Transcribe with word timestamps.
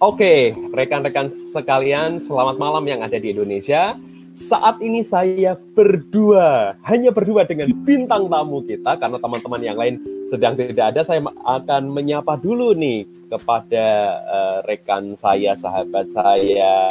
Oke, 0.00 0.56
rekan-rekan 0.72 1.28
sekalian, 1.28 2.16
selamat 2.16 2.56
malam 2.56 2.88
yang 2.88 3.04
ada 3.04 3.20
di 3.20 3.36
Indonesia. 3.36 4.00
Saat 4.32 4.80
ini 4.80 5.04
saya 5.04 5.60
berdua, 5.76 6.72
hanya 6.88 7.12
berdua 7.12 7.44
dengan 7.44 7.68
bintang 7.84 8.24
tamu 8.32 8.64
kita 8.64 8.96
karena 8.96 9.20
teman-teman 9.20 9.60
yang 9.60 9.76
lain 9.76 10.00
sedang 10.24 10.56
tidak 10.56 10.96
ada. 10.96 11.04
Saya 11.04 11.20
akan 11.44 11.92
menyapa 11.92 12.40
dulu 12.40 12.72
nih 12.72 13.04
kepada 13.28 13.86
uh, 14.24 14.58
rekan 14.64 15.20
saya, 15.20 15.52
sahabat 15.52 16.08
saya. 16.16 16.88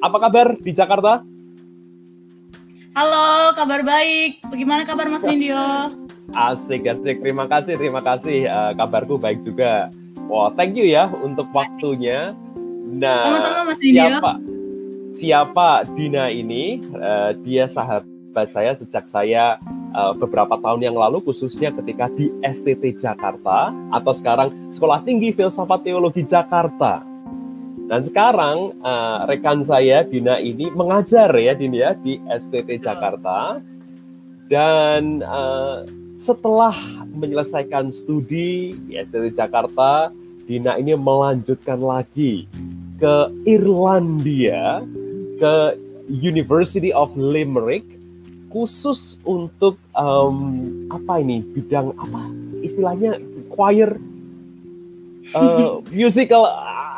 Apa 0.00 0.16
kabar 0.24 0.56
di 0.56 0.72
Jakarta? 0.72 1.20
Halo, 2.96 3.52
kabar 3.52 3.84
baik. 3.84 4.40
Bagaimana 4.48 4.88
kabar 4.88 5.04
Mas 5.12 5.20
Nindyo? 5.20 5.60
Asik, 6.32 6.88
asik. 6.88 7.20
Terima 7.20 7.44
kasih, 7.44 7.76
terima 7.76 8.00
kasih. 8.00 8.48
Uh, 8.48 8.72
kabarku 8.72 9.20
baik 9.20 9.44
juga. 9.44 9.92
Wah, 10.32 10.48
thank 10.56 10.72
you 10.80 10.88
ya 10.88 11.12
untuk 11.12 11.44
waktunya. 11.52 12.32
Nah, 12.88 13.28
Sama-sama, 13.28 13.60
Mas 13.68 13.84
siapa 13.84 14.32
siapa 15.12 15.84
Dina 15.92 16.32
ini? 16.32 16.80
Uh, 16.96 17.36
dia 17.44 17.68
sahabat 17.68 18.48
saya 18.48 18.72
sejak 18.72 19.12
saya 19.12 19.60
uh, 19.92 20.16
beberapa 20.16 20.56
tahun 20.56 20.80
yang 20.80 20.96
lalu, 20.96 21.20
khususnya 21.20 21.68
ketika 21.76 22.08
di 22.16 22.32
STT 22.40 22.96
Jakarta 22.96 23.76
atau 23.92 24.12
sekarang 24.16 24.72
Sekolah 24.72 25.04
Tinggi 25.04 25.36
Filsafat 25.36 25.84
Teologi 25.84 26.24
Jakarta. 26.24 27.04
Dan 27.92 28.00
sekarang 28.00 28.72
uh, 28.80 29.28
rekan 29.28 29.60
saya 29.68 30.00
Dina 30.00 30.40
ini 30.40 30.72
mengajar 30.72 31.28
ya 31.36 31.52
Dina 31.52 31.76
ya 31.76 31.90
di 31.92 32.16
STT 32.24 32.80
Jakarta 32.80 33.60
dan 34.48 35.20
uh, 35.20 35.84
setelah 36.16 36.72
menyelesaikan 37.12 37.92
studi 37.92 38.72
di 38.88 38.94
STT 38.96 39.36
Jakarta, 39.36 40.08
Dina 40.46 40.76
ini 40.78 40.92
melanjutkan 40.98 41.78
lagi 41.78 42.50
ke 42.98 43.30
Irlandia, 43.46 44.82
ke 45.38 45.78
University 46.10 46.90
of 46.90 47.14
Limerick, 47.14 47.86
khusus 48.52 49.16
untuk 49.24 49.80
um, 49.96 50.60
apa 50.92 51.24
ini 51.24 51.40
bidang 51.40 51.96
apa 51.96 52.28
istilahnya 52.60 53.16
choir 53.48 53.96
uh, 55.32 55.80
musical 55.96 56.44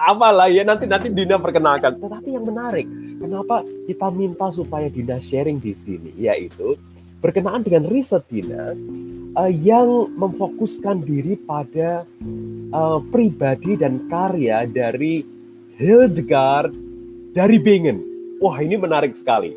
apalah 0.04 0.50
ya 0.50 0.66
nanti 0.66 0.84
nanti 0.84 1.08
Dina 1.08 1.40
perkenalkan. 1.40 1.96
Tetapi 1.96 2.28
yang 2.34 2.44
menarik, 2.44 2.84
kenapa 3.22 3.64
kita 3.88 4.10
minta 4.12 4.50
supaya 4.52 4.90
Dina 4.90 5.22
sharing 5.22 5.62
di 5.62 5.72
sini 5.72 6.12
yaitu 6.18 6.76
berkenaan 7.24 7.64
dengan 7.64 7.88
riset 7.88 8.26
Dina 8.28 8.76
uh, 9.38 9.52
yang 9.52 10.12
memfokuskan 10.12 11.00
diri 11.00 11.40
pada 11.40 12.04
uh, 12.74 12.98
pribadi 13.14 13.78
dan 13.78 14.10
karya 14.10 14.66
dari 14.66 15.22
Hildegard 15.78 16.74
dari 17.30 17.56
Bingen. 17.62 18.02
Wah, 18.42 18.58
ini 18.58 18.74
menarik 18.74 19.14
sekali. 19.14 19.54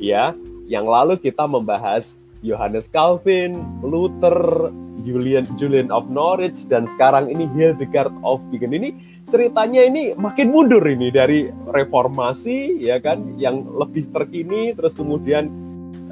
Ya, 0.00 0.32
yang 0.64 0.88
lalu 0.88 1.20
kita 1.20 1.44
membahas 1.44 2.16
Johannes 2.40 2.88
Calvin, 2.88 3.60
Luther, 3.84 4.72
Julian 5.04 5.44
Julian 5.60 5.92
of 5.92 6.08
Norwich 6.08 6.64
dan 6.68 6.88
sekarang 6.88 7.28
ini 7.28 7.44
Hildegard 7.52 8.12
of 8.24 8.40
Bingen. 8.48 8.72
Ini 8.72 8.88
ceritanya 9.28 9.84
ini 9.84 10.16
makin 10.16 10.52
mundur 10.52 10.84
ini 10.84 11.08
dari 11.12 11.48
reformasi 11.68 12.84
ya 12.84 13.00
kan 13.00 13.36
yang 13.40 13.64
lebih 13.64 14.08
terkini 14.12 14.76
terus 14.76 14.92
kemudian 14.92 15.48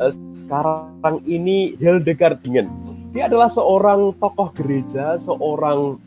uh, 0.00 0.12
sekarang 0.36 1.20
ini 1.24 1.76
Hildegard 1.80 2.40
Bingen. 2.44 2.68
Dia 3.12 3.28
adalah 3.28 3.52
seorang 3.52 4.16
tokoh 4.16 4.56
gereja, 4.56 5.20
seorang 5.20 6.00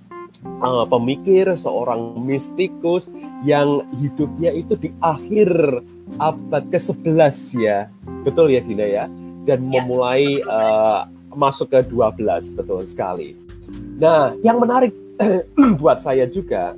uh, 0.61 0.85
pemikir, 0.88 1.51
seorang 1.53 2.17
mistikus 2.21 3.11
yang 3.43 3.83
hidupnya 3.99 4.52
itu 4.55 4.77
di 4.80 4.89
akhir 5.02 5.81
abad 6.21 6.64
ke-11 6.71 7.37
ya. 7.59 7.80
Betul 8.23 8.53
ya 8.53 8.61
Dina 8.61 8.86
ya? 8.86 9.05
Dan 9.45 9.70
ya. 9.70 9.81
memulai 9.81 10.42
uh, 10.45 11.05
masuk 11.36 11.75
ke 11.75 11.80
12, 11.87 12.55
betul 12.55 12.81
sekali. 12.87 13.36
Nah, 13.99 14.33
yang 14.42 14.58
menarik 14.58 14.95
buat 15.81 15.99
saya 15.99 16.25
juga, 16.25 16.73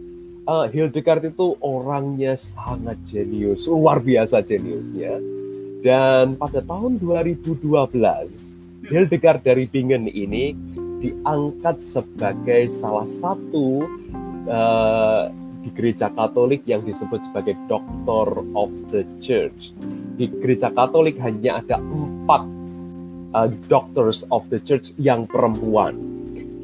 uh, 0.47 0.65
Hildegard 0.67 1.29
itu 1.29 1.55
orangnya 1.61 2.33
sangat 2.39 2.97
jenius, 3.05 3.69
luar 3.69 4.01
biasa 4.01 4.41
jeniusnya. 4.41 5.19
Dan 5.85 6.35
pada 6.35 6.59
tahun 6.65 6.97
2012, 6.97 7.53
hmm. 7.61 8.89
Hildegard 8.89 9.45
dari 9.45 9.69
Bingen 9.69 10.09
ini 10.09 10.57
diangkat 11.07 11.79
sebagai 11.79 12.67
salah 12.67 13.07
satu 13.07 13.87
uh, 14.51 15.31
di 15.63 15.69
gereja 15.71 16.11
Katolik 16.11 16.67
yang 16.67 16.83
disebut 16.83 17.23
sebagai 17.31 17.55
Doctor 17.71 18.43
of 18.55 18.71
the 18.91 19.07
Church. 19.23 19.71
Di 20.19 20.27
gereja 20.27 20.67
Katolik 20.71 21.15
hanya 21.23 21.63
ada 21.63 21.79
empat 21.79 22.43
uh, 23.31 23.47
Doctors 23.71 24.27
of 24.27 24.43
the 24.51 24.59
Church 24.59 24.91
yang 24.99 25.23
perempuan. 25.27 25.95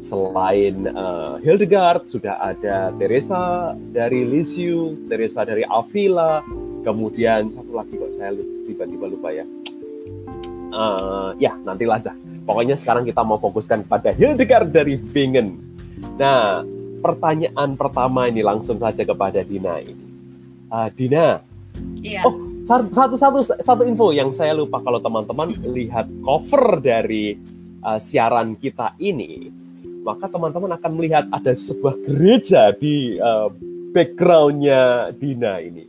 Selain 0.03 0.91
uh, 0.91 1.39
Hildegard, 1.39 2.11
sudah 2.11 2.35
ada 2.43 2.91
Teresa 2.99 3.71
dari 3.95 4.27
Lisieux, 4.27 4.99
Teresa 5.07 5.47
dari 5.47 5.63
Avila, 5.63 6.43
kemudian 6.83 7.47
satu 7.47 7.71
lagi 7.71 7.95
kok 7.95 8.11
saya 8.19 8.35
tiba-tiba 8.67 9.07
lupa 9.07 9.31
ya. 9.31 9.47
Uh, 10.73 11.31
ya, 11.39 11.55
nanti 11.63 11.87
aja 11.87 12.11
Pokoknya 12.43 12.75
sekarang 12.75 13.07
kita 13.07 13.23
mau 13.23 13.39
fokuskan 13.39 13.87
pada 13.87 14.11
Hildegard 14.11 14.75
dari 14.75 14.99
Bingen. 14.99 15.55
Nah, 16.19 16.59
pertanyaan 16.99 17.79
pertama 17.79 18.27
ini 18.27 18.43
langsung 18.43 18.75
saja 18.83 19.07
kepada 19.07 19.39
Dina 19.47 19.79
ini. 19.79 20.05
Uh, 20.67 20.91
Dina. 20.91 21.39
Iya. 22.03 22.27
Oh, 22.27 22.35
satu 22.67 23.15
satu 23.15 23.39
satu 23.43 23.81
info 23.87 24.11
yang 24.11 24.35
saya 24.35 24.51
lupa 24.51 24.83
kalau 24.83 24.99
teman-teman 24.99 25.55
lihat 25.71 26.07
cover 26.19 26.83
dari 26.83 27.39
uh, 27.79 27.95
siaran 27.95 28.59
kita 28.59 28.91
ini, 28.99 29.47
maka 30.03 30.27
teman-teman 30.27 30.75
akan 30.75 30.91
melihat 30.99 31.23
ada 31.31 31.55
sebuah 31.55 31.95
gereja 32.03 32.75
di 32.75 33.15
uh, 33.23 33.47
backgroundnya 33.95 35.15
Dina 35.15 35.63
ini. 35.63 35.87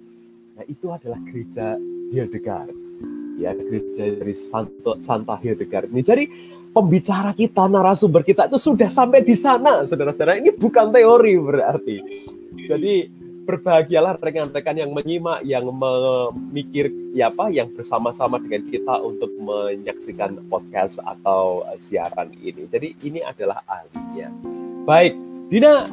Nah, 0.55 0.65
itu 0.71 0.87
adalah 0.95 1.19
gereja 1.27 1.75
Hildegard 2.15 2.84
ya 3.39 3.55
gereja 3.55 4.11
dari 4.15 4.35
Santo, 4.35 4.99
Santa 5.03 5.39
Hildegard 5.39 5.91
ini. 5.91 6.03
Jadi 6.03 6.25
pembicara 6.75 7.31
kita, 7.31 7.71
narasumber 7.71 8.27
kita 8.27 8.51
itu 8.51 8.59
sudah 8.59 8.91
sampai 8.91 9.23
di 9.23 9.39
sana, 9.39 9.87
saudara-saudara. 9.87 10.43
Ini 10.43 10.55
bukan 10.59 10.91
teori 10.91 11.33
berarti. 11.39 11.97
Jadi 12.67 12.95
berbahagialah 13.45 14.17
rekan-rekan 14.17 14.77
yang 14.81 14.91
menyimak, 14.91 15.45
yang 15.45 15.69
memikir 15.69 16.89
ya 17.13 17.29
apa, 17.29 17.53
yang 17.53 17.69
bersama-sama 17.71 18.41
dengan 18.41 18.65
kita 18.73 18.95
untuk 19.05 19.31
menyaksikan 19.37 20.41
podcast 20.49 20.99
atau 21.05 21.63
siaran 21.77 22.33
ini. 22.41 22.65
Jadi 22.67 22.97
ini 23.05 23.21
adalah 23.21 23.61
ahlinya. 23.69 24.33
Baik, 24.89 25.15
Dina, 25.53 25.85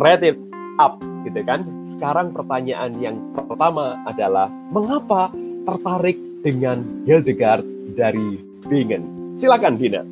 read 0.00 0.22
it 0.22 0.38
up 0.78 1.02
gitu 1.26 1.42
kan. 1.42 1.66
Sekarang 1.82 2.30
pertanyaan 2.32 2.94
yang 3.02 3.18
pertama 3.34 3.98
adalah 4.06 4.48
mengapa 4.70 5.34
tertarik 5.66 6.16
dengan 6.40 6.84
Hildegard 7.04 7.64
dari 7.96 8.40
Bingen. 8.68 9.36
Silakan 9.36 9.76
Dina. 9.80 10.02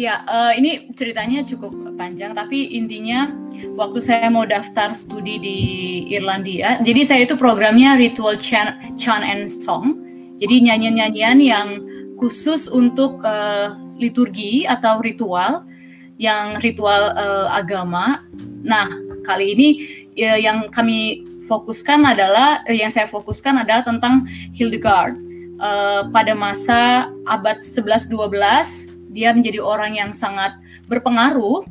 Ya, 0.00 0.24
uh, 0.24 0.56
ini 0.56 0.88
ceritanya 0.96 1.44
cukup 1.44 1.76
panjang, 2.00 2.32
tapi 2.32 2.72
intinya 2.72 3.28
waktu 3.76 4.00
saya 4.00 4.32
mau 4.32 4.48
daftar 4.48 4.96
studi 4.96 5.36
di 5.36 5.58
Irlandia, 6.08 6.80
jadi 6.80 7.04
saya 7.04 7.20
itu 7.28 7.36
programnya 7.36 8.00
Ritual 8.00 8.40
Chan, 8.40 8.80
and 9.20 9.44
Song, 9.44 10.00
jadi 10.40 10.56
nyanyian-nyanyian 10.72 11.38
yang 11.44 11.68
khusus 12.16 12.64
untuk 12.72 13.20
uh, 13.20 13.76
liturgi 14.00 14.64
atau 14.64 15.04
ritual, 15.04 15.68
yang 16.16 16.56
ritual 16.64 17.12
uh, 17.12 17.52
agama. 17.52 18.24
Nah, 18.64 18.88
kali 19.20 19.52
ini 19.52 19.68
uh, 20.16 20.40
yang 20.40 20.72
kami 20.72 21.28
fokuskan 21.50 22.06
adalah 22.06 22.62
eh, 22.70 22.78
yang 22.78 22.94
saya 22.94 23.10
fokuskan 23.10 23.66
adalah 23.66 23.82
tentang 23.82 24.22
Hildegard. 24.54 25.18
Uh, 25.60 26.08
pada 26.08 26.32
masa 26.32 27.12
abad 27.28 27.60
11-12 27.60 28.08
dia 29.12 29.28
menjadi 29.36 29.60
orang 29.60 29.92
yang 29.92 30.16
sangat 30.16 30.56
berpengaruh 30.88 31.68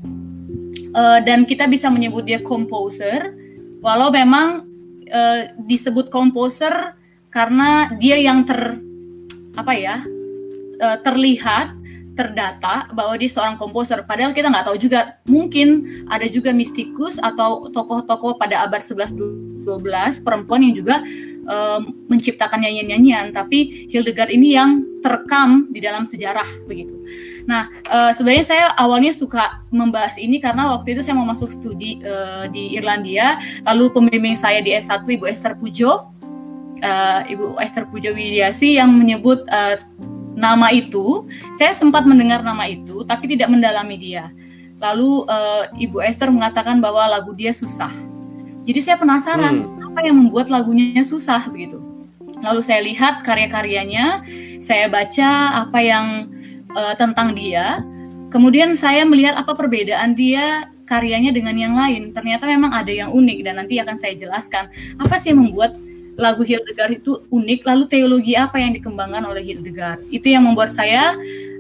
uh, 0.94 1.20
dan 1.26 1.42
kita 1.50 1.66
bisa 1.66 1.90
menyebut 1.90 2.22
dia 2.22 2.38
komposer 2.38 3.34
walau 3.82 4.14
memang 4.14 4.70
uh, 5.10 5.42
disebut 5.66 6.14
komposer 6.14 6.94
karena 7.34 7.90
dia 7.98 8.22
yang 8.22 8.46
ter 8.46 8.78
apa 9.58 9.74
ya 9.74 10.06
uh, 10.78 10.98
terlihat 11.02 11.79
terdata 12.20 12.92
bahwa 12.92 13.16
dia 13.16 13.32
seorang 13.32 13.56
komposer. 13.56 14.04
Padahal 14.04 14.36
kita 14.36 14.52
nggak 14.52 14.68
tahu 14.68 14.76
juga, 14.76 15.16
mungkin 15.24 15.88
ada 16.12 16.28
juga 16.28 16.52
mistikus 16.52 17.16
atau 17.16 17.72
tokoh-tokoh 17.72 18.36
pada 18.36 18.68
abad 18.68 18.84
11-12 18.84 19.50
11-12 19.78 20.26
perempuan 20.26 20.66
yang 20.66 20.74
juga 20.74 20.96
uh, 21.46 21.80
menciptakan 22.10 22.66
nyanyian-nyanyian, 22.66 23.30
tapi 23.36 23.90
Hildegard 23.94 24.34
ini 24.34 24.56
yang 24.58 24.82
terekam 25.00 25.70
di 25.72 25.80
dalam 25.80 26.04
sejarah 26.04 26.48
begitu. 26.68 26.92
Nah, 27.48 27.70
uh, 27.88 28.12
sebenarnya 28.12 28.46
saya 28.46 28.66
awalnya 28.76 29.14
suka 29.16 29.64
membahas 29.72 30.20
ini 30.20 30.42
karena 30.42 30.74
waktu 30.76 30.98
itu 30.98 31.02
saya 31.06 31.16
mau 31.16 31.28
masuk 31.28 31.50
studi 31.54 32.02
uh, 32.04 32.50
di 32.50 32.76
Irlandia, 32.76 33.40
lalu 33.64 33.94
pembimbing 33.94 34.36
saya 34.36 34.60
di 34.60 34.76
S1 34.76 35.06
Ibu 35.08 35.26
Esther 35.30 35.56
Pujo, 35.56 36.12
uh, 36.84 37.22
Ibu 37.26 37.58
Esther 37.62 37.88
Pujo 37.88 38.12
Widiasi 38.12 38.78
yang 38.78 38.92
menyebut 38.92 39.46
uh, 39.50 39.80
nama 40.40 40.72
itu, 40.72 41.28
saya 41.60 41.76
sempat 41.76 42.08
mendengar 42.08 42.40
nama 42.40 42.64
itu 42.72 43.04
tapi 43.04 43.28
tidak 43.28 43.52
mendalami 43.52 44.00
dia. 44.00 44.32
Lalu 44.80 45.28
uh, 45.28 45.68
Ibu 45.76 46.00
Esther 46.00 46.32
mengatakan 46.32 46.80
bahwa 46.80 47.04
lagu 47.12 47.36
dia 47.36 47.52
susah. 47.52 47.92
Jadi 48.64 48.80
saya 48.80 48.96
penasaran 48.96 49.68
hmm. 49.68 49.88
apa 49.92 50.00
yang 50.08 50.16
membuat 50.16 50.48
lagunya 50.48 51.04
susah 51.04 51.44
begitu. 51.52 51.84
Lalu 52.40 52.64
saya 52.64 52.80
lihat 52.88 53.28
karya-karyanya, 53.28 54.24
saya 54.64 54.88
baca 54.88 55.60
apa 55.68 55.80
yang 55.84 56.32
uh, 56.72 56.96
tentang 56.96 57.36
dia. 57.36 57.84
Kemudian 58.32 58.72
saya 58.80 59.04
melihat 59.04 59.36
apa 59.36 59.52
perbedaan 59.58 60.16
dia 60.16 60.72
karyanya 60.88 61.36
dengan 61.36 61.60
yang 61.60 61.76
lain. 61.76 62.16
Ternyata 62.16 62.48
memang 62.48 62.72
ada 62.72 62.94
yang 62.94 63.12
unik 63.12 63.40
dan 63.44 63.60
nanti 63.60 63.76
akan 63.84 64.00
saya 64.00 64.16
jelaskan 64.16 64.72
apa 64.96 65.20
sih 65.20 65.36
yang 65.36 65.44
membuat 65.44 65.76
lagu 66.18 66.42
Hildegard 66.42 67.04
itu 67.04 67.22
unik. 67.30 67.68
Lalu 67.68 67.84
teologi 67.90 68.34
apa 68.34 68.58
yang 68.58 68.74
dikembangkan 68.74 69.26
oleh 69.28 69.44
Hildegard? 69.44 70.08
Itu 70.10 70.32
yang 70.32 70.48
membuat 70.48 70.72
saya 70.74 71.14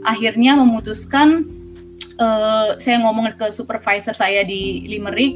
akhirnya 0.05 0.55
memutuskan 0.55 1.45
uh, 2.17 2.79
saya 2.79 3.03
ngomong 3.03 3.35
ke 3.35 3.51
supervisor 3.51 4.15
saya 4.15 4.41
di 4.47 4.87
Limerick 4.87 5.35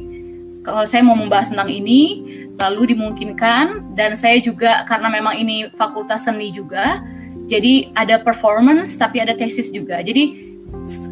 kalau 0.64 0.88
saya 0.88 1.04
mau 1.04 1.12
membahas 1.12 1.52
tentang 1.52 1.68
ini 1.68 2.24
lalu 2.56 2.96
dimungkinkan 2.96 3.92
dan 3.92 4.16
saya 4.16 4.40
juga 4.40 4.88
karena 4.88 5.12
memang 5.12 5.36
ini 5.36 5.68
fakultas 5.76 6.24
seni 6.24 6.48
juga 6.48 7.04
jadi 7.44 7.92
ada 7.92 8.16
performance 8.20 8.96
tapi 8.96 9.20
ada 9.20 9.36
tesis 9.36 9.68
juga. 9.68 10.00
Jadi 10.00 10.56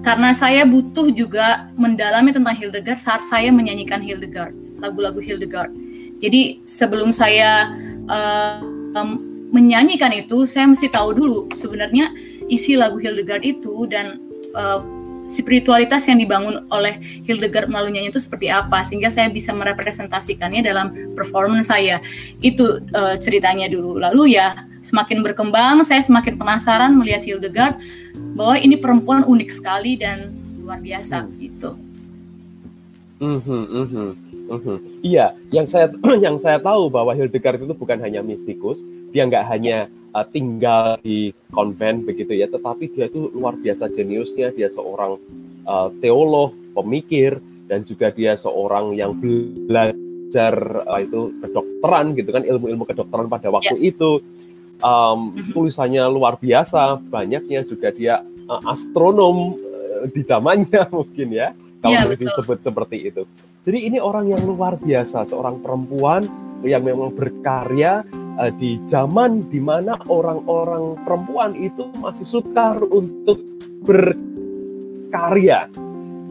karena 0.00 0.32
saya 0.32 0.64
butuh 0.64 1.12
juga 1.12 1.68
mendalami 1.76 2.32
tentang 2.32 2.56
Hildegard 2.56 3.00
saat 3.00 3.20
saya 3.20 3.52
menyanyikan 3.52 4.00
Hildegard, 4.00 4.56
lagu-lagu 4.80 5.20
Hildegard. 5.20 5.72
Jadi 6.24 6.62
sebelum 6.64 7.12
saya 7.12 7.68
uh, 8.08 8.58
um, 8.96 9.10
menyanyikan 9.52 10.10
itu, 10.16 10.48
saya 10.48 10.64
mesti 10.64 10.88
tahu 10.88 11.12
dulu 11.12 11.38
sebenarnya 11.52 12.10
isi 12.48 12.74
lagu 12.74 12.96
Hildegard 12.96 13.44
itu 13.44 13.84
dan 13.86 14.18
uh, 14.56 14.80
spiritualitas 15.22 16.10
yang 16.10 16.18
dibangun 16.18 16.66
oleh 16.74 16.98
Hildegard 17.22 17.70
melalui 17.70 17.94
nyanyi 17.94 18.10
itu 18.10 18.18
seperti 18.18 18.50
apa 18.50 18.82
sehingga 18.82 19.08
saya 19.08 19.30
bisa 19.30 19.54
merepresentasikannya 19.54 20.66
dalam 20.66 21.14
performance 21.14 21.70
saya 21.70 22.02
itu 22.42 22.82
uh, 22.94 23.14
ceritanya 23.14 23.70
dulu 23.70 24.02
lalu 24.02 24.34
ya 24.34 24.54
semakin 24.82 25.22
berkembang 25.22 25.86
saya 25.86 26.02
semakin 26.02 26.34
penasaran 26.34 26.98
melihat 26.98 27.22
Hildegard 27.22 27.78
bahwa 28.34 28.58
ini 28.58 28.74
perempuan 28.74 29.22
unik 29.22 29.50
sekali 29.54 29.94
dan 29.94 30.34
luar 30.58 30.82
biasa 30.82 31.22
hmm. 31.22 31.30
gitu 31.38 31.70
mm 33.22 33.38
-hmm, 33.46 33.62
mm 33.62 33.86
-hmm. 33.86 34.08
Mm-hmm. 34.52 34.76
Iya, 35.00 35.26
yang 35.48 35.64
saya 35.64 35.88
yang 36.24 36.36
saya 36.36 36.60
tahu 36.60 36.92
bahwa 36.92 37.16
Hildegard 37.16 37.64
itu 37.64 37.72
bukan 37.72 37.96
hanya 38.04 38.20
mistikus, 38.20 38.84
dia 39.08 39.24
nggak 39.24 39.48
hanya 39.48 39.88
uh, 40.12 40.26
tinggal 40.28 41.00
di 41.00 41.32
konven 41.48 42.04
begitu 42.04 42.36
ya, 42.36 42.46
tetapi 42.52 42.92
dia 42.92 43.08
itu 43.08 43.32
luar 43.32 43.56
biasa 43.56 43.88
jeniusnya, 43.88 44.52
dia 44.52 44.68
seorang 44.68 45.16
uh, 45.64 45.88
teolog, 46.04 46.52
pemikir, 46.76 47.40
dan 47.64 47.80
juga 47.88 48.12
dia 48.12 48.36
seorang 48.36 48.92
yang 48.92 49.16
belajar 49.16 50.54
uh, 50.84 51.00
itu 51.00 51.32
kedokteran 51.40 52.12
gitu 52.12 52.30
kan, 52.36 52.44
ilmu-ilmu 52.44 52.84
kedokteran 52.84 53.26
pada 53.32 53.48
waktu 53.48 53.76
yeah. 53.80 53.90
itu. 53.96 54.20
Um, 54.82 55.38
tulisannya 55.54 56.02
luar 56.10 56.42
biasa, 56.42 56.98
banyaknya 57.06 57.62
juga 57.62 57.94
dia 57.94 58.18
uh, 58.50 58.60
astronom 58.66 59.54
uh, 59.54 60.10
di 60.10 60.26
zamannya 60.26 60.90
mungkin 60.98 61.28
ya 61.30 61.54
kalau 61.78 62.14
ya, 62.14 62.18
disebut 62.18 62.58
seperti 62.66 63.14
itu. 63.14 63.22
Jadi 63.62 63.78
ini 63.86 63.98
orang 64.02 64.26
yang 64.26 64.42
luar 64.42 64.74
biasa, 64.74 65.22
seorang 65.22 65.62
perempuan 65.62 66.26
yang 66.66 66.82
memang 66.82 67.14
berkarya 67.14 68.02
uh, 68.34 68.50
di 68.50 68.82
zaman 68.90 69.46
di 69.46 69.62
mana 69.62 69.94
orang-orang 70.10 70.98
perempuan 71.06 71.54
itu 71.54 71.86
masih 72.02 72.26
sukar 72.26 72.82
untuk 72.82 73.38
berkarya. 73.86 75.70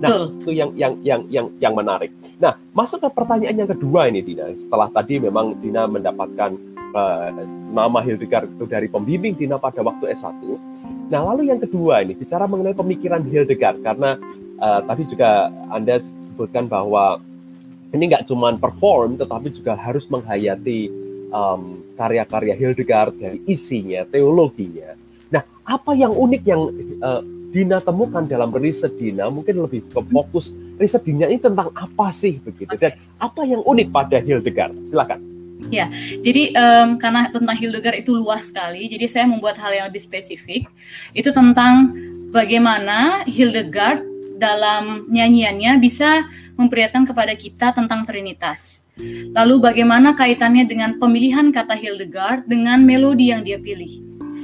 Nah, 0.02 0.10
Tuh. 0.12 0.28
itu 0.44 0.52
yang 0.60 0.76
yang 0.76 0.94
yang 1.08 1.22
yang 1.32 1.48
yang 1.62 1.72
menarik. 1.72 2.12
Nah, 2.36 2.58
masuk 2.76 3.06
ke 3.06 3.10
pertanyaan 3.16 3.64
yang 3.64 3.70
kedua 3.70 4.12
ini 4.12 4.20
Dina. 4.20 4.52
Setelah 4.52 4.92
tadi 4.92 5.22
memang 5.24 5.56
Dina 5.62 5.88
mendapatkan 5.88 6.52
uh, 6.92 7.32
nama 7.72 8.00
Hildegard 8.04 8.60
itu 8.60 8.66
dari 8.68 8.92
pembimbing 8.92 9.40
Dina 9.40 9.56
pada 9.56 9.80
waktu 9.80 10.12
S1. 10.12 10.36
Nah, 11.08 11.22
lalu 11.32 11.48
yang 11.48 11.64
kedua 11.64 12.04
ini 12.04 12.12
bicara 12.12 12.44
mengenai 12.44 12.76
pemikiran 12.76 13.24
Hildegard 13.24 13.80
karena 13.86 14.20
uh, 14.62 14.82
tadi 14.86 15.04
juga 15.10 15.50
Anda 15.74 15.98
sebutkan 16.00 16.70
bahwa 16.70 17.20
ini 17.92 18.08
nggak 18.08 18.30
cuma 18.30 18.56
perform, 18.56 19.20
tetapi 19.20 19.52
juga 19.52 19.76
harus 19.76 20.08
menghayati 20.08 20.88
um, 21.34 21.84
karya-karya 22.00 22.56
Hildegard 22.56 23.20
dari 23.20 23.44
isinya, 23.50 24.08
teologinya. 24.08 24.96
Nah, 25.28 25.44
apa 25.68 25.92
yang 25.92 26.16
unik 26.16 26.44
yang 26.48 26.62
uh, 27.04 27.22
Dina 27.52 27.84
temukan 27.84 28.24
dalam 28.24 28.48
riset 28.56 28.96
Dina 28.96 29.28
mungkin 29.28 29.60
lebih 29.60 29.84
ke 29.92 30.00
fokus 30.08 30.56
riset 30.80 31.04
Dina 31.04 31.28
ini 31.28 31.44
tentang 31.44 31.68
apa 31.76 32.16
sih 32.16 32.40
begitu 32.40 32.72
dan 32.80 32.96
apa 33.20 33.44
yang 33.44 33.60
unik 33.60 33.92
pada 33.92 34.24
Hildegard? 34.24 34.88
Silakan. 34.88 35.20
Ya, 35.70 35.92
jadi 36.26 36.58
um, 36.58 36.98
karena 36.98 37.30
tentang 37.30 37.54
Hildegard 37.54 38.02
itu 38.02 38.18
luas 38.18 38.50
sekali, 38.50 38.90
jadi 38.90 39.06
saya 39.06 39.26
membuat 39.30 39.62
hal 39.62 39.70
yang 39.76 39.86
lebih 39.92 40.02
spesifik. 40.02 40.66
Itu 41.14 41.30
tentang 41.30 41.94
bagaimana 42.34 43.28
Hildegard 43.30 44.11
dalam 44.42 45.06
nyanyiannya 45.14 45.78
bisa 45.78 46.26
memperlihatkan 46.58 47.06
kepada 47.06 47.38
kita 47.38 47.78
tentang 47.78 48.02
Trinitas. 48.10 48.90
Lalu 49.34 49.62
bagaimana 49.62 50.14
kaitannya 50.18 50.66
dengan 50.66 50.98
pemilihan 50.98 51.50
kata 51.54 51.78
Hildegard 51.78 52.50
dengan 52.50 52.82
melodi 52.82 53.30
yang 53.30 53.46
dia 53.46 53.62
pilih. 53.62 54.02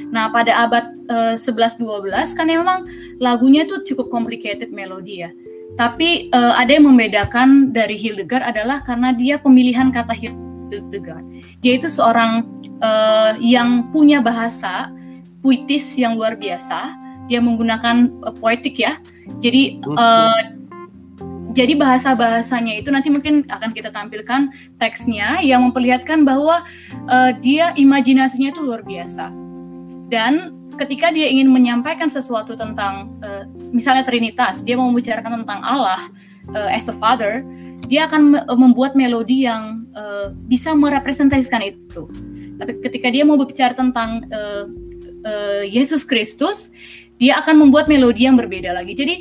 Nah, 0.08 0.32
pada 0.32 0.66
abad 0.66 0.86
uh, 1.12 1.36
11-12 1.36 2.10
kan 2.34 2.48
memang 2.48 2.88
lagunya 3.20 3.68
itu 3.68 3.84
cukup 3.84 4.08
complicated 4.10 4.72
melodi 4.72 5.26
ya. 5.26 5.32
Tapi 5.78 6.32
uh, 6.34 6.58
ada 6.58 6.80
yang 6.80 6.90
membedakan 6.90 7.70
dari 7.76 8.00
Hildegard 8.00 8.42
adalah 8.42 8.82
karena 8.82 9.14
dia 9.14 9.38
pemilihan 9.38 9.94
kata 9.94 10.16
Hildegard. 10.16 11.28
Dia 11.62 11.78
itu 11.78 11.92
seorang 11.92 12.48
uh, 12.82 13.36
yang 13.38 13.92
punya 13.94 14.24
bahasa 14.24 14.90
puitis 15.44 15.86
yang 16.00 16.18
luar 16.18 16.34
biasa. 16.40 16.98
Dia 17.28 17.44
menggunakan 17.44 18.10
uh, 18.26 18.34
poetik 18.34 18.80
ya 18.80 18.98
jadi 19.44 19.78
uh, 19.86 20.58
jadi 21.58 21.74
bahasa 21.74 22.14
bahasanya 22.14 22.78
itu 22.78 22.94
nanti 22.94 23.10
mungkin 23.10 23.42
akan 23.50 23.74
kita 23.74 23.90
tampilkan 23.90 24.54
teksnya 24.78 25.42
yang 25.42 25.66
memperlihatkan 25.66 26.22
bahwa 26.22 26.62
uh, 27.10 27.32
dia 27.42 27.74
imajinasinya 27.74 28.54
itu 28.54 28.62
luar 28.62 28.86
biasa. 28.86 29.34
Dan 30.08 30.54
ketika 30.78 31.10
dia 31.10 31.26
ingin 31.26 31.50
menyampaikan 31.50 32.08
sesuatu 32.08 32.54
tentang 32.54 33.10
uh, 33.26 33.50
misalnya 33.74 34.06
Trinitas 34.06 34.62
dia 34.62 34.78
mau 34.78 34.86
membicarakan 34.94 35.44
tentang 35.44 35.60
Allah 35.66 36.00
uh, 36.54 36.70
as 36.70 36.86
a 36.88 36.96
Father 36.96 37.42
dia 37.88 38.06
akan 38.06 38.44
membuat 38.60 38.94
melodi 38.94 39.48
yang 39.48 39.88
uh, 39.96 40.30
bisa 40.46 40.76
merepresentasikan 40.76 41.64
itu. 41.64 42.06
Tapi 42.60 42.84
ketika 42.84 43.08
dia 43.10 43.24
mau 43.24 43.40
berbicara 43.40 43.74
tentang 43.74 44.28
uh, 44.30 44.66
uh, 45.24 45.64
Yesus 45.64 46.04
Kristus 46.04 46.70
dia 47.18 47.42
akan 47.42 47.68
membuat 47.68 47.90
melodi 47.90 48.30
yang 48.30 48.38
berbeda 48.38 48.74
lagi. 48.78 48.94
Jadi 48.94 49.16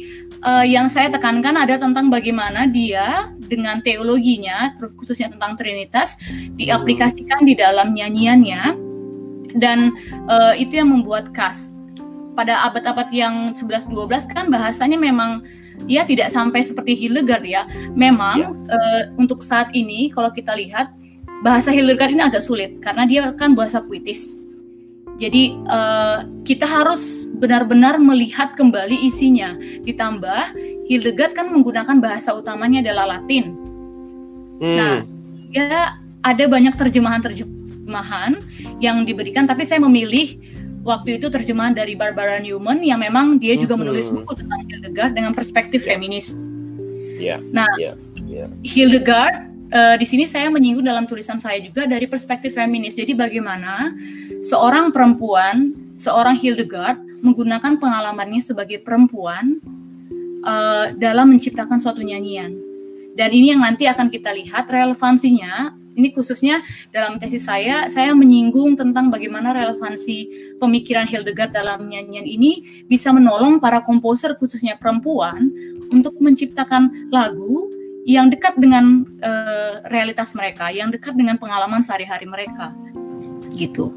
uh, 0.45 0.65
yang 0.65 0.87
saya 0.87 1.09
tekankan 1.09 1.57
ada 1.57 1.81
tentang 1.81 2.13
bagaimana 2.13 2.69
dia 2.69 3.33
dengan 3.49 3.81
teologinya, 3.81 4.73
terus 4.77 4.93
khususnya 5.01 5.33
tentang 5.33 5.57
Trinitas, 5.57 6.21
diaplikasikan 6.61 7.45
di 7.49 7.57
dalam 7.57 7.97
nyanyiannya, 7.97 8.63
dan 9.57 9.97
uh, 10.29 10.53
itu 10.55 10.77
yang 10.77 10.93
membuat 10.93 11.33
khas. 11.33 11.81
Pada 12.37 12.69
abad-abad 12.69 13.09
yang 13.17 13.57
11-12 13.57 14.29
kan 14.29 14.53
bahasanya 14.53 15.01
memang 15.01 15.41
ya 15.89 16.05
tidak 16.05 16.29
sampai 16.29 16.61
seperti 16.61 16.93
Hildegard 16.93 17.49
ya. 17.49 17.65
Memang 17.97 18.39
ya. 18.45 18.77
Uh, 18.77 19.03
untuk 19.17 19.41
saat 19.41 19.73
ini 19.73 20.13
kalau 20.13 20.29
kita 20.29 20.53
lihat 20.53 20.93
bahasa 21.41 21.73
Hildegard 21.73 22.13
ini 22.13 22.21
agak 22.21 22.45
sulit 22.45 22.77
karena 22.85 23.09
dia 23.09 23.33
kan 23.33 23.57
bahasa 23.57 23.81
puitis 23.81 24.45
jadi 25.17 25.57
uh, 25.65 26.29
kita 26.45 26.69
harus 26.69 27.25
benar-benar 27.41 27.97
melihat 27.97 28.53
kembali 28.53 29.09
isinya. 29.09 29.57
Ditambah 29.85 30.53
Hildegard 30.85 31.33
kan 31.33 31.49
menggunakan 31.49 31.97
bahasa 32.05 32.37
utamanya 32.37 32.85
adalah 32.85 33.17
Latin. 33.17 33.57
Hmm. 34.61 34.77
Nah, 34.77 34.97
ya 35.53 35.97
ada 36.21 36.45
banyak 36.45 36.77
terjemahan-terjemahan 36.77 38.45
yang 38.85 39.09
diberikan, 39.09 39.49
tapi 39.49 39.65
saya 39.65 39.81
memilih 39.81 40.37
waktu 40.85 41.17
itu 41.17 41.33
terjemahan 41.33 41.73
dari 41.73 41.97
Barbara 41.97 42.37
Newman 42.37 42.85
yang 42.85 43.01
memang 43.01 43.41
dia 43.41 43.57
juga 43.57 43.75
hmm. 43.75 43.83
menulis 43.89 44.13
buku 44.13 44.37
tentang 44.37 44.69
Hildegard 44.69 45.13
dengan 45.17 45.33
perspektif 45.33 45.81
yeah. 45.83 45.89
feminis. 45.97 46.27
Yeah. 47.17 47.41
Nah, 47.57 47.69
yeah. 47.81 47.97
Yeah. 48.29 48.53
Hildegard 48.69 49.56
uh, 49.73 49.97
di 49.99 50.07
sini 50.07 50.25
saya 50.29 50.53
menyinggung 50.53 50.87
dalam 50.87 51.09
tulisan 51.09 51.41
saya 51.41 51.59
juga 51.59 51.89
dari 51.89 52.07
perspektif 52.07 52.55
feminis. 52.55 52.95
Jadi 52.95 53.17
bagaimana 53.17 53.91
seorang 54.43 54.93
perempuan, 54.95 55.75
seorang 55.99 56.37
Hildegard 56.39 57.01
menggunakan 57.25 57.81
pengalamannya 57.81 58.43
sebagai 58.43 58.83
perempuan 58.85 59.59
uh, 60.45 60.93
dalam 60.95 61.33
menciptakan 61.33 61.81
suatu 61.81 62.05
nyanyian. 62.05 62.55
Dan 63.17 63.33
ini 63.33 63.57
yang 63.57 63.65
nanti 63.65 63.89
akan 63.89 64.13
kita 64.13 64.31
lihat 64.37 64.69
relevansinya. 64.69 65.73
Ini 65.97 66.13
khususnya 66.13 66.61
dalam 66.93 67.17
tesis 67.17 67.49
saya, 67.49 67.89
saya 67.89 68.13
menyinggung 68.13 68.77
tentang 68.77 69.09
bagaimana 69.09 69.57
relevansi 69.57 70.29
pemikiran 70.61 71.09
Hildegard 71.09 71.57
dalam 71.57 71.89
nyanyian 71.89 72.29
ini 72.29 72.85
bisa 72.85 73.17
menolong 73.17 73.57
para 73.57 73.81
komposer 73.81 74.37
khususnya 74.37 74.77
perempuan 74.77 75.49
untuk 75.89 76.21
menciptakan 76.21 77.09
lagu 77.09 77.73
yang 78.07 78.31
dekat 78.31 78.55
dengan 78.55 79.03
uh, 79.19 79.83
realitas 79.91 80.31
mereka, 80.39 80.71
yang 80.71 80.95
dekat 80.95 81.19
dengan 81.19 81.35
pengalaman 81.43 81.83
sehari-hari 81.83 82.23
mereka, 82.23 82.71
gitu. 83.59 83.91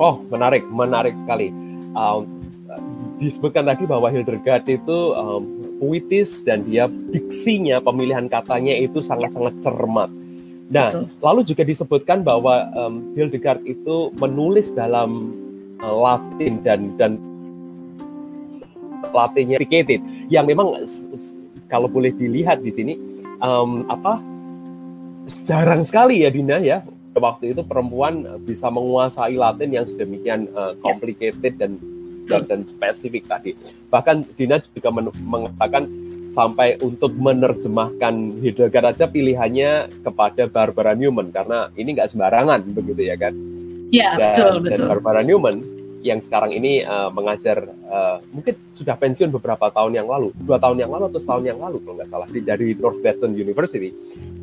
Oh, 0.00 0.24
menarik, 0.32 0.64
menarik 0.72 1.12
sekali. 1.20 1.52
Um, 1.92 2.24
disebutkan 3.20 3.68
tadi 3.68 3.84
bahwa 3.84 4.08
Hildegard 4.08 4.64
itu 4.64 5.12
um, 5.12 5.44
puitis 5.76 6.40
dan 6.40 6.64
dia 6.64 6.88
diksinya, 6.88 7.84
pemilihan 7.84 8.32
katanya 8.32 8.72
itu 8.80 9.04
sangat-sangat 9.04 9.60
cermat. 9.60 10.08
Nah, 10.72 10.88
Betul. 10.88 11.04
lalu 11.20 11.40
juga 11.44 11.62
disebutkan 11.68 12.24
bahwa 12.24 12.72
um, 12.72 13.12
Hildegard 13.12 13.60
itu 13.68 14.08
menulis 14.16 14.72
dalam 14.72 15.36
uh, 15.84 15.92
Latin 15.92 16.64
dan 16.64 16.96
dan 16.96 17.20
Latinnya 19.12 19.60
dedicated 19.60 20.00
yang 20.32 20.48
memang 20.48 20.72
kalau 21.68 21.88
boleh 21.88 22.12
dilihat 22.14 22.60
di 22.60 22.70
sini 22.70 22.94
um, 23.40 23.88
apa 23.88 24.20
jarang 25.44 25.80
sekali 25.80 26.24
ya 26.24 26.30
Dina 26.32 26.60
ya 26.60 26.84
waktu 27.14 27.54
itu 27.54 27.62
perempuan 27.62 28.26
bisa 28.42 28.68
menguasai 28.68 29.38
Latin 29.38 29.70
yang 29.70 29.86
sedemikian 29.86 30.50
uh, 30.52 30.74
complicated 30.82 31.54
dan 31.56 31.78
dan, 32.24 32.42
dan 32.48 32.60
spesifik 32.64 33.28
tadi. 33.28 33.52
Bahkan 33.92 34.36
Dina 34.36 34.56
juga 34.58 34.88
mengatakan 35.20 35.84
sampai 36.32 36.80
untuk 36.80 37.12
menerjemahkan 37.14 38.42
Hildegard 38.42 38.96
aja 38.96 39.06
pilihannya 39.06 39.92
kepada 40.02 40.48
Barbara 40.48 40.96
Newman 40.96 41.30
karena 41.30 41.68
ini 41.76 41.94
nggak 41.94 42.10
sembarangan 42.10 42.64
begitu 42.74 43.06
ya 43.06 43.16
kan? 43.20 43.36
Iya 43.92 44.10
betul 44.18 44.64
betul. 44.64 44.88
Dan 44.88 44.90
Barbara 44.90 45.22
Newman 45.22 45.56
yang 46.04 46.20
sekarang 46.20 46.52
ini 46.52 46.84
uh, 46.84 47.08
mengajar 47.08 47.64
uh, 47.88 48.20
mungkin 48.28 48.52
sudah 48.76 48.92
pensiun 48.92 49.32
beberapa 49.32 49.72
tahun 49.72 49.96
yang 49.96 50.04
lalu, 50.04 50.36
dua 50.36 50.60
tahun 50.60 50.84
yang 50.84 50.92
lalu 50.92 51.08
atau 51.08 51.20
setahun 51.24 51.44
yang 51.48 51.56
lalu 51.56 51.80
kalau 51.80 51.96
nggak 51.96 52.10
salah 52.12 52.28
dari 52.28 52.76
Northwestern 52.76 53.32
University, 53.32 53.88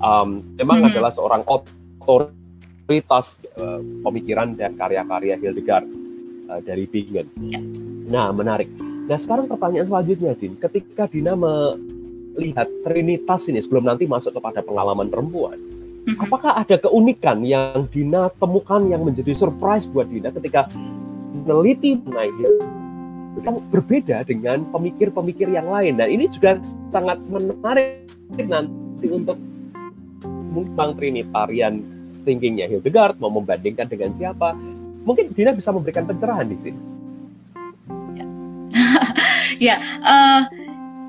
um, 0.02 0.42
memang 0.58 0.82
mm 0.82 0.90
-hmm. 0.90 0.98
adalah 0.98 1.14
seorang 1.14 1.46
otoritas 1.46 3.38
uh, 3.62 3.78
pemikiran 4.02 4.58
dan 4.58 4.74
karya-karya 4.74 5.38
Hildegard 5.38 5.86
uh, 6.50 6.60
dari 6.66 6.90
Bingen. 6.90 7.30
Yeah. 7.38 7.62
Nah 8.10 8.34
menarik. 8.34 8.74
Nah 9.06 9.18
sekarang 9.22 9.46
pertanyaan 9.46 9.86
selanjutnya, 9.86 10.34
Din, 10.34 10.58
ketika 10.58 11.06
Dina 11.06 11.38
melihat 11.38 12.66
Trinitas 12.82 13.46
ini 13.54 13.62
sebelum 13.62 13.86
nanti 13.86 14.10
masuk 14.10 14.34
kepada 14.34 14.66
pengalaman 14.66 15.14
perempuan, 15.14 15.62
mm-hmm. 15.62 16.26
apakah 16.26 16.58
ada 16.58 16.82
keunikan 16.82 17.46
yang 17.46 17.86
Dina 17.86 18.34
temukan 18.34 18.82
yang 18.90 19.06
menjadi 19.06 19.38
surprise 19.38 19.86
buat 19.86 20.10
Dina 20.10 20.34
ketika 20.34 20.66
meneliti 21.42 21.98
mengenai 21.98 22.32
kan 23.40 23.56
berbeda 23.72 24.28
dengan 24.28 24.68
pemikir-pemikir 24.70 25.48
yang 25.48 25.72
lain. 25.72 25.96
Dan 25.96 26.12
ini 26.12 26.28
juga 26.28 26.60
sangat 26.92 27.18
menarik 27.32 28.04
nanti 28.36 29.08
untuk 29.08 29.40
mungkin 30.52 31.00
Trinitarian 31.00 31.80
thinkingnya 32.28 32.68
Hildegard 32.68 33.16
mau 33.24 33.32
membandingkan 33.32 33.88
dengan 33.88 34.12
siapa. 34.12 34.52
Mungkin 35.08 35.32
Dina 35.34 35.56
bisa 35.56 35.72
memberikan 35.72 36.04
pencerahan 36.04 36.48
di 36.48 36.58
sini. 36.60 36.80
Ya, 39.62 39.78
ya 39.78 39.78
uh, 40.02 40.42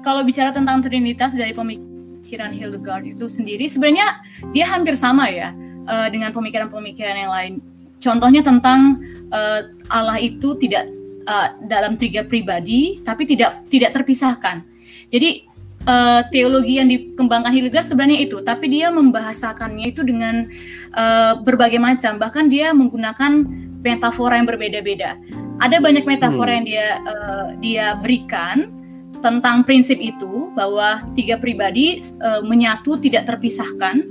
kalau 0.04 0.20
bicara 0.28 0.52
tentang 0.52 0.84
Trinitas 0.84 1.32
dari 1.32 1.56
pemikiran 1.56 2.52
Hildegard 2.52 3.08
itu 3.08 3.24
sendiri, 3.24 3.64
sebenarnya 3.64 4.20
dia 4.52 4.68
hampir 4.68 4.92
sama 4.92 5.32
ya 5.32 5.56
uh, 5.88 6.08
dengan 6.12 6.36
pemikiran-pemikiran 6.36 7.16
yang 7.16 7.32
lain 7.32 7.52
Contohnya 8.02 8.42
tentang 8.42 8.98
uh, 9.30 9.70
Allah 9.88 10.18
itu 10.18 10.58
tidak 10.58 10.90
uh, 11.30 11.54
dalam 11.70 11.94
tiga 11.94 12.26
pribadi, 12.26 12.98
tapi 13.06 13.22
tidak 13.24 13.62
tidak 13.70 13.94
terpisahkan. 13.94 14.66
Jadi 15.08 15.46
uh, 15.86 16.26
teologi 16.34 16.82
yang 16.82 16.90
dikembangkan 16.90 17.54
Hildegard 17.54 17.86
sebenarnya 17.86 18.26
itu, 18.26 18.42
tapi 18.42 18.66
dia 18.66 18.90
membahasakannya 18.90 19.86
itu 19.94 20.02
dengan 20.02 20.50
uh, 20.98 21.38
berbagai 21.38 21.78
macam. 21.78 22.18
Bahkan 22.18 22.50
dia 22.50 22.74
menggunakan 22.74 23.46
metafora 23.82 24.38
yang 24.38 24.50
berbeda-beda. 24.50 25.18
Ada 25.62 25.78
banyak 25.78 26.02
metafora 26.02 26.50
hmm. 26.50 26.56
yang 26.58 26.66
dia 26.66 26.86
uh, 27.06 27.46
dia 27.62 27.86
berikan 27.98 28.82
tentang 29.22 29.62
prinsip 29.62 30.02
itu 30.02 30.50
bahwa 30.58 30.98
tiga 31.14 31.38
pribadi 31.38 32.02
uh, 32.18 32.42
menyatu 32.42 32.98
tidak 32.98 33.30
terpisahkan. 33.30 34.02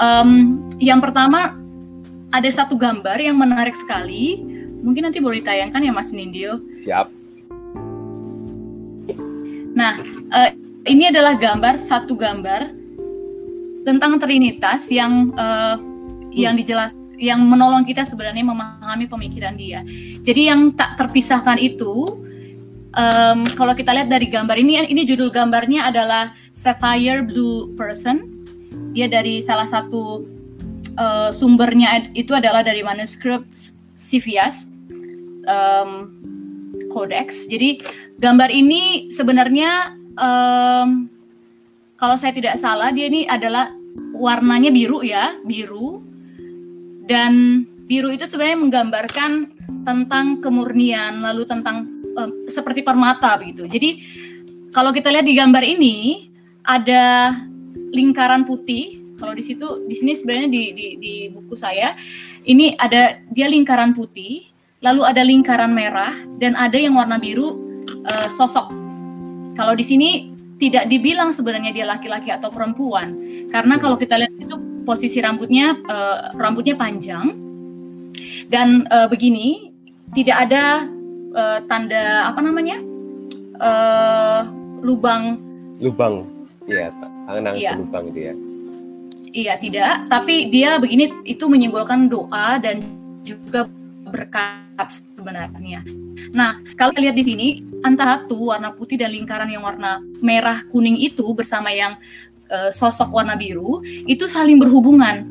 Um, 0.00 0.64
yang 0.80 0.98
pertama 0.98 1.59
ada 2.30 2.50
satu 2.50 2.78
gambar 2.78 3.18
yang 3.18 3.36
menarik 3.36 3.74
sekali. 3.74 4.42
Mungkin 4.80 5.10
nanti 5.10 5.20
boleh 5.20 5.44
ditayangkan 5.44 5.82
ya 5.82 5.92
Mas 5.92 6.14
Nindyo. 6.14 6.62
Siap. 6.80 7.06
Nah, 9.76 9.92
uh, 10.32 10.50
ini 10.88 11.12
adalah 11.12 11.36
gambar 11.36 11.76
satu 11.76 12.16
gambar 12.16 12.72
tentang 13.84 14.16
Trinitas 14.18 14.88
yang 14.88 15.34
uh, 15.36 15.76
hmm. 15.76 16.32
yang 16.32 16.54
dijelas 16.56 16.98
yang 17.20 17.44
menolong 17.44 17.84
kita 17.84 18.02
sebenarnya 18.02 18.46
memahami 18.46 19.04
pemikiran 19.04 19.54
dia. 19.54 19.84
Jadi 20.24 20.48
yang 20.48 20.72
tak 20.72 20.96
terpisahkan 20.96 21.60
itu 21.60 22.24
um, 22.96 23.44
kalau 23.52 23.76
kita 23.76 23.92
lihat 23.92 24.08
dari 24.08 24.24
gambar 24.24 24.56
ini 24.56 24.88
ini 24.88 25.04
judul 25.04 25.28
gambarnya 25.28 25.92
adalah 25.92 26.32
Sapphire 26.56 27.20
Blue 27.20 27.76
Person. 27.76 28.40
Dia 28.96 29.06
dari 29.06 29.44
salah 29.44 29.68
satu 29.68 30.24
uh, 31.00 31.30
sumbernya 31.32 32.04
itu 32.12 32.36
adalah 32.36 32.60
dari 32.60 32.84
manuskrip 32.84 33.48
Sivias 33.96 34.68
um, 35.48 36.12
Codex. 36.92 37.48
Jadi 37.48 37.80
gambar 38.20 38.52
ini 38.52 39.08
sebenarnya 39.08 39.96
um, 40.20 41.08
kalau 41.96 42.16
saya 42.16 42.36
tidak 42.36 42.60
salah 42.60 42.92
dia 42.92 43.08
ini 43.08 43.24
adalah 43.24 43.72
warnanya 44.12 44.68
biru 44.68 45.00
ya, 45.00 45.40
biru. 45.40 46.04
Dan 47.10 47.66
biru 47.90 48.14
itu 48.14 48.22
sebenarnya 48.22 48.58
menggambarkan 48.62 49.32
tentang 49.82 50.38
kemurnian, 50.38 51.18
lalu 51.18 51.42
tentang 51.42 51.90
um, 52.14 52.30
seperti 52.46 52.86
permata 52.86 53.34
begitu. 53.34 53.66
Jadi 53.66 53.98
kalau 54.70 54.94
kita 54.94 55.10
lihat 55.10 55.26
di 55.26 55.34
gambar 55.34 55.64
ini 55.66 56.30
ada 56.62 57.34
lingkaran 57.90 58.46
putih 58.46 59.00
kalau 59.20 59.36
di 59.36 59.44
situ 59.44 59.84
di 59.84 59.92
sini 59.92 60.16
sebenarnya 60.16 60.48
di, 60.48 60.62
di 60.72 60.86
di 60.96 61.14
buku 61.28 61.52
saya 61.52 61.92
ini 62.48 62.72
ada 62.80 63.20
dia 63.28 63.52
lingkaran 63.52 63.92
putih, 63.92 64.48
lalu 64.80 65.04
ada 65.04 65.20
lingkaran 65.20 65.76
merah 65.76 66.16
dan 66.40 66.56
ada 66.56 66.80
yang 66.80 66.96
warna 66.96 67.20
biru 67.20 67.52
uh, 68.08 68.28
sosok. 68.32 68.72
Kalau 69.60 69.76
di 69.76 69.84
sini 69.84 70.32
tidak 70.56 70.88
dibilang 70.88 71.32
sebenarnya 71.32 71.72
dia 71.72 71.88
laki-laki 71.88 72.28
atau 72.28 72.52
perempuan 72.52 73.16
karena 73.48 73.80
kalau 73.80 73.96
kita 73.96 74.20
lihat 74.20 74.32
itu 74.36 74.56
posisi 74.84 75.20
rambutnya 75.24 75.72
uh, 75.88 76.36
rambutnya 76.36 76.76
panjang 76.76 77.32
dan 78.52 78.84
uh, 78.92 79.08
begini 79.08 79.72
tidak 80.12 80.48
ada 80.48 80.84
uh, 81.32 81.58
tanda 81.64 82.28
apa 82.28 82.40
namanya 82.44 82.76
uh, 83.56 84.52
lubang 84.84 85.40
lubang 85.80 86.28
ya 86.68 86.92
tangan 87.24 87.56
ya. 87.56 87.72
lubang 87.80 88.12
ya 88.12 88.36
Iya 89.30 89.54
tidak, 89.62 90.10
tapi 90.10 90.50
dia 90.50 90.82
begini 90.82 91.22
itu 91.22 91.46
menyimbolkan 91.46 92.10
doa 92.10 92.58
dan 92.58 92.82
juga 93.22 93.70
berkat 94.10 94.90
sebenarnya. 94.90 95.86
Nah, 96.34 96.58
kalau 96.74 96.90
lihat 96.98 97.14
di 97.14 97.22
sini 97.22 97.46
antara 97.86 98.18
satu 98.18 98.50
warna 98.50 98.74
putih 98.74 98.98
dan 98.98 99.14
lingkaran 99.14 99.46
yang 99.46 99.62
warna 99.62 100.02
merah 100.18 100.66
kuning 100.66 100.98
itu 100.98 101.22
bersama 101.30 101.70
yang 101.70 101.94
e, 102.50 102.74
sosok 102.74 103.14
warna 103.14 103.38
biru 103.38 103.80
itu 103.86 104.26
saling 104.26 104.58
berhubungan. 104.58 105.30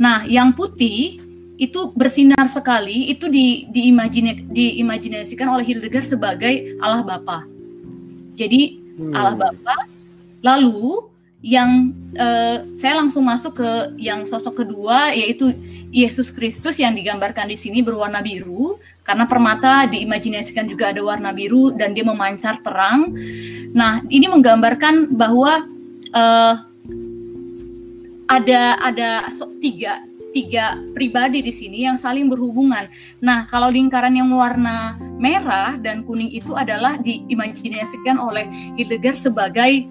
Nah, 0.00 0.24
yang 0.24 0.56
putih 0.56 1.20
itu 1.60 1.80
bersinar 1.92 2.48
sekali, 2.48 3.12
itu 3.12 3.28
di 3.28 3.68
diimajine, 3.68 4.48
diimajinasikan 4.48 5.46
oleh 5.46 5.68
Hildegard 5.68 6.08
sebagai 6.08 6.80
Allah 6.80 7.04
Bapa. 7.04 7.44
Jadi 8.32 8.80
hmm. 8.96 9.12
Allah 9.12 9.36
Bapa, 9.36 9.76
lalu 10.40 11.11
yang 11.42 11.90
uh, 12.14 12.62
saya 12.72 13.02
langsung 13.02 13.26
masuk 13.26 13.58
ke 13.58 13.70
yang 13.98 14.22
sosok 14.22 14.62
kedua 14.62 15.10
yaitu 15.10 15.50
Yesus 15.90 16.30
Kristus 16.30 16.78
yang 16.78 16.94
digambarkan 16.94 17.50
di 17.50 17.58
sini 17.58 17.82
berwarna 17.82 18.22
biru 18.22 18.78
karena 19.02 19.26
permata 19.26 19.90
diimajinasikan 19.90 20.70
juga 20.70 20.94
ada 20.94 21.02
warna 21.02 21.34
biru 21.34 21.74
dan 21.74 21.98
dia 21.98 22.06
memancar 22.06 22.62
terang. 22.62 23.10
Nah, 23.74 24.06
ini 24.06 24.30
menggambarkan 24.30 25.18
bahwa 25.18 25.66
uh, 26.14 26.54
ada 28.30 28.78
ada 28.78 29.26
tiga 29.58 29.98
tiga 30.32 30.80
pribadi 30.96 31.44
di 31.44 31.52
sini 31.52 31.84
yang 31.84 32.00
saling 32.00 32.30
berhubungan. 32.30 32.88
Nah, 33.20 33.44
kalau 33.50 33.68
lingkaran 33.68 34.16
yang 34.16 34.32
warna 34.32 34.96
merah 35.20 35.76
dan 35.76 36.06
kuning 36.06 36.32
itu 36.32 36.56
adalah 36.56 36.96
diimajinasikan 37.02 38.16
oleh 38.16 38.48
Hildegard 38.78 39.20
sebagai 39.20 39.90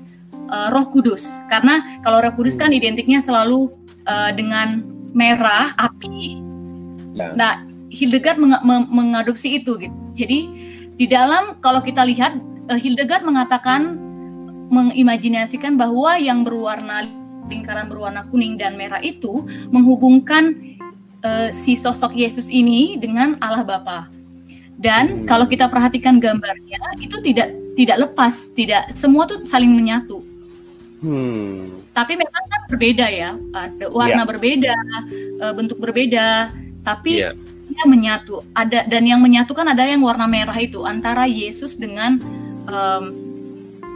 uh, 0.52 0.70
Roh 0.76 0.86
Kudus. 0.92 1.42
Karena 1.48 1.82
kalau 2.04 2.20
Roh 2.22 2.36
Kudus 2.36 2.60
kan 2.60 2.76
identiknya 2.76 3.24
selalu 3.24 3.72
uh, 4.06 4.32
dengan 4.36 4.84
merah 5.16 5.74
api. 5.80 6.40
Ya. 7.16 7.34
Nah, 7.36 7.54
Hildegard 7.92 8.40
meng 8.40 8.56
meng 8.64 8.88
mengadopsi 8.88 9.60
itu 9.60 9.76
gitu. 9.80 9.96
Jadi 10.16 10.40
di 10.96 11.06
dalam 11.08 11.60
kalau 11.60 11.84
kita 11.84 12.04
lihat 12.08 12.36
uh, 12.72 12.80
Hildegard 12.80 13.24
mengatakan 13.24 14.00
mengimajinasikan 14.72 15.76
bahwa 15.76 16.16
yang 16.16 16.48
berwarna 16.48 17.04
lingkaran 17.52 17.92
berwarna 17.92 18.24
kuning 18.32 18.56
dan 18.56 18.80
merah 18.80 19.04
itu 19.04 19.44
menghubungkan 19.68 20.56
uh, 21.28 21.52
si 21.52 21.76
sosok 21.76 22.16
Yesus 22.16 22.48
ini 22.48 22.96
dengan 22.96 23.36
Allah 23.44 23.68
Bapa. 23.68 24.08
Dan 24.80 25.22
hmm. 25.22 25.28
kalau 25.28 25.46
kita 25.46 25.68
perhatikan 25.68 26.24
gambarnya 26.24 26.80
itu 27.04 27.20
tidak 27.20 27.52
tidak 27.76 28.08
lepas, 28.08 28.56
tidak 28.56 28.88
semua 28.96 29.28
tuh 29.28 29.44
saling 29.44 29.70
menyatu. 29.70 30.31
Hmm. 31.02 31.82
Tapi 31.98 32.14
memang 32.14 32.44
kan 32.46 32.62
berbeda 32.70 33.06
ya, 33.10 33.34
ada 33.58 33.86
warna 33.90 34.22
yeah. 34.22 34.30
berbeda, 34.30 34.76
uh, 35.42 35.54
bentuk 35.58 35.82
berbeda, 35.82 36.54
tapi 36.86 37.26
yeah. 37.26 37.34
dia 37.68 37.84
menyatu. 37.90 38.46
Ada 38.54 38.86
dan 38.86 39.10
yang 39.10 39.18
menyatukan 39.18 39.66
ada 39.66 39.82
yang 39.84 40.06
warna 40.06 40.30
merah 40.30 40.56
itu 40.56 40.86
antara 40.86 41.26
Yesus 41.26 41.74
dengan 41.74 42.22
um, 42.70 43.04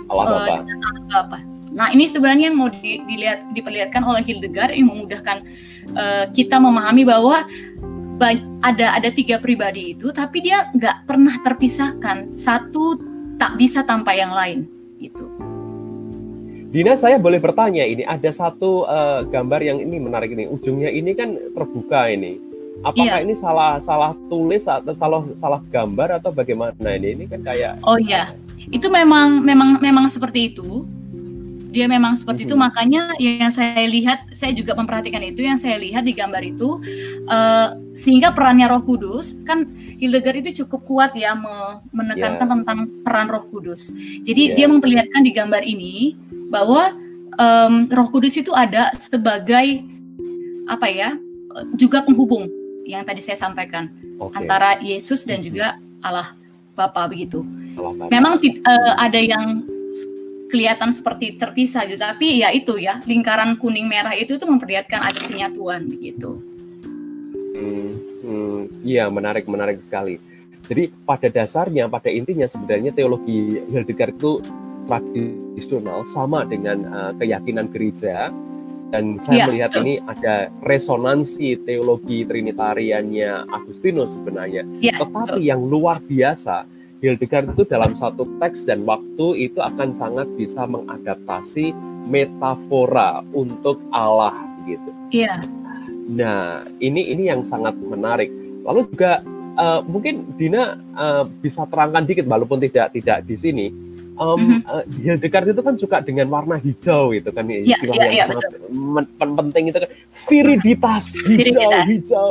Allah 0.09 0.65
Bapa. 1.13 1.38
Uh, 1.38 1.55
Nah, 1.75 1.91
ini 1.91 2.07
sebenarnya 2.07 2.47
yang 2.47 2.55
mau 2.55 2.71
di, 2.71 3.03
dilihat 3.03 3.51
diperlihatkan 3.51 4.00
oleh 4.00 4.24
Hildegard 4.24 4.71
yang 4.71 4.95
memudahkan 4.95 5.43
uh, 5.91 6.25
kita 6.31 6.55
memahami 6.55 7.03
bahwa 7.03 7.43
ada 8.63 8.95
ada 8.95 9.09
tiga 9.12 9.43
pribadi 9.43 9.91
itu, 9.91 10.07
tapi 10.15 10.39
dia 10.39 10.71
nggak 10.71 11.03
pernah 11.03 11.35
terpisahkan. 11.43 12.39
Satu 12.39 12.95
tak 13.35 13.59
bisa 13.59 13.83
tanpa 13.83 14.15
yang 14.15 14.31
lain, 14.31 14.63
gitu. 15.03 15.27
Dina, 16.75 17.00
saya 17.00 17.15
boleh 17.15 17.39
bertanya 17.39 17.88
ini 17.88 18.03
ada 18.03 18.27
satu 18.36 18.84
uh, 18.84 19.24
gambar 19.24 19.63
yang 19.63 19.79
ini 19.79 19.96
menarik 19.96 20.36
ini. 20.36 20.44
Ujungnya 20.44 20.91
ini 20.91 21.15
kan 21.15 21.39
terbuka 21.55 22.12
ini. 22.12 22.36
Apakah 22.84 23.15
iya. 23.15 23.24
ini 23.24 23.32
salah 23.32 23.79
salah 23.79 24.12
tulis 24.27 24.67
atau 24.67 24.91
salah 25.00 25.24
salah 25.39 25.63
gambar 25.72 26.20
atau 26.20 26.36
bagaimana 26.36 27.00
ini? 27.00 27.15
Ini 27.15 27.32
kan 27.32 27.48
kayak 27.48 27.79
Oh 27.88 27.96
iya. 27.96 28.36
Itu 28.75 28.91
memang 28.91 29.39
memang 29.39 29.79
memang 29.79 30.12
seperti 30.12 30.51
itu 30.51 30.84
dia 31.75 31.91
memang 31.91 32.15
seperti 32.15 32.48
itu 32.48 32.55
makanya 32.55 33.12
yang 33.20 33.51
saya 33.51 33.84
lihat 33.84 34.32
saya 34.32 34.55
juga 34.55 34.79
memperhatikan 34.79 35.20
itu 35.20 35.44
yang 35.44 35.60
saya 35.60 35.75
lihat 35.75 36.08
di 36.08 36.15
gambar 36.15 36.39
itu 36.39 36.79
uh, 37.27 37.75
sehingga 37.91 38.32
perannya 38.32 38.72
Roh 38.72 38.79
Kudus 38.79 39.36
kan 39.44 39.67
Hildegard 40.00 40.39
itu 40.48 40.63
cukup 40.63 40.88
kuat 40.88 41.12
ya 41.20 41.36
me 41.36 41.84
menekankan 41.91 42.48
yeah. 42.48 42.55
tentang 42.63 42.79
peran 43.03 43.27
Roh 43.27 43.44
Kudus 43.51 43.91
jadi 44.24 44.55
yeah. 44.55 44.55
dia 44.55 44.67
memperlihatkan 44.72 45.20
di 45.20 45.36
gambar 45.36 45.67
ini 45.67 46.15
bahwa 46.49 46.93
um, 47.37 47.87
Roh 47.89 48.09
Kudus 48.11 48.35
itu 48.39 48.51
ada 48.55 48.91
sebagai 48.97 49.83
apa 50.65 50.89
ya 50.89 51.13
juga 51.77 52.01
penghubung 52.03 52.49
yang 52.85 53.01
tadi 53.05 53.21
saya 53.21 53.39
sampaikan. 53.39 53.89
Okay. 54.15 54.31
antara 54.39 54.79
Yesus 54.79 55.27
dan 55.27 55.43
juga 55.43 55.75
Allah 55.99 56.31
Bapa 56.71 57.03
begitu. 57.11 57.43
Allah 57.75 58.07
Memang 58.07 58.39
uh, 58.39 58.93
ada 58.95 59.19
yang 59.19 59.67
kelihatan 60.47 60.95
seperti 60.95 61.35
terpisah 61.35 61.83
gitu 61.83 61.99
tapi 61.99 62.39
ya 62.39 62.53
itu 62.53 62.79
ya 62.79 63.03
lingkaran 63.03 63.59
kuning 63.59 63.91
merah 63.91 64.15
itu 64.15 64.39
tuh 64.39 64.47
memperlihatkan 64.47 65.03
ada 65.03 65.19
penyatuan 65.27 65.83
begitu. 65.83 66.39
Hmm, 67.55 67.91
hmm, 68.23 68.59
iya 68.87 69.11
menarik 69.11 69.43
menarik 69.51 69.83
sekali. 69.83 70.15
Jadi 70.65 70.95
pada 71.03 71.27
dasarnya 71.27 71.91
pada 71.91 72.07
intinya 72.07 72.47
sebenarnya 72.47 72.95
teologi 72.95 73.59
Hildegard 73.67 74.15
itu 74.15 74.39
tradisional 74.85 76.05
sama 76.05 76.45
dengan 76.45 76.85
uh, 76.89 77.11
keyakinan 77.17 77.69
gereja 77.69 78.29
dan 78.93 79.17
saya 79.17 79.43
ya, 79.43 79.45
melihat 79.50 79.71
betul. 79.74 79.81
ini 79.83 79.93
ada 80.05 80.35
resonansi 80.61 81.57
teologi 81.65 82.24
trinitariannya 82.24 83.50
Agustinus 83.50 84.15
sebenarnya 84.15 84.63
ya, 84.79 84.93
tetapi 84.95 85.41
betul. 85.41 85.50
yang 85.50 85.61
luar 85.65 86.00
biasa 86.05 86.69
Hildegard 87.03 87.53
itu 87.53 87.67
dalam 87.67 87.91
satu 87.93 88.24
teks 88.39 88.63
dan 88.63 88.87
waktu 88.87 89.51
itu 89.51 89.59
akan 89.59 89.91
sangat 89.91 90.25
bisa 90.39 90.63
mengadaptasi 90.63 91.75
metafora 92.07 93.21
untuk 93.35 93.83
Allah 93.91 94.33
gitu. 94.65 94.89
Iya. 95.11 95.43
Nah, 96.09 96.65
ini 96.79 97.13
ini 97.13 97.29
yang 97.29 97.43
sangat 97.43 97.75
menarik. 97.77 98.31
Lalu 98.65 98.89
juga 98.89 99.21
uh, 99.59 99.81
mungkin 99.85 100.33
Dina 100.39 100.79
uh, 100.95 101.27
bisa 101.27 101.67
terangkan 101.69 102.05
dikit 102.07 102.25
walaupun 102.25 102.63
tidak 102.63 102.95
tidak 102.95 103.21
di 103.27 103.35
sini 103.35 103.65
um, 104.15 104.39
mm-hmm. 104.39 104.59
uh, 104.67 104.83
Hildegard 104.99 105.47
itu 105.51 105.61
kan 105.61 105.75
suka 105.75 105.97
dengan 106.01 106.27
warna 106.31 106.55
hijau 106.59 107.11
itu 107.11 107.29
kan 107.31 107.45
yeah, 107.47 107.75
istilah 107.75 107.95
yeah, 107.95 108.05
yang 108.05 108.15
yeah, 108.15 108.27
sangat 108.27 108.51
men- 108.71 109.35
penting 109.35 109.63
itu 109.71 109.77
kan. 109.83 109.89
Viriditas 110.27 111.05
hijau 111.21 111.29
viriditas. 111.29 111.85
hijau. 111.87 112.29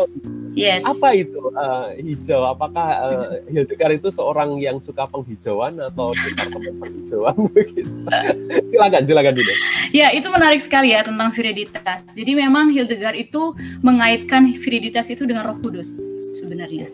Yes. 0.55 0.87
apa 0.87 1.09
itu 1.19 1.41
uh, 1.55 1.91
hijau? 1.99 2.41
Apakah 2.47 2.87
uh, 3.11 3.29
Hildegard 3.51 4.01
itu 4.01 4.09
seorang 4.15 4.57
yang 4.63 4.79
suka 4.79 5.07
penghijauan 5.11 5.79
atau 5.83 6.15
departemen 6.15 6.75
penghijauan? 6.79 7.35
Begitu 7.51 7.91
silakan 8.71 9.03
silakan 9.07 9.35
dulu 9.35 9.53
ya 9.95 10.11
itu 10.11 10.27
menarik 10.31 10.61
sekali 10.63 10.95
ya 10.95 11.05
tentang 11.05 11.31
viriditas. 11.31 12.03
Jadi 12.15 12.33
memang 12.35 12.71
Hildegard 12.71 13.19
itu 13.19 13.55
mengaitkan 13.83 14.47
viriditas 14.55 15.11
itu 15.11 15.27
dengan 15.27 15.47
Roh 15.47 15.59
Kudus 15.61 15.93
sebenarnya. 16.35 16.91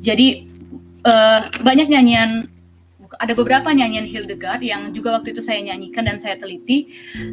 Jadi 0.00 0.48
uh, 1.04 1.40
banyak 1.60 1.86
nyanyian 1.92 2.48
ada 3.18 3.32
beberapa 3.34 3.66
nyanyian 3.74 4.06
Hildegard 4.06 4.62
yang 4.62 4.94
juga 4.94 5.18
waktu 5.18 5.34
itu 5.34 5.42
saya 5.42 5.58
nyanyikan 5.64 6.06
dan 6.06 6.22
saya 6.22 6.38
teliti 6.38 6.92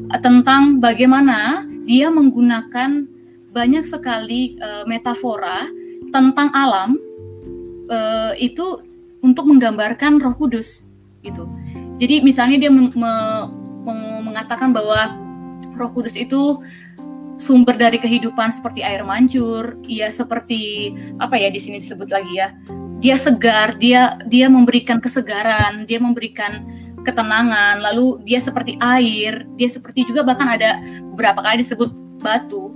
uh, 0.10 0.18
tentang 0.18 0.82
bagaimana 0.82 1.68
dia 1.86 2.10
menggunakan 2.10 3.06
banyak 3.54 3.86
sekali 3.86 4.58
uh, 4.58 4.88
metafora 4.90 5.70
tentang 6.10 6.50
alam 6.58 6.98
uh, 7.92 8.34
itu 8.42 8.82
untuk 9.22 9.46
menggambarkan 9.50 10.18
Roh 10.18 10.34
Kudus 10.34 10.90
gitu. 11.22 11.50
Jadi 11.98 12.22
misalnya 12.22 12.58
dia 12.58 12.72
me 12.74 12.90
me 12.94 13.14
mengatakan 14.22 14.74
bahwa 14.74 15.18
Roh 15.78 15.92
Kudus 15.94 16.14
itu 16.18 16.62
sumber 17.38 17.78
dari 17.78 18.02
kehidupan 18.02 18.50
seperti 18.50 18.82
air 18.82 19.06
mancur, 19.06 19.78
ia 19.86 20.10
seperti 20.10 20.94
apa 21.22 21.38
ya 21.38 21.54
di 21.54 21.62
sini 21.62 21.78
disebut 21.78 22.10
lagi 22.10 22.34
ya, 22.34 22.50
dia 22.98 23.16
segar, 23.18 23.78
dia 23.78 24.18
dia 24.26 24.50
memberikan 24.50 24.98
kesegaran, 24.98 25.86
dia 25.86 26.02
memberikan 26.02 26.66
ketenangan, 27.06 27.80
lalu 27.80 28.20
dia 28.28 28.42
seperti 28.42 28.76
air, 28.84 29.48
dia 29.56 29.70
seperti 29.72 30.04
juga 30.04 30.28
bahkan 30.28 30.50
ada 30.50 30.82
beberapa 31.14 31.40
kali 31.40 31.64
disebut 31.64 31.94
batu. 32.20 32.76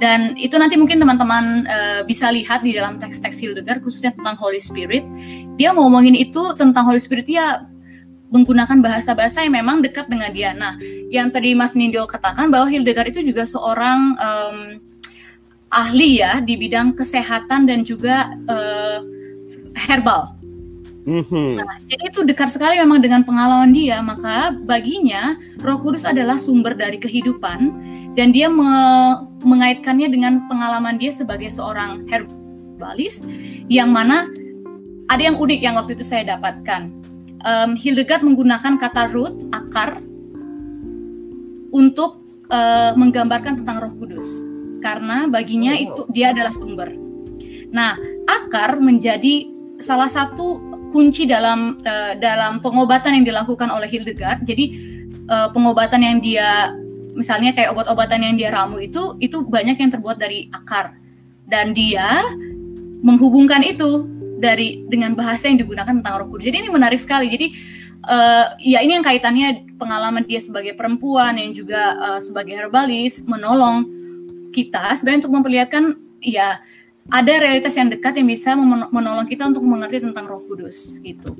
Dan 0.00 0.32
itu 0.40 0.56
nanti 0.56 0.80
mungkin 0.80 0.96
teman-teman 0.96 1.68
uh, 1.68 2.00
bisa 2.08 2.32
lihat 2.32 2.64
di 2.64 2.72
dalam 2.72 2.96
teks-teks 2.96 3.36
Hildegard 3.36 3.84
khususnya 3.84 4.16
tentang 4.16 4.36
Holy 4.40 4.60
Spirit. 4.60 5.04
Dia 5.60 5.76
ngomongin 5.76 6.16
itu 6.16 6.56
tentang 6.56 6.88
Holy 6.88 7.00
Spirit 7.00 7.28
ya 7.28 7.68
menggunakan 8.32 8.80
bahasa-bahasa 8.80 9.44
yang 9.44 9.60
memang 9.60 9.84
dekat 9.84 10.08
dengan 10.08 10.32
dia. 10.32 10.56
Nah, 10.56 10.78
yang 11.12 11.28
tadi 11.28 11.52
Mas 11.52 11.76
Nindyo 11.76 12.08
katakan 12.08 12.48
bahwa 12.48 12.70
Hildegard 12.72 13.12
itu 13.12 13.20
juga 13.20 13.44
seorang 13.44 14.16
um, 14.16 14.58
ahli 15.68 16.24
ya 16.24 16.40
di 16.40 16.56
bidang 16.56 16.96
kesehatan 16.96 17.68
dan 17.68 17.84
juga 17.84 18.32
uh, 18.48 19.04
herbal. 19.76 20.40
Mm-hmm. 21.08 21.64
Nah, 21.64 21.76
jadi 21.88 22.12
itu 22.12 22.20
dekat 22.28 22.52
sekali 22.52 22.76
memang 22.76 23.00
dengan 23.00 23.24
pengalaman 23.24 23.72
dia. 23.72 24.04
Maka 24.04 24.52
baginya 24.52 25.34
Roh 25.64 25.80
Kudus 25.80 26.04
adalah 26.04 26.36
sumber 26.36 26.76
dari 26.76 27.00
kehidupan 27.00 27.58
dan 28.14 28.30
dia 28.30 28.52
me- 28.52 29.24
mengaitkannya 29.40 30.12
dengan 30.12 30.44
pengalaman 30.46 31.00
dia 31.00 31.08
sebagai 31.08 31.48
seorang 31.48 32.04
herbalis 32.04 33.24
yang 33.72 33.88
mana 33.88 34.28
ada 35.08 35.22
yang 35.24 35.40
unik 35.40 35.60
yang 35.64 35.74
waktu 35.80 35.96
itu 35.96 36.04
saya 36.04 36.36
dapatkan. 36.36 36.92
Um, 37.40 37.72
Hildegard 37.72 38.20
menggunakan 38.20 38.76
kata 38.76 39.08
root 39.16 39.48
akar 39.56 40.04
untuk 41.72 42.20
uh, 42.52 42.92
menggambarkan 42.94 43.64
tentang 43.64 43.80
Roh 43.80 43.94
Kudus 43.96 44.28
karena 44.84 45.24
baginya 45.24 45.72
oh. 45.72 45.80
itu 45.80 46.02
dia 46.12 46.36
adalah 46.36 46.52
sumber. 46.52 46.92
Nah, 47.72 47.96
akar 48.28 48.82
menjadi 48.82 49.48
salah 49.80 50.06
satu 50.06 50.60
kunci 50.92 51.24
dalam 51.24 51.80
uh, 51.82 52.14
dalam 52.20 52.60
pengobatan 52.60 53.20
yang 53.20 53.24
dilakukan 53.24 53.68
oleh 53.72 53.88
Hildegard. 53.88 54.44
Jadi 54.44 54.76
uh, 55.26 55.48
pengobatan 55.50 56.04
yang 56.04 56.18
dia 56.20 56.76
misalnya 57.16 57.50
kayak 57.50 57.74
obat-obatan 57.74 58.22
yang 58.22 58.34
dia 58.38 58.54
ramu 58.54 58.78
itu 58.78 59.18
itu 59.18 59.42
banyak 59.42 59.76
yang 59.76 59.90
terbuat 59.90 60.16
dari 60.20 60.46
akar 60.54 60.94
dan 61.50 61.74
dia 61.74 62.22
menghubungkan 63.02 63.66
itu 63.66 64.06
dari 64.40 64.86
dengan 64.86 65.12
bahasa 65.12 65.50
yang 65.50 65.60
digunakan 65.60 65.90
tentang 65.90 66.14
Roh 66.22 66.28
Kudus. 66.30 66.48
Jadi 66.48 66.64
ini 66.64 66.70
menarik 66.72 67.00
sekali. 67.02 67.28
Jadi 67.28 67.52
uh, 68.08 68.56
ya 68.60 68.80
ini 68.80 68.96
yang 68.96 69.04
kaitannya 69.04 69.76
pengalaman 69.76 70.24
dia 70.24 70.40
sebagai 70.40 70.72
perempuan 70.76 71.36
yang 71.36 71.52
juga 71.52 71.96
uh, 71.98 72.20
sebagai 72.20 72.56
herbalis 72.56 73.24
menolong 73.28 73.84
kita 74.50 74.96
sebenarnya 74.96 75.28
untuk 75.28 75.34
memperlihatkan 75.40 75.84
ya 76.24 76.58
ada 77.10 77.32
realitas 77.42 77.74
yang 77.74 77.90
dekat 77.90 78.22
yang 78.22 78.30
bisa 78.30 78.54
menolong 78.94 79.26
kita 79.26 79.50
untuk 79.50 79.66
mengerti 79.66 79.98
tentang 79.98 80.30
Roh 80.30 80.42
Kudus 80.46 81.02
gitu. 81.02 81.34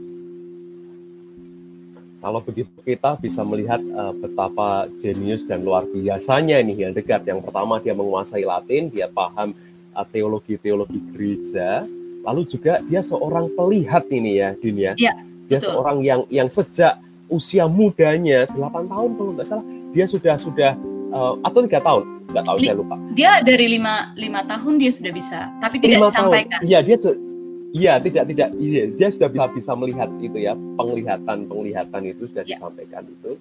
Kalau 2.21 2.45
begitu 2.45 2.69
kita 2.85 3.17
bisa 3.17 3.41
melihat 3.41 3.81
uh, 3.97 4.13
betapa 4.13 4.91
jenius 5.01 5.49
dan 5.49 5.65
luar 5.65 5.89
biasanya 5.89 6.61
ini 6.61 6.77
Hildegard. 6.77 7.25
Yang 7.25 7.49
pertama 7.49 7.81
dia 7.81 7.97
menguasai 7.97 8.45
Latin, 8.45 8.93
dia 8.93 9.09
paham 9.09 9.57
uh, 9.97 10.05
teologi-teologi 10.05 11.01
gereja, 11.17 11.81
lalu 12.21 12.45
juga 12.45 12.85
dia 12.85 13.01
seorang 13.01 13.49
pelihat 13.57 14.05
ini 14.13 14.37
ya, 14.37 14.53
dunia. 14.53 14.93
Ya, 15.01 15.17
dia 15.49 15.65
betul. 15.65 15.73
seorang 15.73 15.99
yang 16.05 16.21
yang 16.29 16.53
sejak 16.53 17.01
usia 17.31 17.65
mudanya 17.71 18.45
8 18.53 18.91
tahun 18.91 19.11
kalau 19.15 19.31
nggak 19.39 19.47
salah 19.47 19.67
dia 19.95 20.07
sudah 20.11 20.35
sudah 20.35 20.73
uh, 21.13 21.35
atau 21.45 21.59
tiga 21.67 21.81
tahun 21.83 22.05
nggak 22.31 22.45
tahu 22.47 22.57
Li, 22.63 22.67
saya 22.71 22.77
lupa. 22.79 22.97
Dia 23.19 23.33
dari 23.43 23.67
lima 23.67 24.15
lima 24.15 24.41
tahun 24.47 24.79
dia 24.79 24.91
sudah 24.95 25.13
bisa, 25.13 25.51
tapi 25.59 25.83
tidak 25.83 26.09
disampaikan. 26.11 26.61
Iya 26.63 26.79
dia 26.83 26.97
Iya, 27.71 28.03
tidak 28.03 28.35
tidak 28.35 28.51
iya, 28.59 28.91
dia 28.91 29.09
sudah 29.15 29.31
bisa, 29.31 29.47
bisa 29.55 29.73
melihat 29.79 30.11
itu 30.19 30.43
ya, 30.43 30.59
penglihatan 30.75 31.47
penglihatan 31.47 32.03
itu 32.03 32.27
sudah 32.27 32.43
ya. 32.43 32.59
disampaikan 32.59 33.07
itu. 33.07 33.39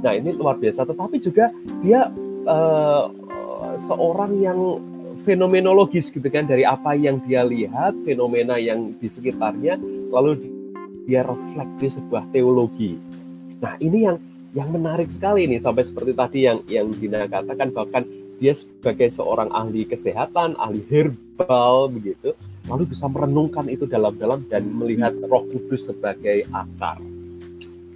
Nah, 0.00 0.12
ini 0.16 0.32
luar 0.32 0.56
biasa 0.56 0.88
tetapi 0.88 1.20
juga 1.20 1.52
dia 1.84 2.08
uh, 2.48 3.12
seorang 3.76 4.32
yang 4.40 4.80
fenomenologis 5.28 6.08
gitu 6.08 6.24
kan 6.32 6.48
dari 6.48 6.64
apa 6.64 6.96
yang 6.96 7.20
dia 7.28 7.44
lihat, 7.44 7.92
fenomena 8.08 8.56
yang 8.56 8.96
di 8.96 9.08
sekitarnya 9.12 9.76
lalu 10.08 10.40
dia 11.04 11.20
refleksi 11.28 12.00
sebuah 12.00 12.32
teologi. 12.32 12.96
Nah, 13.60 13.76
ini 13.84 14.08
yang 14.08 14.16
yang 14.56 14.72
menarik 14.72 15.12
sekali 15.12 15.44
nih 15.44 15.60
sampai 15.60 15.84
seperti 15.84 16.16
tadi 16.16 16.38
yang 16.48 16.64
yang 16.64 16.88
Dina 16.88 17.28
katakan 17.28 17.68
bahkan 17.76 18.08
dia 18.40 18.56
sebagai 18.56 19.12
seorang 19.12 19.52
ahli 19.52 19.84
kesehatan, 19.84 20.56
ahli 20.56 20.80
herbal 20.88 21.92
begitu 21.92 22.32
lalu 22.66 22.90
bisa 22.90 23.06
merenungkan 23.06 23.68
itu 23.70 23.86
dalam-dalam 23.86 24.48
dan 24.50 24.66
melihat 24.66 25.14
Roh 25.28 25.46
Kudus 25.46 25.92
sebagai 25.92 26.42
akar. 26.50 26.98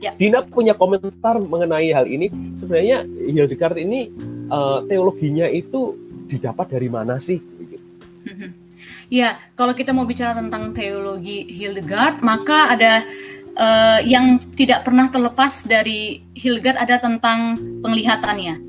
Ya. 0.01 0.17
Dina 0.17 0.41
punya 0.41 0.73
komentar 0.73 1.37
mengenai 1.43 1.93
hal 1.93 2.09
ini. 2.09 2.33
Sebenarnya 2.57 3.05
Hildegard 3.05 3.77
ini 3.77 4.09
uh, 4.49 4.81
teologinya 4.89 5.45
itu 5.51 5.99
didapat 6.31 6.77
dari 6.77 6.89
mana 6.89 7.19
sih? 7.19 7.41
Ya, 9.11 9.43
kalau 9.59 9.75
kita 9.75 9.91
mau 9.91 10.07
bicara 10.07 10.39
tentang 10.39 10.71
teologi 10.71 11.43
Hildegard, 11.51 12.23
maka 12.23 12.71
ada 12.71 13.03
uh, 13.57 14.01
yang 14.05 14.39
tidak 14.55 14.87
pernah 14.87 15.09
terlepas 15.09 15.67
dari 15.67 16.23
Hildegard 16.37 16.79
ada 16.79 17.01
tentang 17.01 17.57
penglihatannya. 17.83 18.61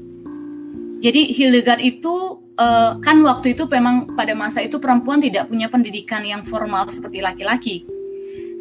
Jadi 1.02 1.34
Hildegard 1.34 1.82
itu 1.82 2.42
uh, 2.62 2.98
kan 3.02 3.18
waktu 3.26 3.58
itu 3.58 3.66
memang 3.66 4.14
pada 4.14 4.38
masa 4.38 4.62
itu 4.62 4.78
perempuan 4.78 5.18
tidak 5.18 5.50
punya 5.50 5.66
pendidikan 5.66 6.22
yang 6.22 6.46
formal 6.46 6.86
seperti 6.90 7.20
laki-laki, 7.22 7.84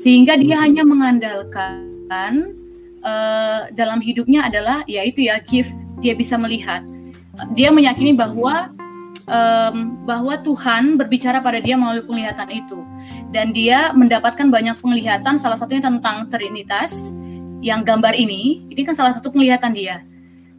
sehingga 0.00 0.40
dia 0.40 0.56
hmm. 0.56 0.64
hanya 0.64 0.82
mengandalkan 0.88 2.56
uh, 3.04 3.68
dalam 3.76 4.00
hidupnya 4.00 4.48
adalah 4.48 4.80
yaitu 4.88 5.28
ya 5.28 5.36
gift 5.44 5.72
dia 6.00 6.16
bisa 6.16 6.40
melihat. 6.40 6.80
Dia 7.56 7.72
meyakini 7.72 8.12
bahwa 8.12 8.72
um, 9.30 10.02
bahwa 10.02 10.34
Tuhan 10.42 10.98
berbicara 10.98 11.38
pada 11.38 11.62
dia 11.62 11.78
melalui 11.78 12.02
penglihatan 12.02 12.50
itu, 12.50 12.82
dan 13.30 13.54
dia 13.54 13.94
mendapatkan 13.94 14.50
banyak 14.50 14.76
penglihatan. 14.82 15.38
Salah 15.38 15.56
satunya 15.56 15.86
tentang 15.86 16.26
Trinitas 16.26 17.14
yang 17.62 17.86
gambar 17.86 18.12
ini. 18.18 18.66
Ini 18.68 18.82
kan 18.82 18.92
salah 18.98 19.14
satu 19.14 19.30
penglihatan 19.30 19.72
dia. 19.72 20.02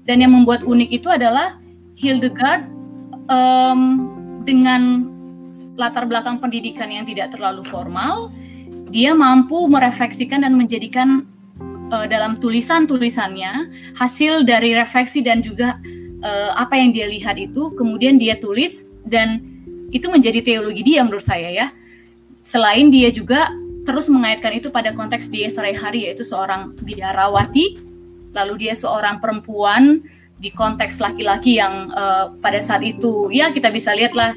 Dan 0.08 0.24
yang 0.24 0.34
membuat 0.34 0.66
unik 0.66 0.90
itu 0.90 1.08
adalah 1.12 1.60
Hildegard 2.00 2.66
um, 3.30 3.82
dengan 4.48 5.12
latar 5.78 6.10
belakang 6.10 6.42
pendidikan 6.42 6.90
yang 6.90 7.06
tidak 7.06 7.34
terlalu 7.34 7.62
formal, 7.62 8.34
dia 8.90 9.14
mampu 9.14 9.70
merefleksikan 9.70 10.44
dan 10.44 10.58
menjadikan 10.58 11.30
uh, 11.94 12.08
dalam 12.10 12.38
tulisan-tulisannya 12.38 13.72
hasil 13.96 14.44
dari 14.48 14.76
refleksi 14.76 15.22
dan 15.22 15.40
juga 15.40 15.78
uh, 16.24 16.52
apa 16.58 16.78
yang 16.78 16.94
dia 16.94 17.10
lihat 17.10 17.38
itu 17.38 17.74
kemudian 17.76 18.18
dia 18.18 18.38
tulis 18.38 18.88
dan 19.06 19.42
itu 19.92 20.08
menjadi 20.08 20.40
teologi 20.40 20.82
dia 20.86 21.04
menurut 21.04 21.26
saya 21.26 21.52
ya. 21.52 21.68
Selain 22.42 22.90
dia 22.90 23.14
juga 23.14 23.52
terus 23.86 24.08
mengaitkan 24.10 24.54
itu 24.56 24.70
pada 24.70 24.94
konteks 24.94 25.30
dia 25.30 25.50
sehari-hari 25.50 26.10
yaitu 26.10 26.26
seorang 26.26 26.74
biarawati, 26.82 27.78
lalu 28.34 28.68
dia 28.68 28.74
seorang 28.74 29.20
perempuan 29.20 30.02
di 30.42 30.50
konteks 30.50 30.98
laki-laki 30.98 31.62
yang 31.62 31.94
uh, 31.94 32.34
pada 32.42 32.58
saat 32.66 32.82
itu 32.82 33.30
ya 33.30 33.54
kita 33.54 33.70
bisa 33.70 33.94
lihatlah 33.94 34.34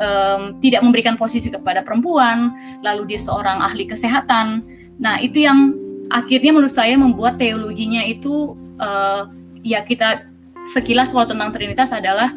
um, 0.00 0.56
tidak 0.64 0.80
memberikan 0.80 1.16
posisi 1.20 1.52
kepada 1.52 1.84
perempuan, 1.84 2.56
lalu 2.80 3.16
dia 3.16 3.20
seorang 3.20 3.60
ahli 3.60 3.84
kesehatan. 3.84 4.64
Nah 4.96 5.20
itu 5.20 5.44
yang 5.44 5.76
akhirnya 6.08 6.56
menurut 6.56 6.72
saya 6.72 6.96
membuat 6.96 7.36
teologinya 7.36 8.00
itu 8.06 8.56
uh, 8.80 9.28
ya 9.60 9.82
kita 9.84 10.24
sekilas 10.66 11.14
kalau 11.14 11.30
tentang 11.30 11.54
Trinitas 11.54 11.94
adalah 11.94 12.34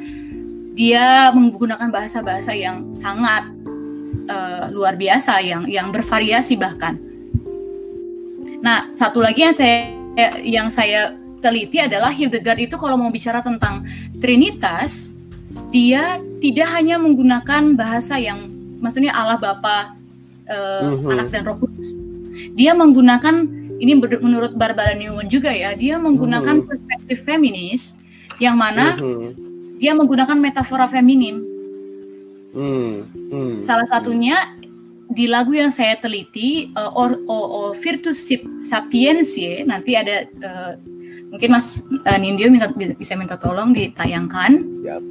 dia 0.77 1.33
menggunakan 1.35 1.89
bahasa-bahasa 1.91 2.55
yang 2.55 2.93
sangat 2.95 3.49
uh, 4.29 4.69
luar 4.71 4.95
biasa, 4.95 5.41
yang 5.43 5.65
yang 5.67 5.89
bervariasi 5.89 6.55
bahkan. 6.55 6.95
Nah 8.61 8.85
satu 8.93 9.19
lagi 9.19 9.43
yang 9.49 9.55
saya 9.57 9.77
yang 10.45 10.67
saya 10.69 11.17
teliti 11.41 11.79
adalah 11.81 12.11
Hildegard 12.13 12.59
itu 12.59 12.75
kalau 12.77 12.95
mau 12.99 13.09
bicara 13.11 13.41
tentang 13.41 13.83
Trinitas, 14.19 15.15
dia 15.73 16.19
tidak 16.39 16.67
hanya 16.75 16.99
menggunakan 16.99 17.75
bahasa 17.75 18.19
yang 18.19 18.39
maksudnya 18.79 19.11
Allah 19.15 19.39
Bapa, 19.39 19.95
uh. 20.47 21.11
Anak 21.11 21.33
dan 21.33 21.43
Roh 21.43 21.59
Kudus. 21.59 21.99
Dia 22.55 22.71
menggunakan 22.71 23.47
ini 23.79 23.95
menurut 24.19 24.59
Barbara 24.59 24.91
Newman 24.91 25.31
juga 25.31 25.55
ya, 25.55 25.71
dia 25.71 25.95
menggunakan 25.95 26.63
uh-huh. 26.63 26.67
perspektif 26.67 27.23
feminis 27.23 27.95
yang 28.39 28.55
mana 28.55 28.95
uh-huh. 28.95 29.35
dia 29.77 29.91
menggunakan 29.93 30.39
metafora 30.39 30.87
feminim. 30.87 31.43
Uh-huh. 32.55 33.05
Salah 33.61 33.85
satunya 33.85 34.57
di 35.09 35.29
lagu 35.29 35.53
yang 35.53 35.69
saya 35.69 35.97
teliti 35.97 36.73
uh, 36.73 36.91
or, 36.93 37.17
or, 37.29 37.45
or 37.49 37.67
Virtus 37.77 38.25
Sapientiae 38.61 39.65
nanti 39.65 39.93
ada 39.97 40.25
uh, 40.41 40.73
Mungkin 41.29 41.49
Mas 41.53 41.85
uh, 41.85 42.17
Nindyo 42.17 42.49
minta, 42.49 42.73
bisa 42.73 43.13
minta 43.13 43.37
tolong 43.37 43.69
ditayangkan. 43.69 44.51
Siap. 44.81 45.03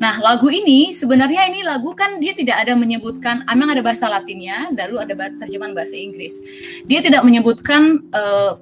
Nah, 0.00 0.16
lagu 0.24 0.48
ini 0.48 0.96
sebenarnya 0.96 1.44
ini 1.52 1.60
lagu 1.60 1.92
kan 1.92 2.16
dia 2.24 2.32
tidak 2.32 2.64
ada 2.64 2.72
menyebutkan, 2.72 3.44
emang 3.44 3.68
ada 3.68 3.84
bahasa 3.84 4.08
Latinnya, 4.08 4.72
lalu 4.72 4.96
ada 4.96 5.12
terjemahan 5.36 5.76
bahasa 5.76 5.92
Inggris. 5.92 6.40
Dia 6.88 7.04
tidak 7.04 7.20
menyebutkan 7.20 8.00
uh, 8.16 8.56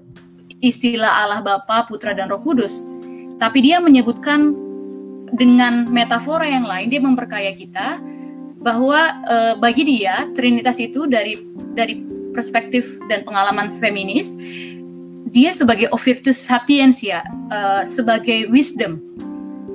istilah 0.60 1.24
Allah 1.26 1.40
Bapa, 1.42 1.86
Putra 1.86 2.14
dan 2.14 2.28
Roh 2.30 2.42
Kudus, 2.42 2.90
tapi 3.38 3.62
dia 3.62 3.78
menyebutkan 3.78 4.54
dengan 5.36 5.86
metafora 5.92 6.48
yang 6.48 6.64
lain 6.64 6.88
dia 6.88 7.02
memperkaya 7.04 7.52
kita 7.52 8.00
bahwa 8.58 9.12
uh, 9.28 9.54
bagi 9.60 9.84
dia 9.86 10.26
Trinitas 10.32 10.80
itu 10.80 11.06
dari 11.06 11.38
dari 11.76 12.00
perspektif 12.34 12.98
dan 13.06 13.22
pengalaman 13.22 13.70
feminis, 13.78 14.34
dia 15.30 15.50
sebagai 15.50 15.90
Ovirtus 15.90 16.42
Sapientia, 16.42 17.22
uh, 17.50 17.82
sebagai 17.82 18.46
wisdom, 18.50 19.00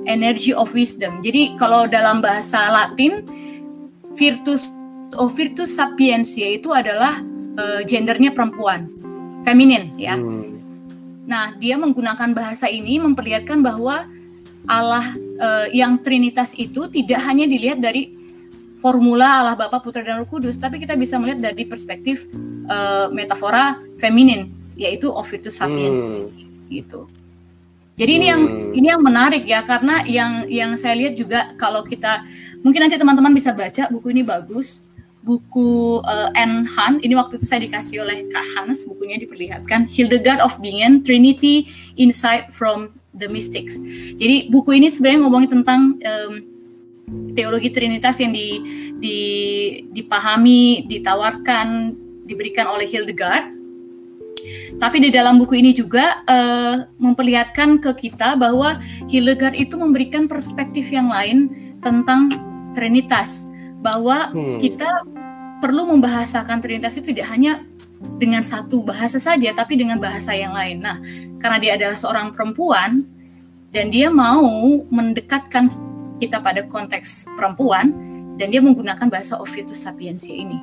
energy 0.04 0.52
of 0.52 0.72
wisdom. 0.72 1.20
Jadi 1.20 1.56
kalau 1.56 1.88
dalam 1.88 2.20
bahasa 2.20 2.72
Latin, 2.72 3.24
Virtus 4.14 4.70
Ovirtus 5.14 5.76
Sapientia 5.76 6.56
itu 6.56 6.72
adalah 6.74 7.20
uh, 7.58 7.80
gendernya 7.86 8.32
perempuan, 8.32 8.90
feminin 9.46 9.92
ya. 9.96 10.16
Hmm. 10.16 10.53
Nah, 11.24 11.56
dia 11.56 11.80
menggunakan 11.80 12.36
bahasa 12.36 12.68
ini 12.68 13.00
memperlihatkan 13.00 13.64
bahwa 13.64 14.04
Allah 14.64 15.04
uh, 15.40 15.66
yang 15.72 16.00
Trinitas 16.00 16.56
itu 16.56 16.88
tidak 16.88 17.20
hanya 17.24 17.44
dilihat 17.44 17.80
dari 17.80 18.12
formula 18.80 19.40
Allah 19.40 19.56
Bapa, 19.56 19.80
Putra 19.80 20.04
dan 20.04 20.20
Roh 20.20 20.28
Kudus, 20.28 20.60
tapi 20.60 20.76
kita 20.76 20.92
bisa 20.92 21.16
melihat 21.16 21.40
dari 21.40 21.64
perspektif 21.64 22.28
uh, 22.68 23.08
metafora 23.08 23.80
feminin, 23.96 24.52
yaitu 24.76 25.08
of 25.08 25.24
virtus 25.24 25.56
sapiens, 25.56 25.96
hmm. 26.04 26.28
gitu. 26.68 27.08
Jadi 27.96 28.12
hmm. 28.12 28.18
ini 28.20 28.26
yang 28.28 28.42
hmm. 28.44 28.76
ini 28.76 28.86
yang 28.92 29.00
menarik 29.00 29.44
ya, 29.48 29.64
karena 29.64 30.04
yang 30.04 30.44
yang 30.52 30.76
saya 30.76 31.00
lihat 31.00 31.16
juga 31.16 31.56
kalau 31.56 31.80
kita 31.80 32.24
mungkin 32.60 32.84
nanti 32.84 33.00
teman-teman 33.00 33.32
bisa 33.32 33.56
baca 33.56 33.88
buku 33.88 34.12
ini 34.12 34.20
bagus, 34.20 34.84
buku 35.24 36.04
uh, 36.04 36.28
Anne 36.36 36.68
Han. 36.76 37.00
Ini 37.00 37.16
waktu 37.16 37.40
itu 37.40 37.48
saya 37.48 37.64
dikasih 37.64 38.04
oleh 38.04 38.28
Kak 38.28 38.44
Hans, 38.54 38.84
bukunya 38.84 39.16
diperlihatkan 39.16 39.88
Hildegard 39.88 40.44
of 40.44 40.60
Bingen, 40.60 41.00
Trinity 41.00 41.66
Insight 41.96 42.52
from 42.52 42.92
the 43.16 43.26
Mystics. 43.32 43.80
Jadi 44.20 44.52
buku 44.52 44.76
ini 44.76 44.92
sebenarnya 44.92 45.24
ngomongin 45.24 45.50
tentang 45.60 45.96
um, 45.96 46.34
teologi 47.32 47.72
Trinitas 47.72 48.20
yang 48.20 48.36
di, 48.36 48.60
di, 49.00 49.18
dipahami, 49.96 50.84
ditawarkan 50.86 51.96
diberikan 52.28 52.68
oleh 52.68 52.84
Hildegard. 52.84 53.56
Tapi 54.76 55.00
di 55.00 55.08
dalam 55.08 55.40
buku 55.40 55.56
ini 55.56 55.72
juga 55.72 56.20
uh, 56.28 56.84
memperlihatkan 57.00 57.80
ke 57.80 57.96
kita 57.96 58.36
bahwa 58.36 58.76
Hildegard 59.08 59.56
itu 59.56 59.80
memberikan 59.80 60.28
perspektif 60.28 60.92
yang 60.92 61.08
lain 61.08 61.48
tentang 61.80 62.28
Trinitas, 62.74 63.46
bahwa 63.84 64.34
hmm. 64.34 64.58
kita 64.58 65.06
perlu 65.64 65.88
membahasakan 65.96 66.60
Trinitas 66.60 67.00
itu 67.00 67.16
tidak 67.16 67.32
hanya 67.32 67.64
dengan 68.20 68.44
satu 68.44 68.84
bahasa 68.84 69.16
saja, 69.16 69.48
tapi 69.56 69.80
dengan 69.80 69.96
bahasa 69.96 70.36
yang 70.36 70.52
lain. 70.52 70.84
Nah, 70.84 71.00
karena 71.40 71.56
dia 71.56 71.72
adalah 71.80 71.96
seorang 71.96 72.36
perempuan 72.36 73.08
dan 73.72 73.88
dia 73.88 74.12
mau 74.12 74.84
mendekatkan 74.92 75.72
kita 76.20 76.44
pada 76.44 76.68
konteks 76.68 77.32
perempuan, 77.32 77.96
dan 78.36 78.52
dia 78.52 78.60
menggunakan 78.60 79.08
bahasa 79.08 79.40
Ovidius 79.40 79.88
Sapiensia 79.88 80.36
ini 80.36 80.60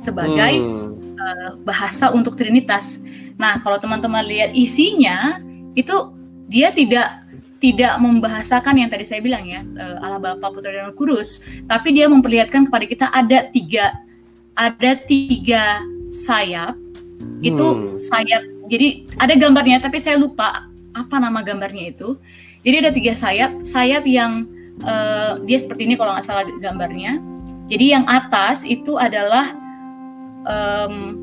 sebagai 0.00 0.64
hmm. 0.64 0.88
uh, 1.20 1.50
bahasa 1.62 2.08
untuk 2.10 2.34
Trinitas. 2.40 3.04
Nah, 3.36 3.60
kalau 3.60 3.76
teman-teman 3.76 4.24
lihat 4.24 4.56
isinya 4.56 5.44
itu 5.76 5.92
dia 6.48 6.72
tidak 6.72 7.20
tidak 7.60 7.94
membahasakan 8.02 8.74
yang 8.80 8.90
tadi 8.90 9.06
saya 9.06 9.22
bilang 9.22 9.46
ya 9.46 9.62
uh, 9.62 10.02
Allah 10.02 10.18
Bapa 10.18 10.50
Putra 10.50 10.72
dan 10.72 10.90
Kudus, 10.96 11.44
tapi 11.68 11.94
dia 11.94 12.08
memperlihatkan 12.08 12.66
kepada 12.66 12.84
kita 12.88 13.06
ada 13.12 13.46
tiga 13.52 13.92
ada 14.56 14.92
tiga 15.08 15.80
sayap 16.12 16.76
hmm. 16.76 17.40
itu 17.40 17.66
sayap. 18.04 18.44
Jadi 18.68 19.04
ada 19.20 19.34
gambarnya, 19.36 19.82
tapi 19.82 20.00
saya 20.00 20.16
lupa 20.16 20.68
apa 20.92 21.16
nama 21.20 21.40
gambarnya 21.44 21.92
itu. 21.92 22.16
Jadi 22.62 22.76
ada 22.78 22.90
tiga 22.94 23.12
sayap, 23.12 23.64
sayap 23.66 24.06
yang 24.06 24.46
uh, 24.86 25.40
dia 25.44 25.58
seperti 25.58 25.88
ini 25.88 25.94
kalau 25.98 26.14
nggak 26.14 26.24
salah 26.24 26.44
gambarnya. 26.60 27.18
Jadi 27.68 27.84
yang 27.96 28.04
atas 28.04 28.68
itu 28.68 28.96
adalah 29.00 29.50
um, 30.46 31.18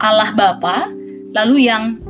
Allah 0.00 0.30
Bapa, 0.32 0.88
lalu 1.32 1.68
yang 1.68 2.00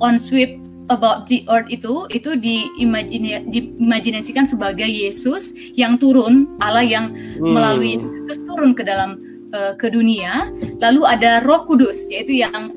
on 0.00 0.20
sweep 0.20 0.65
about 0.88 1.26
the 1.26 1.44
earth 1.50 1.68
itu 1.70 2.06
itu 2.14 2.36
diimajinasikan 2.38 4.46
sebagai 4.46 4.86
Yesus 4.86 5.54
yang 5.74 5.98
turun, 5.98 6.46
Allah 6.62 6.84
yang 6.86 7.10
hmm. 7.12 7.42
melalui 7.42 7.98
Yesus 7.98 8.38
turun 8.46 8.74
ke 8.74 8.82
dalam 8.86 9.18
uh, 9.54 9.74
ke 9.74 9.90
dunia. 9.90 10.50
Lalu 10.78 11.06
ada 11.06 11.40
Roh 11.42 11.64
Kudus 11.66 12.10
yaitu 12.10 12.32
yang 12.42 12.70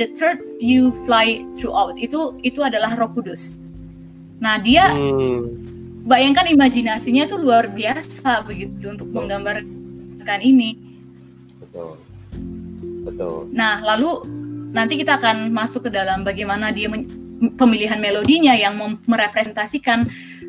the 0.00 0.06
third 0.18 0.38
you 0.58 0.90
fly 1.06 1.46
throughout 1.54 1.94
itu 1.98 2.34
itu 2.42 2.62
adalah 2.62 2.96
Roh 2.98 3.08
Kudus. 3.14 3.62
Nah, 4.42 4.58
dia 4.58 4.90
hmm 4.90 5.64
bayangkan 6.04 6.44
imajinasinya 6.52 7.24
tuh 7.24 7.40
luar 7.40 7.72
biasa 7.72 8.44
begitu 8.44 8.92
untuk 8.92 9.08
menggambarkan 9.10 10.40
ini. 10.44 10.76
Betul. 11.58 11.96
Betul. 13.04 13.48
Nah, 13.52 13.80
lalu 13.80 14.24
nanti 14.72 15.00
kita 15.00 15.16
akan 15.16 15.52
masuk 15.52 15.88
ke 15.88 15.90
dalam 15.92 16.22
bagaimana 16.22 16.72
dia 16.72 16.88
pemilihan 17.54 17.98
melodinya 17.98 18.54
yang 18.54 18.76
merepresentasikan 19.06 20.08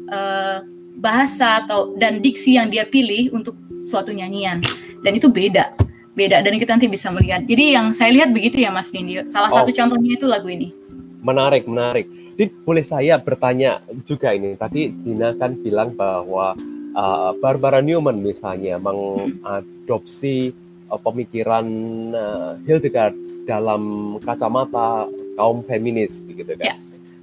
uh, 0.09 0.63
bahasa 0.95 1.65
atau 1.65 1.93
dan 1.99 2.23
diksi 2.23 2.55
yang 2.55 2.71
dia 2.71 2.87
pilih 2.87 3.33
untuk 3.35 3.57
suatu 3.83 4.15
nyanyian. 4.15 4.63
Dan 5.03 5.17
itu 5.17 5.29
beda. 5.29 5.75
Beda 6.15 6.39
dan 6.39 6.55
kita 6.55 6.79
nanti 6.79 6.87
bisa 6.87 7.11
melihat. 7.11 7.43
Jadi 7.43 7.75
yang 7.75 7.91
saya 7.91 8.09
lihat 8.15 8.31
begitu 8.31 8.63
ya 8.63 8.71
Mas 8.71 8.95
Nindi. 8.95 9.19
Salah 9.27 9.51
oh. 9.51 9.55
satu 9.59 9.75
contohnya 9.75 10.15
itu 10.15 10.25
lagu 10.25 10.47
ini. 10.47 10.71
Menarik, 11.19 11.67
menarik 11.67 12.07
jadi 12.35 12.51
boleh 12.51 12.83
saya 12.83 13.15
bertanya 13.15 13.79
juga 14.03 14.35
ini. 14.35 14.59
Tadi 14.59 14.91
Dina 14.91 15.31
kan 15.39 15.55
bilang 15.55 15.95
bahwa 15.95 16.51
uh, 16.91 17.31
Barbara 17.39 17.79
Newman 17.79 18.19
misalnya 18.19 18.75
mengadopsi 18.75 20.51
uh, 20.91 20.99
pemikiran 20.99 21.65
uh, 22.11 22.59
Hildegard 22.67 23.15
dalam 23.45 24.15
kacamata 24.21 25.09
kaum 25.37 25.61
feminis 25.63 26.19
begitu 26.25 26.57
kan. 26.57 26.75
Yeah. 26.75 26.77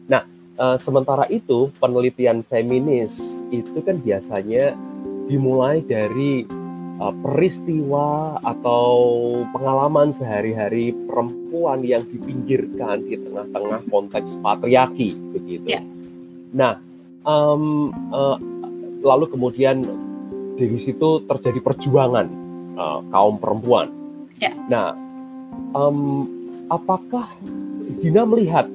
Nah, 0.09 0.23
uh, 0.57 0.79
sementara 0.79 1.27
itu 1.29 1.69
penelitian 1.83 2.47
feminis 2.47 3.43
itu 3.51 3.79
kan 3.83 4.01
biasanya 4.01 4.73
dimulai 5.29 5.83
dari 5.85 6.47
Uh, 7.03 7.11
peristiwa 7.25 8.39
atau 8.47 8.85
pengalaman 9.51 10.15
sehari-hari 10.15 10.95
perempuan 11.09 11.83
yang 11.83 12.05
dipinggirkan 12.05 13.03
di 13.09 13.19
tengah-tengah 13.19 13.91
konteks 13.91 14.39
patriarki 14.39 15.17
begitu. 15.35 15.67
Yeah. 15.67 15.83
Nah, 16.55 16.79
um, 17.27 17.91
uh, 18.13 18.37
lalu 19.03 19.35
kemudian 19.35 19.83
dari 20.55 20.79
situ 20.79 21.27
terjadi 21.27 21.59
perjuangan 21.65 22.27
uh, 22.79 23.01
kaum 23.11 23.41
perempuan. 23.41 23.91
Yeah. 24.39 24.55
Nah, 24.71 24.95
um, 25.73 26.29
apakah 26.69 27.29
Dina 28.01 28.27
melihat 28.27 28.67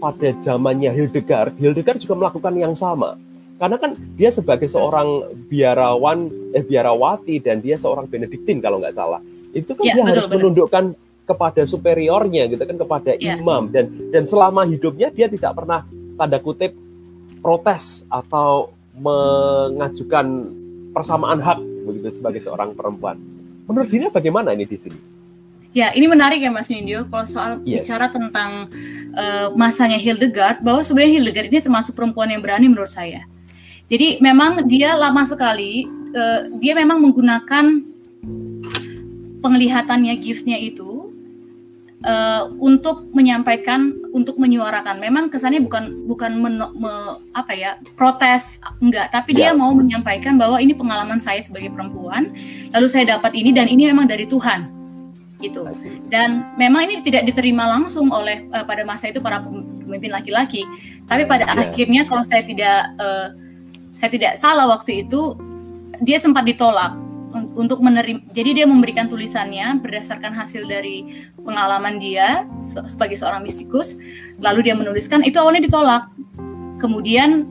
pada 0.00 0.32
zamannya 0.40 0.90
Hildegard, 0.92 1.56
Hildegard 1.60 2.00
juga 2.00 2.14
melakukan 2.16 2.54
yang 2.56 2.72
sama? 2.72 3.20
karena 3.60 3.76
kan 3.76 3.92
dia 4.16 4.32
sebagai 4.32 4.72
seorang 4.72 5.36
biarawan 5.52 6.32
eh 6.56 6.64
biarawati 6.64 7.44
dan 7.44 7.60
dia 7.60 7.76
seorang 7.76 8.08
benediktin 8.08 8.56
kalau 8.64 8.80
nggak 8.80 8.96
salah 8.96 9.20
itu 9.52 9.76
kan 9.76 9.84
ya, 9.84 10.00
dia 10.00 10.02
betul, 10.02 10.08
harus 10.08 10.24
betul. 10.26 10.36
menundukkan 10.40 10.84
kepada 11.28 11.62
superiornya 11.68 12.48
gitu 12.48 12.64
kan 12.64 12.76
kepada 12.80 13.10
ya. 13.20 13.36
imam 13.36 13.68
dan 13.68 13.92
dan 14.08 14.24
selama 14.24 14.64
hidupnya 14.64 15.12
dia 15.12 15.28
tidak 15.28 15.52
pernah 15.52 15.84
tanda 16.16 16.40
kutip 16.40 16.72
protes 17.44 18.08
atau 18.08 18.72
mengajukan 18.96 20.48
persamaan 20.96 21.44
hak 21.44 21.60
begitu 21.84 22.16
sebagai 22.16 22.40
seorang 22.40 22.72
perempuan 22.72 23.20
menurut 23.68 23.92
dia 23.92 24.08
bagaimana 24.08 24.56
ini 24.56 24.64
di 24.64 24.78
sini 24.80 25.19
Ya, 25.70 25.94
ini 25.94 26.10
menarik 26.10 26.42
ya 26.42 26.50
Mas 26.50 26.66
Nindyo 26.66 27.06
kalau 27.06 27.22
soal 27.22 27.62
yes. 27.62 27.86
bicara 27.86 28.10
tentang 28.10 28.66
uh, 29.14 29.54
masanya 29.54 30.02
Hildegard 30.02 30.66
bahwa 30.66 30.82
sebenarnya 30.82 31.22
Hildegard 31.22 31.46
ini 31.46 31.62
termasuk 31.62 31.94
perempuan 31.94 32.26
yang 32.26 32.42
berani 32.42 32.66
menurut 32.66 32.90
saya. 32.90 33.22
Jadi 33.86 34.18
memang 34.18 34.66
dia 34.66 34.98
lama 34.98 35.22
sekali 35.22 35.86
uh, 36.10 36.50
dia 36.58 36.74
memang 36.74 36.98
menggunakan 36.98 37.86
penglihatannya 39.38 40.10
giftnya 40.18 40.58
itu 40.58 41.14
uh, 42.02 42.50
untuk 42.58 43.06
menyampaikan 43.14 43.94
untuk 44.10 44.42
menyuarakan. 44.42 44.98
Memang 44.98 45.30
kesannya 45.30 45.62
bukan 45.62 46.02
bukan 46.10 46.34
men, 46.34 46.58
me, 46.82 46.92
apa 47.30 47.54
ya 47.54 47.78
protes 47.94 48.58
enggak, 48.82 49.14
tapi 49.14 49.38
dia 49.38 49.54
ya. 49.54 49.58
mau 49.58 49.70
menyampaikan 49.70 50.34
bahwa 50.34 50.58
ini 50.58 50.74
pengalaman 50.74 51.22
saya 51.22 51.38
sebagai 51.38 51.70
perempuan, 51.70 52.34
lalu 52.74 52.90
saya 52.90 53.14
dapat 53.14 53.38
ini 53.38 53.54
dan 53.54 53.70
ini 53.70 53.86
memang 53.86 54.10
dari 54.10 54.26
Tuhan 54.26 54.79
gitu. 55.40 55.64
Dan 56.06 56.54
memang 56.60 56.86
ini 56.86 57.00
tidak 57.00 57.24
diterima 57.26 57.66
langsung 57.66 58.12
oleh 58.12 58.46
uh, 58.52 58.62
pada 58.62 58.84
masa 58.84 59.08
itu 59.08 59.18
para 59.18 59.40
pemimpin 59.40 60.12
laki-laki, 60.12 60.62
tapi 61.08 61.24
pada 61.26 61.48
yeah. 61.48 61.66
akhirnya 61.66 62.02
kalau 62.06 62.22
saya 62.22 62.44
tidak 62.44 62.92
uh, 63.00 63.32
saya 63.90 64.10
tidak 64.12 64.38
salah 64.38 64.70
waktu 64.70 65.02
itu 65.02 65.34
dia 66.00 66.22
sempat 66.22 66.46
ditolak 66.46 66.94
untuk 67.54 67.78
menerima 67.78 68.26
jadi 68.34 68.62
dia 68.62 68.66
memberikan 68.66 69.06
tulisannya 69.06 69.78
berdasarkan 69.78 70.34
hasil 70.34 70.66
dari 70.66 71.06
pengalaman 71.42 72.02
dia 72.02 72.46
sebagai 72.58 73.14
seorang 73.14 73.46
mistikus 73.46 73.98
lalu 74.42 74.66
dia 74.66 74.74
menuliskan 74.74 75.22
itu 75.22 75.38
awalnya 75.38 75.62
ditolak 75.62 76.10
kemudian 76.82 77.46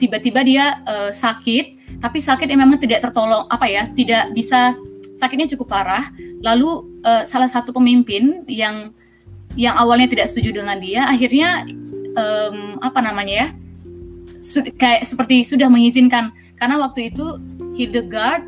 tiba-tiba 0.00 0.40
dia 0.42 0.64
uh, 0.88 1.12
sakit 1.12 1.98
tapi 2.00 2.18
sakit 2.18 2.48
yang 2.48 2.64
memang 2.64 2.80
tidak 2.80 3.04
tertolong 3.04 3.44
apa 3.52 3.68
ya 3.68 3.88
tidak 3.92 4.32
bisa 4.32 4.72
sakitnya 5.14 5.46
cukup 5.54 5.70
parah 5.70 6.08
lalu 6.44 6.84
uh, 7.02 7.24
salah 7.24 7.48
satu 7.48 7.72
pemimpin 7.72 8.44
yang 8.44 8.92
yang 9.56 9.74
awalnya 9.80 10.12
tidak 10.12 10.28
setuju 10.28 10.60
dengan 10.60 10.76
dia 10.78 11.08
akhirnya 11.08 11.64
um, 12.14 12.76
apa 12.84 13.00
namanya 13.00 13.34
ya 13.34 13.48
kayak 14.76 15.08
seperti 15.08 15.40
sudah 15.42 15.72
mengizinkan 15.72 16.36
karena 16.60 16.76
waktu 16.76 17.08
itu 17.08 17.40
Hildegard 17.74 18.44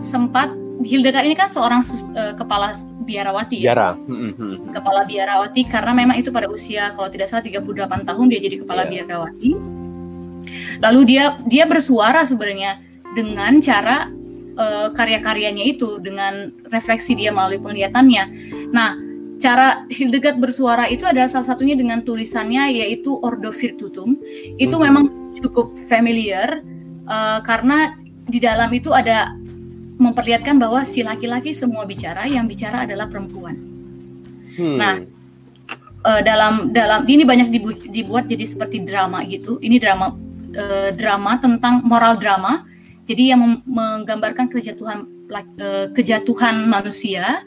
sempat 0.00 0.48
Hildegard 0.80 1.28
ini 1.28 1.36
kan 1.36 1.48
seorang 1.48 1.80
uh, 2.16 2.36
kepala 2.36 2.76
biarawati 3.06 3.64
ya. 3.64 3.72
Biara. 3.72 3.90
Hmm. 3.96 4.68
Kepala 4.74 5.08
biarawati 5.08 5.62
karena 5.64 5.92
memang 5.96 6.20
itu 6.20 6.28
pada 6.28 6.50
usia 6.52 6.92
kalau 6.92 7.08
tidak 7.08 7.32
salah 7.32 7.40
38 7.40 7.64
tahun 8.04 8.26
dia 8.28 8.40
jadi 8.42 8.56
kepala 8.60 8.84
yeah. 8.84 8.90
biarawati. 9.06 9.50
Lalu 10.84 11.00
dia 11.08 11.24
dia 11.48 11.64
bersuara 11.64 12.28
sebenarnya 12.28 12.76
dengan 13.16 13.56
cara 13.64 14.10
uh, 14.56 14.88
karya-karyanya 14.92 15.64
itu 15.64 16.00
dengan 16.02 16.52
refleksi 16.72 17.14
dia 17.14 17.30
melalui 17.30 17.60
penglihatannya. 17.60 18.24
Nah, 18.72 18.96
cara 19.36 19.84
Hildegard 19.92 20.40
bersuara 20.40 20.88
itu 20.88 21.04
adalah 21.04 21.28
salah 21.28 21.52
satunya 21.54 21.76
dengan 21.76 22.02
tulisannya 22.02 22.72
yaitu 22.82 23.14
Ordo 23.20 23.52
Virtutum. 23.52 24.16
Itu 24.56 24.76
hmm. 24.80 24.84
memang 24.84 25.04
cukup 25.38 25.76
familiar 25.88 26.64
uh, 27.06 27.38
karena 27.44 27.94
di 28.26 28.42
dalam 28.42 28.72
itu 28.74 28.90
ada 28.90 29.36
memperlihatkan 29.96 30.60
bahwa 30.60 30.84
si 30.84 31.00
laki-laki 31.00 31.56
semua 31.56 31.88
bicara, 31.88 32.28
yang 32.28 32.44
bicara 32.44 32.84
adalah 32.84 33.08
perempuan. 33.08 33.56
Hmm. 34.56 34.76
Nah, 34.76 34.94
uh, 36.04 36.20
dalam 36.20 36.72
dalam 36.72 37.08
ini 37.08 37.24
banyak 37.24 37.48
dibu 37.48 37.72
dibuat 37.92 38.28
jadi 38.28 38.44
seperti 38.44 38.84
drama 38.84 39.24
gitu. 39.24 39.56
Ini 39.60 39.76
drama 39.80 40.12
uh, 40.52 40.90
drama 40.92 41.32
tentang 41.40 41.84
moral 41.84 42.20
drama. 42.20 42.64
Jadi 43.06 43.30
yang 43.30 43.62
menggambarkan 43.62 44.50
kejatuhan 44.50 45.06
uh, 45.30 45.86
kejatuhan 45.94 46.66
manusia 46.66 47.46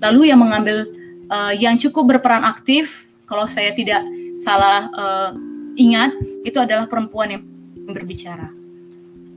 Lalu 0.00 0.32
yang 0.32 0.40
mengambil 0.40 0.88
uh, 1.28 1.52
yang 1.52 1.76
cukup 1.76 2.16
berperan 2.16 2.42
aktif, 2.42 3.04
kalau 3.28 3.44
saya 3.44 3.70
tidak 3.76 4.00
salah 4.34 4.88
uh, 4.96 5.30
ingat, 5.76 6.16
itu 6.42 6.56
adalah 6.56 6.88
perempuan 6.88 7.28
yang 7.28 7.42
berbicara. 7.84 8.48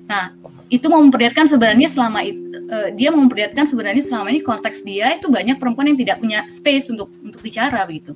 Nah, 0.07 0.31
itu 0.71 0.87
memperlihatkan 0.87 1.51
sebenarnya 1.51 1.91
selama 1.91 2.23
itu 2.23 2.39
uh, 2.71 2.89
dia 2.95 3.11
memperlihatkan 3.11 3.67
sebenarnya 3.67 4.03
selama 4.03 4.31
ini 4.31 4.39
konteks 4.39 4.87
dia 4.87 5.19
itu 5.19 5.27
banyak 5.27 5.59
perempuan 5.59 5.91
yang 5.91 5.99
tidak 5.99 6.17
punya 6.23 6.47
space 6.47 6.87
untuk 6.89 7.11
untuk 7.19 7.43
bicara 7.43 7.83
begitu. 7.83 8.15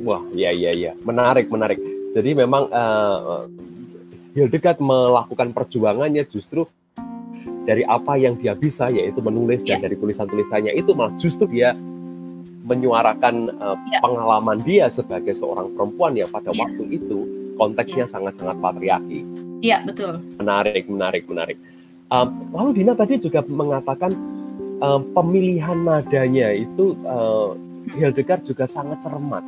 Wah, 0.00 0.22
ya 0.32 0.54
ya 0.54 0.70
ya, 0.72 0.92
menarik 1.02 1.50
menarik. 1.50 1.82
Jadi 2.14 2.30
memang 2.32 2.70
uh, 2.70 3.46
Hildegard 4.40 4.80
melakukan 4.80 5.52
perjuangannya 5.52 6.24
justru 6.24 6.64
dari 7.68 7.84
apa 7.84 8.16
yang 8.16 8.40
dia 8.40 8.56
bisa 8.56 8.88
yaitu 8.88 9.20
menulis 9.20 9.60
yeah. 9.62 9.76
dan 9.76 9.78
ya. 9.78 9.82
dari 9.86 9.96
tulisan-tulisannya 10.00 10.72
itu 10.72 10.96
malah 10.96 11.12
justru 11.20 11.44
dia 11.44 11.76
menyuarakan 12.64 13.52
uh, 13.60 13.76
eh, 13.76 13.78
yeah. 13.92 14.00
pengalaman 14.00 14.58
dia 14.64 14.88
sebagai 14.88 15.36
seorang 15.36 15.76
perempuan 15.76 16.16
yang 16.16 16.30
pada 16.32 16.56
yeah. 16.56 16.64
waktu 16.64 16.84
itu 16.88 17.18
konteksnya 17.60 18.08
ya. 18.08 18.12
sangat-sangat 18.16 18.56
yeah. 18.56 18.64
patriarki. 18.64 19.20
Iya 19.20 19.26
yeah, 19.60 19.80
betul. 19.84 20.24
Menarik, 20.40 20.88
menarik, 20.88 21.22
menarik. 21.28 21.58
Um, 22.10 22.48
lalu 22.50 22.82
Dina 22.82 22.96
tadi 22.96 23.20
juga 23.20 23.44
mengatakan 23.44 24.10
um, 24.80 25.00
pemilihan 25.12 25.78
nadanya 25.84 26.50
itu 26.56 26.96
uh, 27.04 27.54
Hildegard 27.92 28.48
juga 28.48 28.64
sangat 28.64 29.04
cermat. 29.04 29.44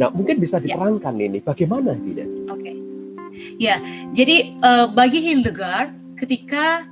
Nah 0.00 0.08
mungkin 0.16 0.40
bisa 0.40 0.56
ya. 0.58 0.72
diterangkan 0.72 1.14
yeah. 1.20 1.28
ini 1.28 1.38
bagaimana 1.44 1.92
Dina? 1.92 2.24
Oke. 2.48 2.64
Okay. 2.64 2.89
Ya, 3.60 3.80
jadi 4.16 4.56
uh, 4.60 4.86
bagi 4.90 5.20
Hildegard 5.20 5.92
ketika 6.16 6.84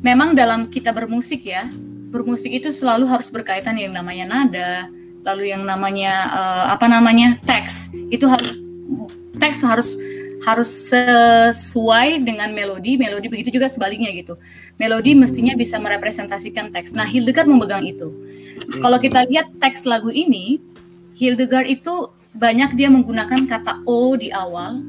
memang 0.00 0.32
dalam 0.32 0.68
kita 0.72 0.92
bermusik 0.92 1.44
ya, 1.44 1.68
bermusik 2.12 2.52
itu 2.52 2.72
selalu 2.72 3.04
harus 3.08 3.28
berkaitan 3.28 3.76
yang 3.76 3.92
namanya 3.92 4.24
nada, 4.24 4.72
lalu 5.26 5.50
yang 5.50 5.66
namanya 5.66 6.30
uh, 6.30 6.64
apa 6.72 6.86
namanya 6.86 7.34
teks 7.44 7.92
itu 8.08 8.24
harus 8.24 8.56
teks 9.36 9.60
harus 9.60 9.98
harus 10.46 10.70
sesuai 10.94 12.22
dengan 12.22 12.54
melodi, 12.54 12.94
melodi 12.94 13.26
begitu 13.26 13.50
juga 13.58 13.66
sebaliknya 13.66 14.14
gitu. 14.14 14.38
Melodi 14.78 15.18
mestinya 15.18 15.58
bisa 15.58 15.80
merepresentasikan 15.80 16.70
teks. 16.70 16.94
Nah, 16.94 17.08
Hildegard 17.08 17.50
memegang 17.50 17.82
itu. 17.82 18.14
Kalau 18.78 19.00
kita 19.02 19.26
lihat 19.26 19.50
teks 19.58 19.88
lagu 19.88 20.12
ini, 20.12 20.62
Hildegard 21.18 21.66
itu 21.66 22.14
banyak 22.36 22.76
dia 22.76 22.92
menggunakan 22.92 23.48
kata 23.48 23.82
o 23.88 24.14
di 24.14 24.30
awal. 24.30 24.84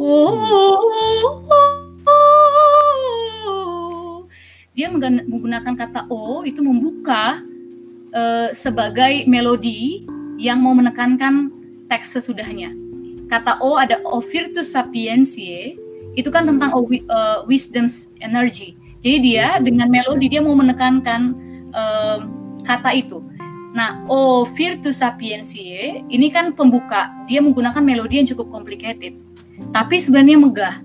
Oh, 0.00 0.88
dia 4.72 4.88
menggunakan 4.88 5.76
kata 5.76 6.08
o 6.08 6.40
itu 6.48 6.64
membuka 6.64 7.44
uh, 8.16 8.48
sebagai 8.56 9.28
melodi 9.28 10.08
yang 10.40 10.64
mau 10.64 10.72
menekankan 10.72 11.52
teks 11.92 12.16
sesudahnya. 12.16 12.72
Kata 13.28 13.60
o 13.60 13.76
ada 13.76 14.00
o 14.08 14.20
virtus 14.24 14.72
sapientiae 14.72 15.76
itu 16.16 16.28
kan 16.32 16.48
tentang 16.48 16.72
o, 16.72 16.88
uh, 16.88 17.44
wisdom's 17.44 18.08
energy. 18.24 18.72
Jadi 19.04 19.16
dia 19.20 19.60
dengan 19.60 19.92
melodi 19.92 20.32
dia 20.32 20.40
mau 20.40 20.56
menekankan 20.56 21.36
uh, 21.76 22.18
kata 22.64 22.96
itu. 22.96 23.20
Nah, 23.72 24.04
o 24.04 24.44
virtus 24.44 25.00
sapientiae 25.00 26.04
ini 26.12 26.28
kan 26.28 26.52
pembuka. 26.52 27.08
Dia 27.24 27.40
menggunakan 27.40 27.80
melodi 27.80 28.20
yang 28.20 28.28
cukup 28.28 28.52
complicated. 28.52 29.16
Tapi 29.72 29.96
sebenarnya 30.00 30.36
megah 30.40 30.76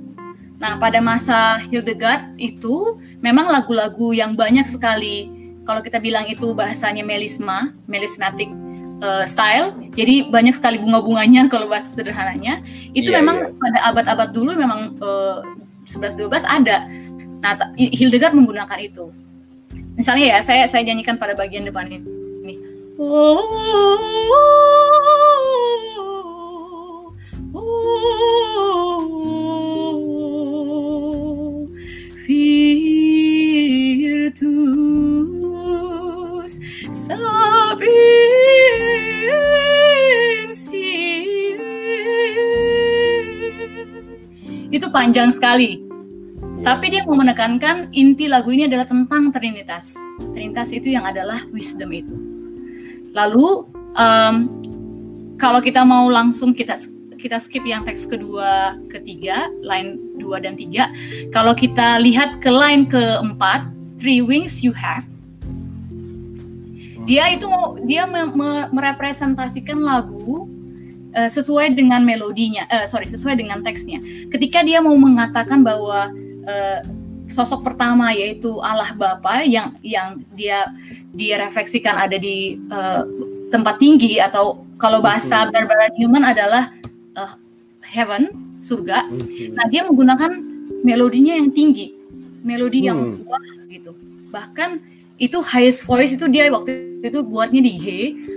Nah, 0.57 0.73
pada 0.81 0.97
masa 0.97 1.61
Hildegard 1.69 2.33
itu 2.41 2.97
memang 3.21 3.45
lagu-lagu 3.45 4.09
yang 4.13 4.33
banyak 4.33 4.65
sekali 4.65 5.29
kalau 5.69 5.85
kita 5.85 6.01
bilang 6.01 6.25
itu 6.25 6.49
bahasanya 6.57 7.05
melisma, 7.05 7.77
melismatic 7.85 8.49
uh, 9.05 9.21
style. 9.29 9.77
Jadi 9.93 10.33
banyak 10.33 10.57
sekali 10.57 10.81
bunga-bunganya 10.81 11.45
kalau 11.53 11.69
bahasa 11.69 11.93
sederhananya. 11.93 12.65
Itu 12.97 13.13
yeah, 13.13 13.21
memang 13.21 13.37
yeah. 13.37 13.53
pada 13.53 13.79
abad-abad 13.93 14.29
dulu 14.33 14.57
memang 14.57 14.97
uh, 14.97 15.45
11 15.85 16.17
12 16.25 16.41
ada. 16.43 16.89
Nah, 17.37 17.53
Hildegard 17.77 18.33
menggunakan 18.33 18.81
itu. 18.81 19.13
Misalnya 19.93 20.37
ya, 20.37 20.39
saya 20.41 20.65
saya 20.65 20.81
nyanyikan 20.89 21.21
pada 21.21 21.37
bagian 21.37 21.65
depan 21.65 21.85
ini. 21.89 22.01
Oh, 22.97 23.45
oh, 23.45 23.45
oh, 23.45 23.97
oh 24.01 25.06
sapientia. 25.06 25.06
Itu 44.67 44.91
panjang 44.91 45.31
sekali. 45.31 45.87
Tapi 46.61 46.91
dia 46.91 47.07
mau 47.07 47.15
menekankan 47.15 47.95
inti 47.95 48.27
lagu 48.27 48.51
ini 48.51 48.67
adalah 48.67 48.83
tentang 48.83 49.31
Trinitas. 49.31 49.95
Trinitas 50.35 50.75
itu 50.75 50.91
yang 50.91 51.07
adalah 51.07 51.39
wisdom 51.55 51.95
itu. 51.95 52.17
Lalu 53.15 53.71
um, 53.95 54.35
kalau 55.39 55.63
kita 55.63 55.87
mau 55.87 56.11
langsung 56.11 56.51
kita 56.51 56.75
kita 57.17 57.41
skip 57.41 57.65
yang 57.65 57.81
teks 57.81 58.05
kedua, 58.05 58.77
ketiga, 58.87 59.49
line 59.65 59.97
dua 60.21 60.37
dan 60.39 60.53
tiga. 60.53 60.87
Kalau 61.33 61.57
kita 61.57 61.97
lihat 61.99 62.39
ke 62.39 62.47
line 62.47 62.85
keempat, 62.85 63.67
three 63.97 64.21
wings 64.21 64.61
you 64.61 64.71
have, 64.71 65.03
dia 67.09 67.33
itu 67.33 67.49
mau 67.49 67.75
dia 67.83 68.05
me, 68.05 68.29
me, 68.31 68.49
merepresentasikan 68.69 69.81
lagu 69.81 70.45
uh, 71.17 71.29
sesuai 71.29 71.73
dengan 71.73 72.05
melodinya, 72.05 72.69
uh, 72.69 72.85
sorry 72.85 73.09
sesuai 73.09 73.41
dengan 73.41 73.65
teksnya. 73.65 73.97
Ketika 74.29 74.61
dia 74.61 74.79
mau 74.79 74.95
mengatakan 74.95 75.65
bahwa 75.65 76.13
uh, 76.45 76.79
sosok 77.27 77.65
pertama 77.67 78.15
yaitu 78.15 78.55
Allah 78.63 78.95
Bapa 78.95 79.43
yang 79.43 79.75
yang 79.83 80.23
dia 80.31 80.71
dia 81.11 81.43
refleksikan 81.43 81.97
ada 81.99 82.15
di 82.15 82.55
uh, 82.71 83.03
tempat 83.51 83.79
tinggi 83.79 84.19
atau 84.19 84.63
kalau 84.77 85.01
bahasa 85.01 85.49
Barbara 85.49 85.89
Newman 85.97 86.23
adalah 86.23 86.76
heaven, 87.87 88.55
surga. 88.59 89.07
Hmm. 89.07 89.55
Nah, 89.55 89.65
dia 89.71 89.87
menggunakan 89.87 90.31
melodinya 90.83 91.33
yang 91.39 91.49
tinggi, 91.55 91.95
melodi 92.43 92.83
hmm. 92.83 92.87
yang 92.87 92.99
kuat 93.23 93.43
gitu. 93.71 93.91
Bahkan 94.29 94.69
itu 95.17 95.37
highest 95.41 95.89
voice 95.89 96.13
itu 96.13 96.29
dia 96.29 96.45
waktu 96.53 97.01
itu 97.01 97.19
buatnya 97.25 97.61
di 97.63 97.73
G, 97.73 97.85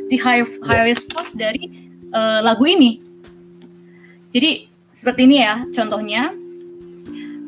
di 0.08 0.16
high, 0.16 0.46
highest 0.64 1.12
voice 1.12 1.36
dari 1.36 1.90
uh, 2.14 2.40
lagu 2.40 2.64
ini. 2.64 3.00
Jadi 4.30 4.70
seperti 4.94 5.26
ini 5.26 5.36
ya 5.42 5.64
contohnya 5.68 6.32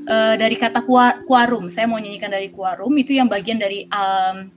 uh, 0.08 0.34
dari 0.36 0.56
kata 0.58 0.84
kuarum. 1.24 1.72
Saya 1.72 1.88
mau 1.88 1.96
nyanyikan 1.96 2.28
dari 2.28 2.52
kuarum 2.52 2.92
itu 2.98 3.16
yang 3.16 3.30
bagian 3.30 3.56
dari 3.56 3.88
um, 3.88 4.52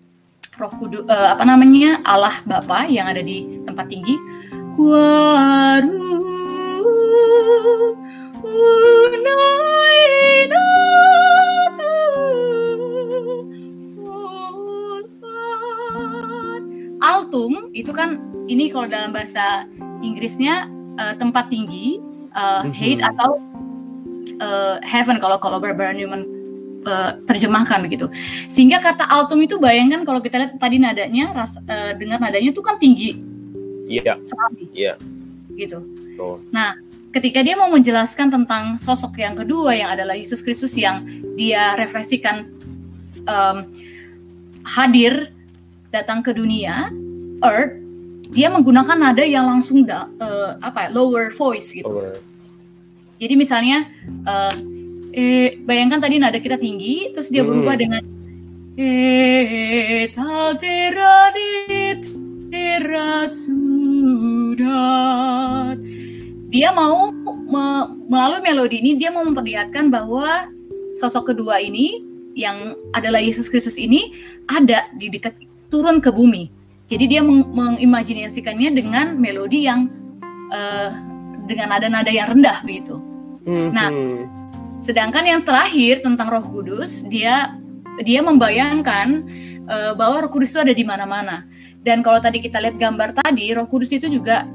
Roh 0.55 0.71
Kudus 0.75 1.03
uh, 1.07 1.35
apa 1.35 1.43
namanya 1.43 1.99
Allah 2.03 2.35
Bapa 2.43 2.87
yang 2.91 3.07
ada 3.07 3.23
di 3.23 3.63
tempat 3.63 3.87
tinggi. 3.87 4.15
Kuarum 4.75 6.44
Altum 17.05 17.69
itu 17.77 17.93
kan 17.93 18.17
ini 18.49 18.69
kalau 18.73 18.89
dalam 18.89 19.13
bahasa 19.13 19.69
Inggrisnya 20.01 20.69
uh, 20.97 21.13
tempat 21.17 21.49
tinggi, 21.53 22.01
uh, 22.33 22.65
mm-hmm. 22.65 23.01
atau 23.01 23.41
uh, 24.41 24.75
heaven 24.81 25.17
kalau 25.21 25.37
kalau 25.37 25.57
Barbara 25.61 25.93
Newman 25.93 26.25
uh, 26.85 27.17
terjemahkan 27.25 27.81
begitu. 27.83 28.09
Sehingga 28.49 28.79
kata 28.79 29.09
altum 29.09 29.41
itu 29.41 29.57
bayangkan 29.57 30.05
kalau 30.05 30.21
kita 30.21 30.41
lihat 30.41 30.53
tadi 30.57 30.77
nadanya, 30.77 31.33
ras, 31.33 31.57
uh, 31.57 31.91
dengar 31.97 32.21
nadanya 32.21 32.53
itu 32.53 32.61
kan 32.61 32.77
tinggi. 32.77 33.17
Iya. 33.89 34.15
Yeah. 34.15 34.17
Iya. 34.17 34.65
Yeah. 34.73 34.95
Gitu. 35.55 35.77
Oh. 36.19 36.39
Nah, 36.51 36.75
ketika 37.15 37.39
dia 37.39 37.55
mau 37.55 37.71
menjelaskan 37.71 38.27
tentang 38.27 38.75
sosok 38.75 39.15
yang 39.23 39.39
kedua 39.39 39.71
yang 39.71 39.95
adalah 39.95 40.19
Yesus 40.19 40.43
Kristus 40.43 40.75
yang 40.75 41.07
dia 41.39 41.79
refleksikan 41.79 42.51
um, 43.23 43.63
hadir 44.67 45.31
datang 45.95 46.19
ke 46.19 46.35
dunia 46.35 46.91
earth 47.39 47.79
dia 48.35 48.51
menggunakan 48.51 48.97
nada 48.97 49.23
yang 49.23 49.47
langsung 49.47 49.85
da, 49.85 50.09
uh, 50.19 50.59
apa 50.59 50.89
ya, 50.89 50.97
lower 50.97 51.31
voice 51.31 51.71
gitu 51.71 51.87
lower. 51.87 52.19
jadi 53.21 53.33
misalnya 53.37 53.87
uh, 54.27 54.51
eh, 55.15 55.55
bayangkan 55.63 56.03
tadi 56.03 56.19
nada 56.19 56.41
kita 56.41 56.59
tinggi 56.59 57.15
terus 57.15 57.31
dia 57.31 57.45
berubah 57.45 57.79
hmm. 57.79 57.83
dengan 57.85 58.01
et 58.75 60.11
dia 66.55 66.71
mau 66.71 67.11
me, 67.51 67.63
melalui 68.07 68.39
melodi 68.39 68.79
ini 68.79 68.95
dia 68.95 69.11
mau 69.11 69.27
memperlihatkan 69.27 69.91
bahwa 69.91 70.47
sosok 70.95 71.35
kedua 71.35 71.59
ini 71.59 71.99
yang 72.31 72.79
adalah 72.95 73.19
Yesus 73.19 73.51
Kristus 73.51 73.75
ini 73.75 74.15
ada 74.47 74.87
di 74.95 75.11
dekat 75.11 75.35
turun 75.67 75.99
ke 75.99 76.15
bumi. 76.15 76.47
Jadi 76.87 77.11
dia 77.11 77.19
meng 77.19 77.51
mengimajinasikannya 77.51 78.71
dengan 78.71 79.19
melodi 79.19 79.67
yang 79.67 79.91
uh, 80.55 80.95
dengan 81.43 81.75
nada-nada 81.75 82.07
yang 82.07 82.31
rendah 82.31 82.63
begitu. 82.63 83.03
Mm-hmm. 83.43 83.69
Nah, 83.75 83.89
sedangkan 84.79 85.27
yang 85.27 85.41
terakhir 85.43 86.05
tentang 86.07 86.31
Roh 86.31 86.45
Kudus, 86.45 87.03
dia 87.11 87.51
dia 88.05 88.23
membayangkan 88.23 89.27
uh, 89.67 89.91
bahwa 89.97 90.23
Roh 90.23 90.31
Kudus 90.31 90.55
itu 90.55 90.61
ada 90.63 90.73
di 90.75 90.85
mana-mana. 90.87 91.43
Dan 91.83 92.01
kalau 92.01 92.17
tadi 92.17 92.39
kita 92.39 92.61
lihat 92.63 92.79
gambar 92.79 93.17
tadi, 93.17 93.51
Roh 93.51 93.67
Kudus 93.67 93.91
itu 93.91 94.07
juga 94.07 94.45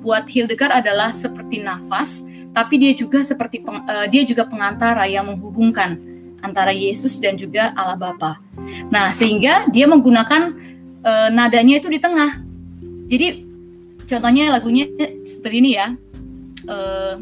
buat 0.00 0.28
Hildegard 0.28 0.84
adalah 0.84 1.08
seperti 1.14 1.62
nafas, 1.62 2.24
tapi 2.52 2.80
dia 2.80 2.92
juga 2.92 3.24
seperti 3.24 3.62
peng, 3.62 3.82
uh, 3.84 4.06
dia 4.06 4.22
juga 4.26 4.44
pengantara 4.46 5.06
yang 5.06 5.28
menghubungkan 5.28 5.96
antara 6.40 6.72
Yesus 6.72 7.20
dan 7.20 7.36
juga 7.36 7.72
Allah 7.76 7.96
Bapa. 7.96 8.40
Nah, 8.88 9.12
sehingga 9.12 9.68
dia 9.68 9.84
menggunakan 9.88 10.52
uh, 11.04 11.28
nadanya 11.32 11.80
itu 11.80 11.88
di 11.88 12.00
tengah. 12.00 12.40
Jadi 13.08 13.44
contohnya 14.08 14.52
lagunya 14.52 14.88
seperti 15.24 15.56
ini 15.60 15.70
ya. 15.76 15.88
Uh, 16.68 17.16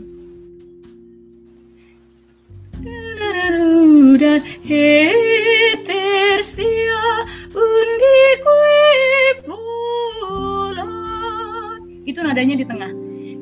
itu 12.09 12.25
nadanya 12.25 12.57
di 12.57 12.65
tengah. 12.65 12.89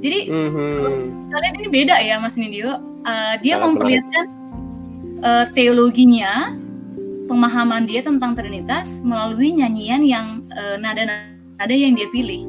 Jadi 0.03 0.29
mm-hmm. 0.29 1.31
kalian 1.31 1.55
ini 1.63 1.69
beda 1.71 1.97
ya 2.03 2.19
Mas 2.19 2.35
Nindyo. 2.35 2.83
Uh, 3.07 3.39
dia 3.39 3.55
memperlihatkan 3.63 4.27
uh, 5.23 5.47
teologinya 5.55 6.51
pemahaman 7.31 7.87
dia 7.87 8.03
tentang 8.03 8.35
Trinitas 8.35 8.99
melalui 9.07 9.55
nyanyian 9.55 10.03
yang 10.03 10.27
uh, 10.51 10.75
nada-nada 10.75 11.75
yang 11.75 11.95
dia 11.95 12.11
pilih. 12.11 12.43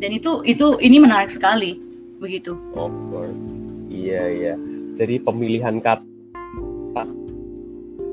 Dan 0.00 0.16
itu 0.16 0.40
itu 0.48 0.80
ini 0.80 0.96
menarik 0.98 1.28
sekali 1.28 1.76
begitu. 2.16 2.56
Of 2.72 2.92
course. 3.12 3.44
Iya 3.92 4.22
iya. 4.32 4.54
Jadi 4.96 5.20
pemilihan 5.20 5.78
kata 5.84 6.02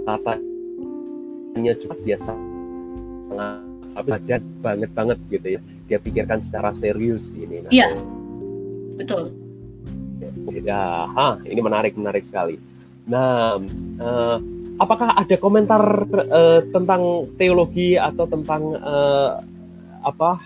katanya 0.01 1.73
juga 1.77 1.95
biasa 2.03 2.33
dan 4.27 4.41
banget 4.63 4.91
banget 4.95 5.17
gitu 5.27 5.47
ya. 5.57 5.61
Dia 5.87 5.97
pikirkan 5.99 6.39
secara 6.39 6.71
serius 6.71 7.35
ini. 7.35 7.67
Nah. 7.67 7.71
Iya. 7.71 7.89
Betul. 8.99 9.33
Ya, 10.61 11.09
ha, 11.09 11.41
ini 11.43 11.59
menarik 11.59 11.97
menarik 11.97 12.21
sekali. 12.21 12.61
Nah, 13.09 13.57
uh, 13.97 14.37
apakah 14.77 15.17
ada 15.17 15.35
komentar 15.41 15.81
uh, 16.07 16.61
tentang 16.69 17.27
teologi 17.35 17.97
atau 17.97 18.29
tentang 18.29 18.77
uh, 18.77 19.41
apa 20.05 20.37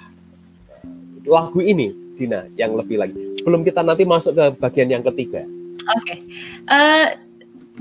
lagu 1.28 1.60
ini, 1.60 1.92
Dina, 2.16 2.48
yang 2.56 2.80
lebih 2.80 3.02
lagi 3.02 3.18
sebelum 3.40 3.62
kita 3.68 3.84
nanti 3.84 4.08
masuk 4.08 4.34
ke 4.34 4.46
bagian 4.58 4.90
yang 4.90 5.04
ketiga? 5.04 5.44
Oke, 5.86 6.02
okay. 6.02 6.18
uh, 6.72 7.08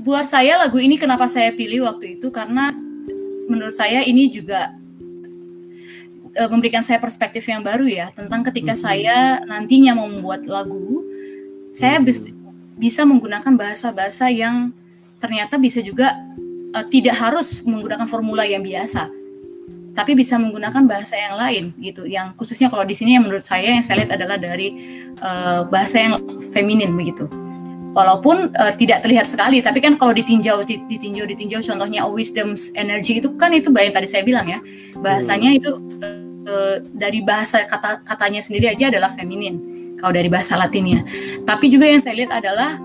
buat 0.03 0.27
saya 0.27 0.59
lagu 0.59 0.77
ini 0.77 0.99
kenapa 0.99 1.25
saya 1.25 1.55
pilih 1.55 1.87
waktu 1.87 2.19
itu 2.19 2.29
karena 2.29 2.75
menurut 3.47 3.73
saya 3.73 4.03
ini 4.05 4.29
juga 4.29 4.75
uh, 6.37 6.49
memberikan 6.51 6.83
saya 6.83 6.99
perspektif 6.99 7.47
yang 7.47 7.63
baru 7.63 7.87
ya 7.87 8.11
tentang 8.11 8.43
ketika 8.45 8.75
hmm. 8.75 8.81
saya 8.81 9.17
nantinya 9.47 9.95
mau 9.97 10.07
membuat 10.07 10.45
lagu, 10.45 11.03
saya 11.71 11.97
bis, 12.03 12.31
bisa 12.75 13.07
menggunakan 13.07 13.55
bahasa-bahasa 13.55 14.29
yang 14.29 14.75
ternyata 15.19 15.55
bisa 15.55 15.79
juga 15.79 16.15
uh, 16.75 16.85
tidak 16.87 17.15
harus 17.17 17.63
menggunakan 17.63 18.05
formula 18.05 18.43
yang 18.43 18.61
biasa 18.61 19.25
tapi 19.95 20.11
bisa 20.11 20.35
menggunakan 20.35 20.83
bahasa 20.85 21.15
yang 21.15 21.39
lain 21.39 21.71
gitu. 21.79 22.03
Yang 22.03 22.35
khususnya 22.35 22.67
kalau 22.67 22.83
di 22.83 22.91
sini 22.91 23.15
yang 23.15 23.23
menurut 23.23 23.47
saya 23.47 23.79
yang 23.79 23.81
saya 23.81 24.03
lihat 24.03 24.19
adalah 24.19 24.35
dari 24.35 24.75
uh, 25.23 25.63
bahasa 25.71 26.03
yang 26.03 26.13
feminin 26.51 26.91
begitu. 26.93 27.31
Walaupun 27.95 28.51
uh, 28.59 28.75
tidak 28.75 29.07
terlihat 29.07 29.23
sekali 29.23 29.63
tapi 29.63 29.79
kan 29.79 29.95
kalau 29.95 30.11
ditinjau 30.11 30.59
ditinjau 30.67 31.23
ditinjau 31.23 31.63
contohnya 31.63 32.03
wisdom's 32.03 32.75
energy 32.75 33.23
itu 33.23 33.31
kan 33.39 33.55
itu 33.55 33.71
yang 33.71 33.95
tadi 33.95 34.05
saya 34.05 34.27
bilang 34.27 34.43
ya. 34.43 34.59
Bahasanya 34.99 35.55
itu 35.55 35.79
uh, 36.03 36.24
dari 36.93 37.25
bahasa 37.25 37.65
kata 37.65 38.05
katanya 38.05 38.41
sendiri 38.41 38.69
aja 38.69 38.93
adalah 38.93 39.09
feminin 39.11 39.57
kalau 39.97 40.13
dari 40.13 40.29
bahasa 40.29 40.53
latinnya 40.55 41.01
tapi 41.43 41.67
juga 41.73 41.89
yang 41.89 42.01
saya 42.01 42.21
lihat 42.21 42.31
adalah 42.37 42.77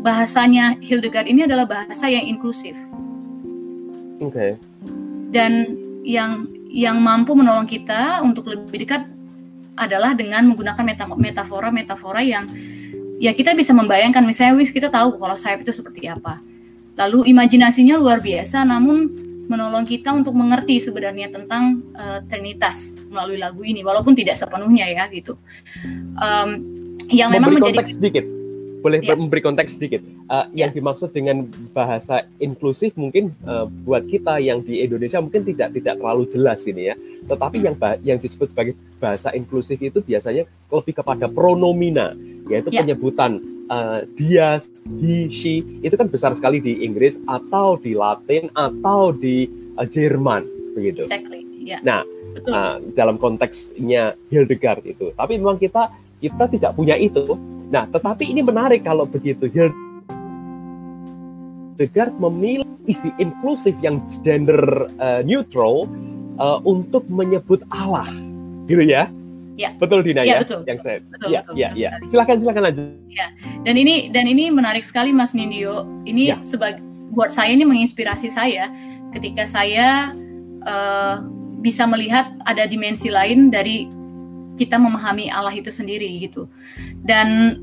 bahasanya 0.00 0.76
Hildegard 0.80 1.28
ini 1.28 1.44
adalah 1.44 1.68
bahasa 1.68 2.08
yang 2.08 2.24
inklusif 2.24 2.76
Oke. 4.22 4.30
Okay. 4.30 4.50
Dan 5.34 5.74
yang 6.06 6.46
yang 6.70 6.98
mampu 7.02 7.34
menolong 7.34 7.66
kita 7.66 8.22
untuk 8.22 8.50
lebih 8.50 8.86
dekat 8.86 9.06
adalah 9.74 10.14
dengan 10.14 10.46
menggunakan 10.46 10.86
metafora-metafora 11.18 12.22
yang 12.22 12.46
ya 13.18 13.34
kita 13.34 13.54
bisa 13.58 13.74
membayangkan 13.74 14.22
misalnya 14.22 14.54
wis 14.58 14.70
kita 14.70 14.90
tahu 14.90 15.18
kalau 15.18 15.34
sayap 15.34 15.66
itu 15.66 15.74
seperti 15.74 16.06
apa. 16.06 16.38
Lalu 16.94 17.34
imajinasinya 17.34 17.98
luar 17.98 18.22
biasa 18.22 18.62
namun 18.62 19.10
menolong 19.46 19.84
kita 19.84 20.10
untuk 20.12 20.32
mengerti 20.32 20.80
sebenarnya 20.80 21.28
tentang 21.28 21.84
uh, 21.96 22.20
Trinitas 22.24 22.96
melalui 23.12 23.36
lagu 23.36 23.60
ini 23.60 23.84
walaupun 23.84 24.16
tidak 24.16 24.40
sepenuhnya 24.40 24.88
ya 24.88 25.04
gitu. 25.12 25.36
Um, 26.16 26.50
yang 27.12 27.28
memang 27.28 27.60
menjadi 27.60 27.84
sedikit 27.84 28.24
boleh 28.84 29.00
yeah. 29.00 29.16
memberi 29.16 29.40
konteks 29.40 29.80
sedikit. 29.80 30.04
Uh, 30.28 30.44
yeah. 30.52 30.68
Yang 30.68 30.70
dimaksud 30.76 31.10
dengan 31.16 31.48
bahasa 31.72 32.28
inklusif 32.36 32.92
mungkin 33.00 33.32
uh, 33.48 33.64
buat 33.64 34.04
kita 34.04 34.44
yang 34.44 34.60
di 34.60 34.84
Indonesia 34.84 35.24
mungkin 35.24 35.40
tidak 35.40 35.72
tidak 35.72 35.96
terlalu 35.96 36.28
jelas 36.28 36.60
ini 36.68 36.92
ya. 36.92 36.94
Tetapi 37.24 37.56
mm. 37.56 37.64
yang 37.64 37.74
yang 38.04 38.18
disebut 38.20 38.52
sebagai 38.52 38.76
bahasa 39.00 39.32
inklusif 39.32 39.80
itu 39.80 40.04
biasanya 40.04 40.44
lebih 40.68 41.00
kepada 41.00 41.32
pronomina, 41.32 42.12
yaitu 42.52 42.68
yeah. 42.68 42.84
penyebutan 42.84 43.40
uh, 43.70 44.04
dia, 44.16 44.60
he, 45.00 45.28
she 45.32 45.64
itu 45.80 45.94
kan 45.94 46.08
besar 46.10 46.32
sekali 46.36 46.58
di 46.60 46.84
Inggris 46.84 47.20
atau 47.28 47.80
di 47.80 47.96
Latin 47.96 48.50
atau 48.52 49.12
di 49.12 49.48
uh, 49.76 49.86
Jerman 49.86 50.74
begitu. 50.74 51.04
Exactly. 51.04 51.44
Yeah. 51.60 51.80
Nah, 51.84 52.02
Uh, 52.34 52.82
dalam 52.98 53.14
konteksnya 53.14 54.18
Hildegard 54.26 54.82
itu. 54.82 55.14
Tapi 55.14 55.38
memang 55.38 55.54
kita 55.54 55.86
kita 56.18 56.50
tidak 56.50 56.74
punya 56.74 56.98
itu 56.98 57.38
Nah, 57.74 57.90
tetapi 57.90 58.28
ini 58.28 58.38
menarik 58.44 58.84
kalau 58.84 59.02
begitu. 59.08 59.48
Hildegard 59.50 59.74
memilih 62.20 62.68
isti 62.84 63.10
inklusif 63.16 63.74
yang 63.80 63.98
gender 64.22 64.86
uh, 65.00 65.24
neutral 65.24 65.90
uh, 66.36 66.60
untuk 66.62 67.02
menyebut 67.10 67.66
Allah, 67.72 68.06
gitu 68.68 68.84
ya? 68.84 69.10
Ya. 69.54 69.70
Betul 69.78 70.02
Dina 70.02 70.26
ya, 70.26 70.38
ya, 70.38 70.42
betul. 70.42 70.66
yang 70.66 70.78
saya. 70.82 70.98
Betul, 71.06 71.30
ya, 71.30 71.40
betul, 71.46 71.54
ya, 71.54 71.68
betul 71.70 71.82
ya. 71.82 71.90
Silakan 72.10 72.36
silakan 72.42 72.62
lanjut. 72.66 72.86
Ya. 73.06 73.26
Dan 73.62 73.74
ini 73.78 73.94
dan 74.10 74.26
ini 74.26 74.50
menarik 74.50 74.82
sekali 74.82 75.14
Mas 75.14 75.30
Nindyo. 75.30 75.86
Ini 76.02 76.22
ya. 76.34 76.36
sebagai 76.42 76.82
buat 77.14 77.30
saya 77.30 77.54
ini 77.54 77.62
menginspirasi 77.62 78.28
saya 78.34 78.66
ketika 79.14 79.46
saya 79.46 80.10
uh, 80.66 81.22
bisa 81.62 81.86
melihat 81.86 82.34
ada 82.44 82.66
dimensi 82.66 83.08
lain 83.08 83.48
dari 83.48 83.86
kita 84.58 84.76
memahami 84.76 85.30
Allah 85.30 85.54
itu 85.54 85.70
sendiri 85.70 86.10
gitu 86.18 86.50
dan 87.06 87.58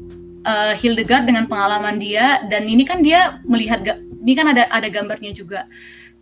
uh, 0.48 0.74
Hildegard 0.74 1.28
dengan 1.28 1.46
pengalaman 1.52 2.00
dia 2.00 2.42
dan 2.48 2.66
ini 2.68 2.88
kan 2.88 3.04
dia 3.04 3.44
melihat 3.44 3.84
ini 4.24 4.34
kan 4.34 4.48
ada 4.52 4.68
ada 4.72 4.88
gambarnya 4.88 5.36
juga 5.36 5.68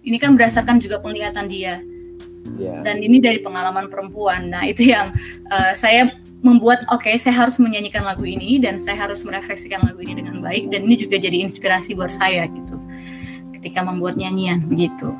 ini 0.01 0.17
kan 0.17 0.33
berdasarkan 0.33 0.81
juga 0.81 0.97
penglihatan 0.99 1.45
dia 1.45 1.79
yeah. 2.57 2.81
dan 2.81 3.03
ini 3.03 3.19
dari 3.19 3.43
pengalaman 3.43 3.91
perempuan. 3.91 4.49
Nah 4.49 4.65
itu 4.65 4.89
yang 4.89 5.13
uh, 5.51 5.71
saya 5.75 6.09
membuat 6.39 6.87
oke 6.87 7.03
okay, 7.03 7.19
saya 7.19 7.35
harus 7.35 7.59
menyanyikan 7.59 8.01
lagu 8.07 8.23
ini 8.23 8.57
dan 8.63 8.79
saya 8.79 9.07
harus 9.07 9.21
merefleksikan 9.27 9.83
lagu 9.83 9.99
ini 9.99 10.23
dengan 10.23 10.39
baik 10.39 10.71
dan 10.71 10.87
ini 10.87 10.95
juga 10.95 11.19
jadi 11.19 11.43
inspirasi 11.43 11.93
buat 11.93 12.09
saya 12.09 12.47
gitu. 12.47 12.79
Ketika 13.59 13.83
membuat 13.83 14.15
nyanyian 14.15 14.65
begitu. 14.71 15.11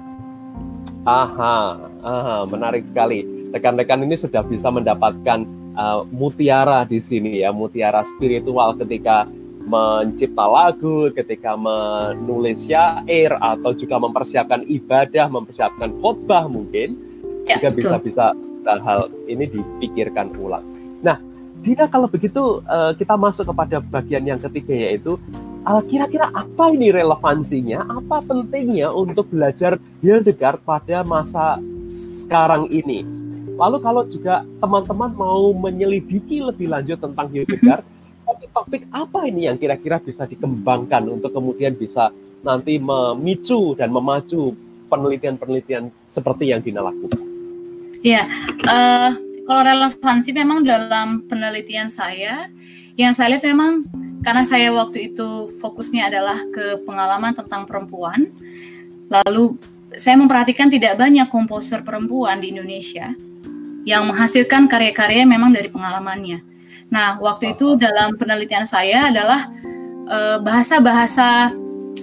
Aha 1.03 1.75
aha 2.03 2.47
menarik 2.47 2.87
sekali. 2.87 3.27
Rekan-rekan 3.49 4.05
ini 4.05 4.15
sudah 4.15 4.45
bisa 4.45 4.69
mendapatkan 4.69 5.43
uh, 5.75 6.05
mutiara 6.13 6.85
di 6.85 7.01
sini 7.01 7.41
ya, 7.41 7.49
mutiara 7.49 8.05
spiritual 8.05 8.77
ketika 8.77 9.25
mencipta 9.69 10.45
lagu, 10.49 11.13
ketika 11.13 11.53
menulis 11.53 12.65
syair 12.65 13.35
atau 13.37 13.75
juga 13.77 14.01
mempersiapkan 14.01 14.65
ibadah, 14.65 15.29
mempersiapkan 15.29 15.93
khotbah 16.01 16.49
mungkin 16.49 17.08
ya, 17.49 17.57
juga 17.57 17.69
bisa-bisa 17.73 18.25
hal-hal 18.63 19.09
ini 19.25 19.49
dipikirkan 19.49 20.29
ulang. 20.37 20.61
Nah, 21.01 21.17
Dina 21.65 21.89
kalau 21.89 22.05
begitu 22.05 22.61
uh, 22.69 22.93
kita 22.93 23.17
masuk 23.17 23.49
kepada 23.49 23.81
bagian 23.81 24.23
yang 24.23 24.39
ketiga 24.39 24.71
yaitu 24.77 25.17
uh, 25.65 25.81
kira-kira 25.89 26.29
apa 26.29 26.69
ini 26.69 26.93
relevansinya, 26.93 27.89
apa 27.89 28.21
pentingnya 28.21 28.93
untuk 28.93 29.27
belajar 29.33 29.81
Hildegard 30.05 30.61
pada 30.61 31.01
masa 31.01 31.57
sekarang 31.89 32.69
ini 32.69 33.19
Lalu 33.59 33.77
kalau 33.83 34.07
juga 34.07 34.47
teman-teman 34.63 35.11
mau 35.19 35.51
menyelidiki 35.51 36.39
lebih 36.39 36.71
lanjut 36.71 36.95
tentang 36.95 37.27
Hildegard, 37.27 37.83
topik-topik 38.23 38.87
apa 38.87 39.27
ini 39.27 39.51
yang 39.51 39.59
kira-kira 39.59 39.99
bisa 39.99 40.23
dikembangkan 40.23 41.03
untuk 41.11 41.35
kemudian 41.35 41.75
bisa 41.75 42.07
nanti 42.39 42.79
memicu 42.79 43.75
dan 43.75 43.91
memacu 43.91 44.55
penelitian-penelitian 44.87 45.91
seperti 46.07 46.55
yang 46.55 46.63
Dina 46.63 46.79
lakukan? 46.87 47.28
Ya, 47.99 48.23
uh, 48.63 49.11
kalau 49.43 49.61
relevansi 49.65 50.31
memang 50.31 50.63
dalam 50.63 51.27
penelitian 51.27 51.91
saya, 51.91 52.47
yang 52.95 53.11
saya 53.11 53.35
lihat 53.35 53.43
memang 53.51 53.87
karena 54.23 54.43
saya 54.47 54.71
waktu 54.71 55.11
itu 55.11 55.51
fokusnya 55.59 56.07
adalah 56.07 56.39
ke 56.51 56.79
pengalaman 56.87 57.35
tentang 57.35 57.67
perempuan, 57.67 58.31
lalu 59.11 59.59
saya 59.95 60.15
memperhatikan 60.15 60.71
tidak 60.71 60.95
banyak 60.95 61.27
komposer 61.27 61.83
perempuan 61.83 62.39
di 62.39 62.55
Indonesia 62.55 63.11
yang 63.87 64.05
menghasilkan 64.05 64.69
karya-karya 64.69 65.25
memang 65.25 65.55
dari 65.55 65.71
pengalamannya. 65.71 66.45
Nah, 66.93 67.17
waktu 67.17 67.57
itu 67.57 67.73
dalam 67.79 68.17
penelitian 68.17 68.69
saya 68.69 69.09
adalah 69.09 69.49
eh, 70.09 70.37
bahasa-bahasa 70.41 71.53
uh, 71.53 71.57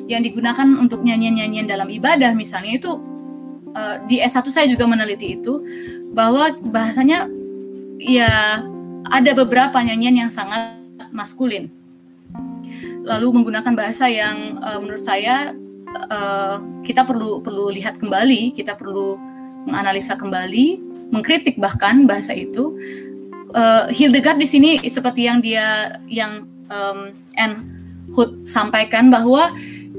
yang 0.07 0.23
digunakan 0.23 0.67
untuk 0.79 1.03
nyanyian-nyanyian 1.03 1.67
dalam 1.67 1.91
ibadah 1.91 2.31
misalnya 2.35 2.79
itu 2.79 2.99
uh, 3.77 3.97
di 4.09 4.25
S1 4.25 4.49
saya 4.49 4.67
juga 4.67 4.89
meneliti 4.89 5.37
itu 5.37 5.61
bahwa 6.17 6.57
bahasanya 6.73 7.29
ya 8.01 8.65
ada 9.13 9.31
beberapa 9.37 9.77
nyanyian 9.85 10.27
yang 10.27 10.33
sangat 10.33 10.81
maskulin. 11.13 11.69
Lalu 13.07 13.39
menggunakan 13.39 13.77
bahasa 13.77 14.11
yang 14.11 14.59
uh, 14.59 14.83
menurut 14.83 15.05
saya 15.05 15.55
uh, 16.11 16.59
kita 16.83 17.07
perlu 17.07 17.45
perlu 17.45 17.71
lihat 17.71 18.01
kembali, 18.01 18.51
kita 18.57 18.75
perlu 18.75 19.15
menganalisa 19.69 20.19
kembali, 20.19 20.81
mengkritik 21.15 21.61
bahkan 21.61 22.09
bahasa 22.09 22.35
itu 22.35 22.75
uh, 23.55 23.87
Hildegard 23.93 24.43
di 24.43 24.49
sini 24.49 24.71
seperti 24.83 25.31
yang 25.31 25.39
dia 25.39 26.01
yang 26.11 26.51
um, 26.67 27.15
Anne 27.39 27.63
Hood 28.15 28.47
sampaikan 28.47 29.11
bahwa 29.11 29.51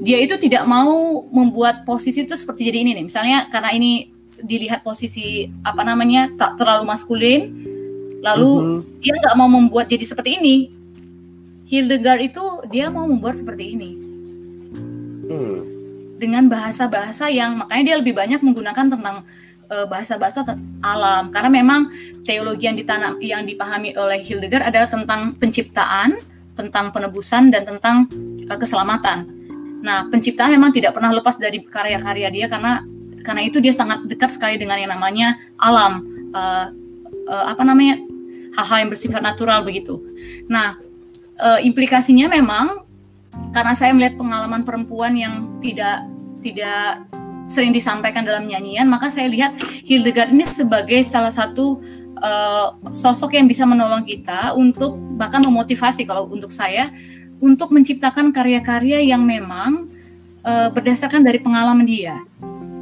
dia 0.02 0.18
itu 0.22 0.38
tidak 0.38 0.64
mau 0.64 1.26
membuat 1.30 1.82
posisi 1.82 2.22
itu 2.22 2.34
seperti 2.34 2.70
jadi 2.70 2.78
ini 2.82 2.90
nih. 2.98 3.04
Misalnya 3.06 3.38
karena 3.50 3.74
ini 3.74 4.12
dilihat 4.38 4.86
posisi 4.86 5.50
apa 5.66 5.82
namanya 5.82 6.30
tak 6.38 6.58
terlalu 6.58 6.86
maskulin, 6.86 7.42
lalu 8.22 8.52
mm 8.54 8.66
-hmm. 8.66 8.80
dia 9.02 9.14
nggak 9.18 9.36
mau 9.36 9.48
membuat 9.50 9.90
jadi 9.90 10.04
seperti 10.06 10.38
ini. 10.38 10.56
Hildegard 11.68 12.32
itu 12.32 12.44
dia 12.72 12.88
mau 12.88 13.04
membuat 13.04 13.36
seperti 13.36 13.76
ini. 13.76 13.90
Hmm. 15.28 15.60
Dengan 16.16 16.48
bahasa-bahasa 16.48 17.28
yang 17.28 17.60
makanya 17.60 17.92
dia 17.92 17.96
lebih 18.00 18.16
banyak 18.16 18.40
menggunakan 18.40 18.88
tentang 18.88 19.28
Eh, 19.68 19.84
bahasa-bahasa 19.84 20.48
alam 20.80 21.28
karena 21.28 21.52
memang 21.52 21.92
teologi 22.24 22.64
yang 22.64 22.72
ditanam 22.72 23.20
yang 23.20 23.44
dipahami 23.44 23.92
oleh 24.00 24.16
Hildegard 24.16 24.64
adalah 24.64 24.88
tentang 24.88 25.36
penciptaan, 25.36 26.16
tentang 26.56 26.88
penebusan 26.88 27.52
dan 27.52 27.68
tentang 27.68 28.08
uh, 28.48 28.56
keselamatan. 28.56 29.28
Nah, 29.82 30.06
penciptaan 30.10 30.50
memang 30.54 30.74
tidak 30.74 30.96
pernah 30.96 31.14
lepas 31.14 31.38
dari 31.38 31.62
karya-karya 31.62 32.28
dia 32.32 32.46
karena 32.50 32.82
karena 33.22 33.42
itu 33.44 33.58
dia 33.60 33.74
sangat 33.74 34.06
dekat 34.08 34.32
sekali 34.32 34.56
dengan 34.56 34.78
yang 34.80 34.90
namanya 34.94 35.36
alam, 35.60 36.00
uh, 36.32 36.72
uh, 37.28 37.44
apa 37.52 37.62
namanya 37.66 38.00
hal-hal 38.56 38.86
yang 38.86 38.90
bersifat 38.90 39.20
natural 39.20 39.62
begitu. 39.62 40.00
Nah, 40.48 40.80
uh, 41.38 41.60
implikasinya 41.60 42.30
memang 42.32 42.88
karena 43.52 43.74
saya 43.76 43.94
melihat 43.94 44.18
pengalaman 44.18 44.64
perempuan 44.66 45.14
yang 45.14 45.60
tidak 45.62 46.02
tidak 46.42 47.04
sering 47.48 47.72
disampaikan 47.72 48.22
dalam 48.22 48.44
nyanyian, 48.44 48.86
maka 48.86 49.08
saya 49.08 49.26
lihat 49.26 49.56
Hildegard 49.88 50.36
ini 50.36 50.44
sebagai 50.44 51.00
salah 51.00 51.32
satu 51.32 51.80
uh, 52.20 52.76
sosok 52.92 53.40
yang 53.40 53.48
bisa 53.48 53.64
menolong 53.64 54.04
kita 54.04 54.52
untuk 54.52 54.94
bahkan 55.16 55.40
memotivasi 55.40 56.04
kalau 56.04 56.28
untuk 56.28 56.52
saya 56.52 56.92
untuk 57.38 57.70
menciptakan 57.70 58.34
karya-karya 58.34 59.02
yang 59.02 59.22
memang 59.22 59.86
uh, 60.42 60.68
berdasarkan 60.70 61.22
dari 61.22 61.38
pengalaman 61.38 61.86
dia, 61.86 62.22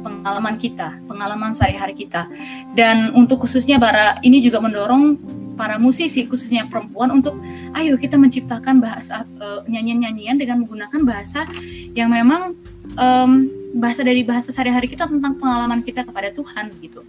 pengalaman 0.01 0.55
kita, 0.57 0.97
pengalaman 1.05 1.53
sehari-hari 1.53 1.93
kita. 1.93 2.29
Dan 2.73 3.13
untuk 3.13 3.45
khususnya 3.45 3.77
para 3.77 4.17
ini 4.25 4.41
juga 4.41 4.61
mendorong 4.61 5.17
para 5.57 5.81
musisi 5.81 6.29
khususnya 6.29 6.69
perempuan 6.69 7.09
untuk 7.09 7.41
ayo 7.73 7.97
kita 7.97 8.13
menciptakan 8.13 8.77
bahasa 8.77 9.25
uh, 9.41 9.65
nyanyian-nyanyian 9.65 10.37
dengan 10.37 10.61
menggunakan 10.61 11.01
bahasa 11.01 11.49
yang 11.97 12.13
memang 12.13 12.53
um, 12.93 13.49
bahasa 13.73 14.05
dari 14.05 14.21
bahasa 14.21 14.53
sehari-hari 14.53 14.85
kita 14.85 15.09
tentang 15.09 15.33
pengalaman 15.41 15.81
kita 15.81 16.05
kepada 16.05 16.29
Tuhan 16.29 16.69
gitu. 16.79 17.01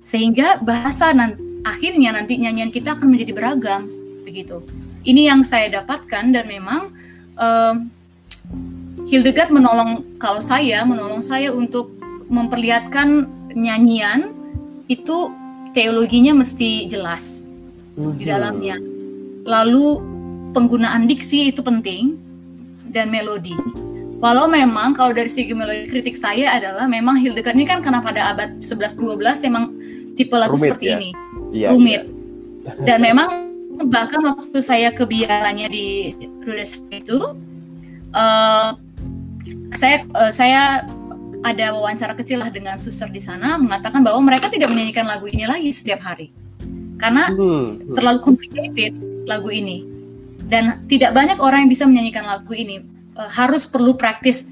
Sehingga 0.00 0.60
bahasa 0.60 1.12
nanti, 1.12 1.40
akhirnya 1.64 2.16
nanti 2.16 2.40
nyanyian 2.40 2.72
kita 2.72 2.96
akan 2.96 3.08
menjadi 3.12 3.32
beragam 3.36 3.88
begitu. 4.24 4.64
Ini 5.04 5.28
yang 5.28 5.44
saya 5.44 5.80
dapatkan 5.80 6.32
dan 6.32 6.44
memang 6.48 6.92
um, 7.36 7.92
Hildegard 9.04 9.52
menolong 9.52 10.16
kalau 10.16 10.40
saya 10.40 10.80
menolong 10.88 11.20
saya 11.20 11.52
untuk 11.52 11.92
memperlihatkan 12.32 13.28
nyanyian 13.52 14.32
itu 14.88 15.28
teologinya 15.76 16.32
mesti 16.32 16.88
jelas 16.88 17.44
di 17.94 18.24
mhm. 18.24 18.28
dalamnya. 18.28 18.76
Lalu 19.44 20.00
penggunaan 20.56 21.04
diksi 21.04 21.52
itu 21.52 21.60
penting 21.60 22.16
dan 22.88 23.12
melodi 23.12 23.52
Walau 24.24 24.48
memang 24.48 24.96
kalau 24.96 25.12
dari 25.12 25.28
segi 25.28 25.52
melodi 25.52 25.84
kritik 25.84 26.16
saya 26.16 26.56
adalah 26.56 26.88
memang 26.88 27.20
Hildegard 27.20 27.60
ini 27.60 27.68
kan 27.68 27.84
karena 27.84 28.00
pada 28.00 28.32
abad 28.32 28.56
11-12 28.56 29.20
memang 29.52 29.64
tipe 30.16 30.32
lagu 30.32 30.56
rumit, 30.56 30.64
seperti 30.64 30.86
ya? 30.88 30.96
ini 30.96 31.10
iya, 31.52 31.68
rumit 31.68 32.08
iya. 32.08 32.72
dan 32.88 33.04
memang 33.04 33.43
bahkan 33.90 34.22
waktu 34.22 34.58
saya 34.62 34.94
ke 34.94 35.02
biaranya 35.02 35.66
di 35.66 36.14
Rudes 36.46 36.78
itu 36.94 37.34
uh, 38.14 38.70
saya 39.74 40.06
uh, 40.14 40.30
saya 40.30 40.86
ada 41.44 41.76
wawancara 41.76 42.16
kecil 42.16 42.40
lah 42.40 42.48
dengan 42.48 42.80
suster 42.80 43.10
di 43.10 43.20
sana 43.20 43.60
mengatakan 43.60 44.00
bahwa 44.00 44.22
mereka 44.24 44.48
tidak 44.48 44.72
menyanyikan 44.72 45.04
lagu 45.04 45.28
ini 45.28 45.44
lagi 45.44 45.68
setiap 45.68 46.00
hari 46.00 46.32
karena 46.96 47.28
hmm. 47.28 47.36
hmm. 47.36 47.94
terlalu 47.98 48.18
complicated 48.22 48.96
lagu 49.28 49.50
ini 49.50 49.84
dan 50.48 50.86
tidak 50.88 51.12
banyak 51.12 51.36
orang 51.40 51.66
yang 51.66 51.70
bisa 51.72 51.84
menyanyikan 51.84 52.24
lagu 52.24 52.52
ini 52.54 52.80
uh, 53.18 53.28
harus 53.28 53.68
perlu 53.68 53.98
praktis 53.98 54.48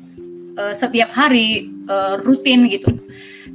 uh, 0.59 0.75
setiap 0.77 1.15
hari 1.15 1.71
uh, 1.89 2.21
rutin 2.21 2.69
gitu 2.69 2.93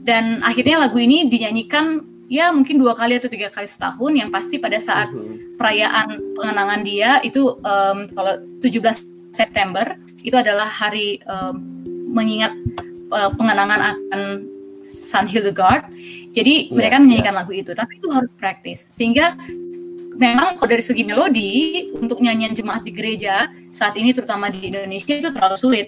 dan 0.01 0.39
akhirnya 0.41 0.81
lagu 0.81 0.97
ini 0.97 1.27
dinyanyikan 1.27 2.16
ya 2.27 2.51
mungkin 2.51 2.79
dua 2.79 2.93
kali 2.93 3.17
atau 3.19 3.31
tiga 3.31 3.47
kali 3.47 3.67
setahun 3.67 4.11
yang 4.13 4.29
pasti 4.29 4.59
pada 4.59 4.77
saat 4.77 5.11
mhm. 5.11 5.55
perayaan 5.55 6.35
pengenangan 6.35 6.81
dia 6.83 7.19
itu 7.23 7.55
um, 7.63 8.07
kalau 8.11 8.39
17 8.59 9.33
September 9.35 9.95
itu 10.23 10.35
adalah 10.35 10.67
hari 10.67 11.23
um, 11.27 11.55
mengingat 12.11 12.51
uh, 13.11 13.31
pengenangan 13.35 13.95
akan 13.95 14.21
San 14.83 15.25
Hildegard 15.25 15.87
jadi 16.35 16.67
yeah, 16.67 16.75
mereka 16.75 16.99
menyanyikan 16.99 17.33
yeah. 17.33 17.39
lagu 17.41 17.51
itu 17.55 17.71
tapi 17.71 17.99
itu 17.99 18.07
harus 18.11 18.35
praktis 18.35 18.91
sehingga 18.91 19.35
memang 20.17 20.57
kalau 20.57 20.69
dari 20.73 20.83
segi 20.83 21.05
melodi 21.05 21.53
untuk 21.93 22.19
nyanyian 22.19 22.57
jemaat 22.57 22.81
di 22.83 22.91
gereja 22.91 23.47
saat 23.69 23.93
ini 23.95 24.11
terutama 24.11 24.49
di 24.49 24.67
Indonesia 24.67 25.13
itu 25.13 25.29
terlalu 25.29 25.57
sulit. 25.57 25.87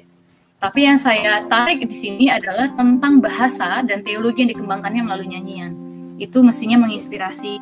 Tapi 0.59 0.85
yang 0.85 0.99
saya 0.99 1.43
tarik 1.49 1.81
di 1.87 1.95
sini 1.95 2.25
adalah 2.29 2.69
tentang 2.75 3.23
bahasa 3.23 3.79
dan 3.81 4.03
teologi 4.03 4.43
yang 4.45 4.51
dikembangkannya 4.53 5.01
melalui 5.07 5.31
nyanyian. 5.33 5.71
Itu 6.19 6.43
mestinya 6.43 6.83
menginspirasi 6.83 7.57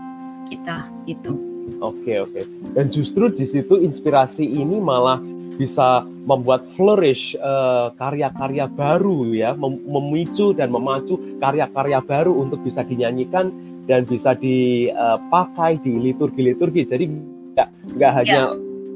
kita 0.50 0.90
itu. 1.06 1.38
Oke 1.78 2.18
oke. 2.18 2.42
Dan 2.74 2.90
justru 2.90 3.30
di 3.30 3.46
situ 3.46 3.78
inspirasi 3.78 4.44
ini 4.44 4.82
malah 4.82 5.22
bisa 5.58 6.06
membuat 6.26 6.66
flourish 6.74 7.38
uh, 7.40 7.94
karya-karya 7.98 8.66
baru 8.70 9.30
ya, 9.34 9.54
mem 9.54 9.82
memicu 9.86 10.54
dan 10.58 10.74
memacu 10.74 11.18
karya-karya 11.38 12.02
baru 12.02 12.34
untuk 12.34 12.62
bisa 12.66 12.82
dinyanyikan 12.82 13.54
dan 13.86 14.04
bisa 14.04 14.34
dipakai 14.38 15.80
di 15.82 15.98
liturgi-liturgi. 15.98 16.82
Jadi 16.88 17.06
nggak 17.54 17.70
nggak 17.98 18.12
ya. 18.12 18.18
hanya 18.22 18.42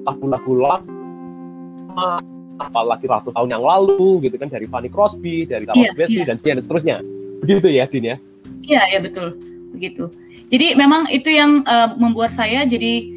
lagu-lagu 0.06 0.54
lama, 0.58 2.22
apalagi 2.62 3.06
ratus 3.10 3.34
tahun 3.34 3.50
yang 3.58 3.64
lalu 3.66 4.26
gitu 4.30 4.36
kan 4.38 4.50
dari 4.50 4.66
Fanny 4.70 4.90
Crosby, 4.90 5.46
dari 5.46 5.66
Charles 5.66 5.94
yeah, 5.94 5.98
Wesley 5.98 6.22
yeah. 6.26 6.28
dan 6.30 6.38
seterusnya. 6.42 6.98
Begitu 7.42 7.68
ya, 7.74 7.86
Din 7.90 8.06
ya? 8.06 8.18
Iya, 8.62 8.82
ya 8.98 9.00
betul. 9.02 9.34
Begitu. 9.72 10.12
Jadi 10.52 10.76
memang 10.76 11.08
itu 11.08 11.32
yang 11.32 11.64
uh, 11.64 11.96
membuat 11.96 12.36
saya 12.36 12.68
jadi 12.68 13.08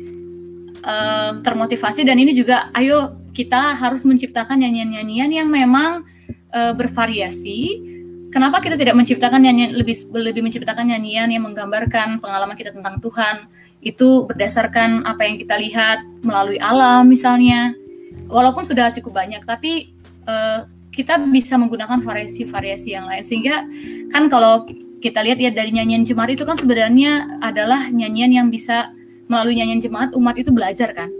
uh, 0.86 1.30
termotivasi 1.42 2.06
dan 2.06 2.16
ini 2.18 2.30
juga 2.30 2.70
ayo 2.78 3.18
kita 3.34 3.74
harus 3.74 4.06
menciptakan 4.06 4.62
nyanyian-nyanyian 4.62 5.30
yang 5.34 5.48
memang 5.50 6.06
uh, 6.54 6.72
bervariasi. 6.72 7.82
Kenapa 8.30 8.62
kita 8.62 8.74
tidak 8.78 8.98
menciptakan 8.98 9.42
nyanyian 9.42 9.74
lebih 9.74 9.94
lebih 10.14 10.42
menciptakan 10.42 10.90
nyanyian 10.90 11.30
yang 11.30 11.42
menggambarkan 11.46 12.22
pengalaman 12.22 12.54
kita 12.54 12.70
tentang 12.70 13.02
Tuhan? 13.02 13.50
Itu 13.82 14.24
berdasarkan 14.30 15.04
apa 15.04 15.26
yang 15.26 15.36
kita 15.38 15.58
lihat 15.58 16.02
melalui 16.22 16.58
alam 16.62 17.10
misalnya. 17.10 17.74
Walaupun 18.30 18.62
sudah 18.62 18.94
cukup 18.94 19.20
banyak 19.20 19.42
tapi 19.42 19.94
uh, 20.26 20.66
kita 20.94 21.18
bisa 21.26 21.58
menggunakan 21.58 21.98
variasi-variasi 22.02 22.94
yang 22.94 23.10
lain. 23.10 23.26
Sehingga 23.26 23.66
kan 24.14 24.30
kalau 24.30 24.66
kita 25.04 25.20
lihat 25.20 25.36
ya 25.36 25.52
dari 25.52 25.68
nyanyian 25.68 26.08
jemaat 26.08 26.32
itu 26.32 26.48
kan 26.48 26.56
sebenarnya 26.56 27.36
adalah 27.44 27.92
nyanyian 27.92 28.32
yang 28.32 28.48
bisa 28.48 28.88
melalui 29.28 29.60
nyanyian 29.60 29.84
jemaat 29.84 30.16
umat 30.16 30.40
itu 30.40 30.48
belajar 30.48 30.96
kan 30.96 31.12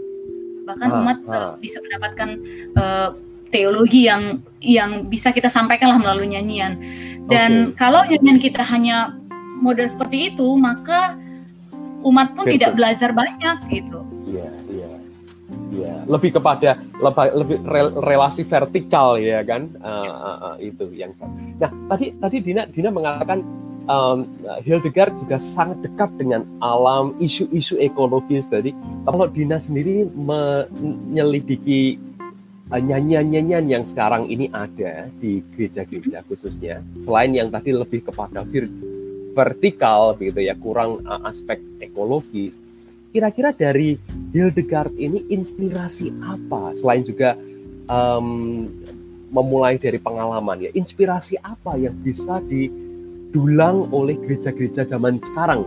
bahkan 0.65 0.89
ah, 0.89 0.99
umat 0.99 1.17
ah. 1.29 1.33
Uh, 1.37 1.51
bisa 1.61 1.77
mendapatkan 1.77 2.29
uh, 2.73 3.09
teologi 3.53 4.09
yang 4.09 4.41
yang 4.59 5.05
bisa 5.05 5.29
kita 5.29 5.47
sampaikan 5.47 5.93
lah 5.93 5.99
melalui 6.01 6.33
nyanyian. 6.33 6.81
Dan 7.29 7.71
okay. 7.71 7.77
kalau 7.77 8.01
nyanyian 8.03 8.41
kita 8.41 8.65
hanya 8.65 9.13
model 9.61 9.85
seperti 9.85 10.33
itu, 10.33 10.57
maka 10.57 11.15
umat 12.01 12.33
pun 12.33 12.49
Betul. 12.49 12.53
tidak 12.59 12.71
belajar 12.75 13.09
banyak 13.13 13.57
gitu. 13.69 14.01
Iya, 14.27 14.49
iya. 14.73 14.89
Iya, 15.75 16.07
lebih 16.09 16.39
kepada 16.39 16.77
lebih, 16.97 17.29
lebih 17.35 17.57
relasi 18.01 18.41
vertikal 18.47 19.17
ya 19.19 19.43
kan 19.45 19.69
uh, 19.77 20.09
uh, 20.09 20.37
uh, 20.51 20.55
itu 20.57 20.89
yang 20.93 21.13
Nah 21.61 21.69
tadi 21.91 22.15
tadi 22.17 22.37
Dina 22.41 22.63
Dina 22.69 22.89
mengatakan 22.89 23.43
um, 23.89 24.29
Hildegard 24.61 25.17
juga 25.21 25.37
sangat 25.41 25.81
dekat 25.85 26.09
dengan 26.17 26.45
alam 26.61 27.15
isu-isu 27.21 27.77
ekologis 27.81 28.49
tadi. 28.49 28.73
Kalau 29.05 29.25
Dina 29.29 29.57
sendiri 29.57 30.05
menyelidiki 30.13 31.97
uh, 32.69 32.81
nyanyian-nyanyian 32.81 33.65
yang 33.69 33.83
sekarang 33.85 34.29
ini 34.29 34.49
ada 34.53 35.09
di 35.21 35.41
gereja-gereja 35.53 36.25
khususnya, 36.25 36.81
selain 37.01 37.33
yang 37.33 37.49
tadi 37.49 37.73
lebih 37.73 38.05
kepada 38.05 38.45
vertikal 39.35 40.15
begitu 40.15 40.45
ya, 40.45 40.55
kurang 40.57 41.01
uh, 41.05 41.25
aspek 41.27 41.61
ekologis 41.81 42.61
kira-kira 43.15 43.55
dari 43.55 43.95
Hildegard 44.35 44.91
ini 44.99 45.23
inspirasi 45.31 46.11
apa 46.19 46.75
selain 46.75 46.99
juga 46.99 47.39
um, 47.87 48.67
memulai 49.31 49.79
dari 49.79 49.95
pengalaman 49.95 50.67
ya 50.67 50.71
inspirasi 50.75 51.39
apa 51.39 51.79
yang 51.79 51.95
bisa 51.95 52.43
didulang 53.33 53.91
oleh 53.91 54.15
gereja-gereja 54.21 54.87
zaman 54.87 55.19
sekarang 55.19 55.65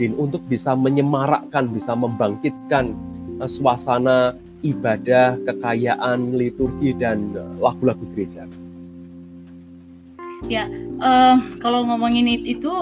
Din 0.00 0.16
untuk 0.16 0.40
bisa 0.48 0.72
menyemarakkan 0.72 1.68
bisa 1.68 1.92
membangkitkan 1.92 2.96
uh, 3.38 3.46
suasana 3.46 4.34
ibadah 4.64 5.36
kekayaan 5.44 6.32
liturgi 6.32 6.96
dan 6.96 7.36
uh, 7.36 7.52
lagu-lagu 7.60 8.02
gereja. 8.16 8.48
Ya 10.48 10.66
uh, 10.98 11.36
kalau 11.60 11.84
ngomongin 11.84 12.26
itu 12.26 12.72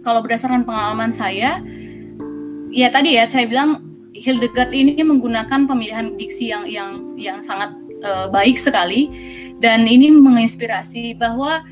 kalau 0.00 0.22
berdasarkan 0.24 0.64
pengalaman 0.64 1.12
saya 1.12 1.60
ya 2.72 2.88
tadi 2.88 3.18
ya 3.18 3.26
saya 3.26 3.44
bilang 3.50 3.82
Hildegard 4.16 4.72
ini 4.72 4.96
menggunakan 5.04 5.68
pemilihan 5.68 6.16
diksi 6.16 6.48
yang 6.48 6.64
yang 6.64 6.90
yang 7.20 7.38
sangat 7.44 7.74
uh, 8.00 8.32
baik 8.32 8.56
sekali. 8.56 9.12
Dan 9.56 9.88
ini 9.88 10.12
menginspirasi 10.12 11.16
bahwa 11.16 11.64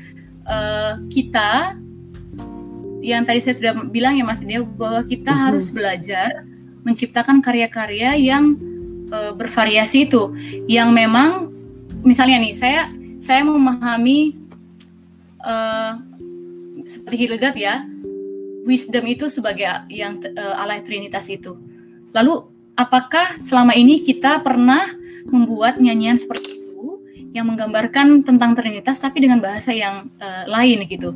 uh, 0.49 1.01
kita 1.09 1.77
yang 3.05 3.21
tadi 3.21 3.37
saya 3.37 3.53
sudah 3.57 3.73
bilang 3.89 4.17
ya 4.17 4.25
Mas 4.25 4.41
Dio 4.41 4.65
bahwa 4.65 5.05
kita 5.05 5.29
uh-huh. 5.29 5.43
harus 5.51 5.69
belajar 5.69 6.45
menciptakan 6.85 7.41
karya-karya 7.41 8.17
yang 8.17 8.57
uh, 9.13 9.33
bervariasi 9.33 10.09
itu 10.09 10.33
yang 10.65 10.93
memang 10.93 11.53
misalnya 12.01 12.41
nih 12.41 12.53
saya 12.53 12.81
saya 13.21 13.45
memahami 13.45 14.37
uh, 15.41 16.01
seperti 16.85 17.25
Hildegard 17.25 17.57
ya 17.57 17.85
wisdom 18.65 19.05
itu 19.05 19.29
sebagai 19.29 19.85
yang 19.93 20.17
uh, 20.21 20.57
Allah 20.57 20.81
Trinitas 20.81 21.29
itu. 21.29 21.53
Lalu 22.11 22.49
apakah 22.73 23.37
selama 23.37 23.77
ini 23.77 24.01
kita 24.01 24.41
pernah 24.41 24.89
membuat 25.29 25.77
nyanyian 25.77 26.17
seperti 26.17 26.54
yang 27.35 27.51
menggambarkan 27.51 28.23
tentang 28.23 28.55
Trinitas 28.55 29.03
tapi 29.03 29.19
dengan 29.19 29.43
bahasa 29.43 29.75
yang 29.75 30.07
uh, 30.23 30.47
lain 30.47 30.87
gitu. 30.87 31.11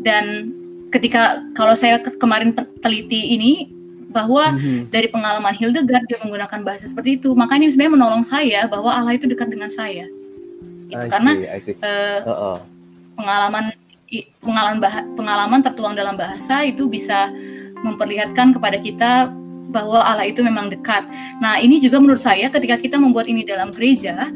Dan 0.00 0.56
ketika 0.88 1.44
kalau 1.52 1.76
saya 1.76 2.00
ke 2.00 2.16
kemarin 2.16 2.56
teliti 2.80 3.36
ini 3.36 3.68
bahwa 4.10 4.56
mm-hmm. 4.56 4.88
dari 4.90 5.06
pengalaman 5.06 5.54
Hildegard 5.54 6.08
dia 6.08 6.18
menggunakan 6.24 6.64
bahasa 6.64 6.88
seperti 6.88 7.20
itu, 7.20 7.36
maka 7.36 7.60
ini 7.60 7.68
sebenarnya 7.68 7.94
menolong 8.00 8.24
saya 8.24 8.64
bahwa 8.66 8.90
Allah 8.90 9.14
itu 9.14 9.28
dekat 9.28 9.52
dengan 9.52 9.68
saya. 9.68 10.08
Itu 10.88 11.06
karena 11.06 11.32
Uh, 11.78 12.20
uh-uh. 12.26 12.56
pengalaman 13.14 13.64
pengalaman 14.42 14.78
pengalaman 15.14 15.60
tertuang 15.62 15.94
dalam 15.94 16.18
bahasa 16.18 16.66
itu 16.66 16.90
bisa 16.90 17.30
memperlihatkan 17.86 18.50
kepada 18.56 18.82
kita 18.82 19.30
bahwa 19.70 20.02
Allah 20.02 20.26
itu 20.26 20.42
memang 20.42 20.66
dekat. 20.66 21.06
Nah, 21.38 21.62
ini 21.62 21.78
juga 21.78 22.02
menurut 22.02 22.18
saya 22.18 22.50
ketika 22.50 22.74
kita 22.74 22.98
membuat 22.98 23.30
ini 23.30 23.46
dalam 23.46 23.70
gereja 23.70 24.26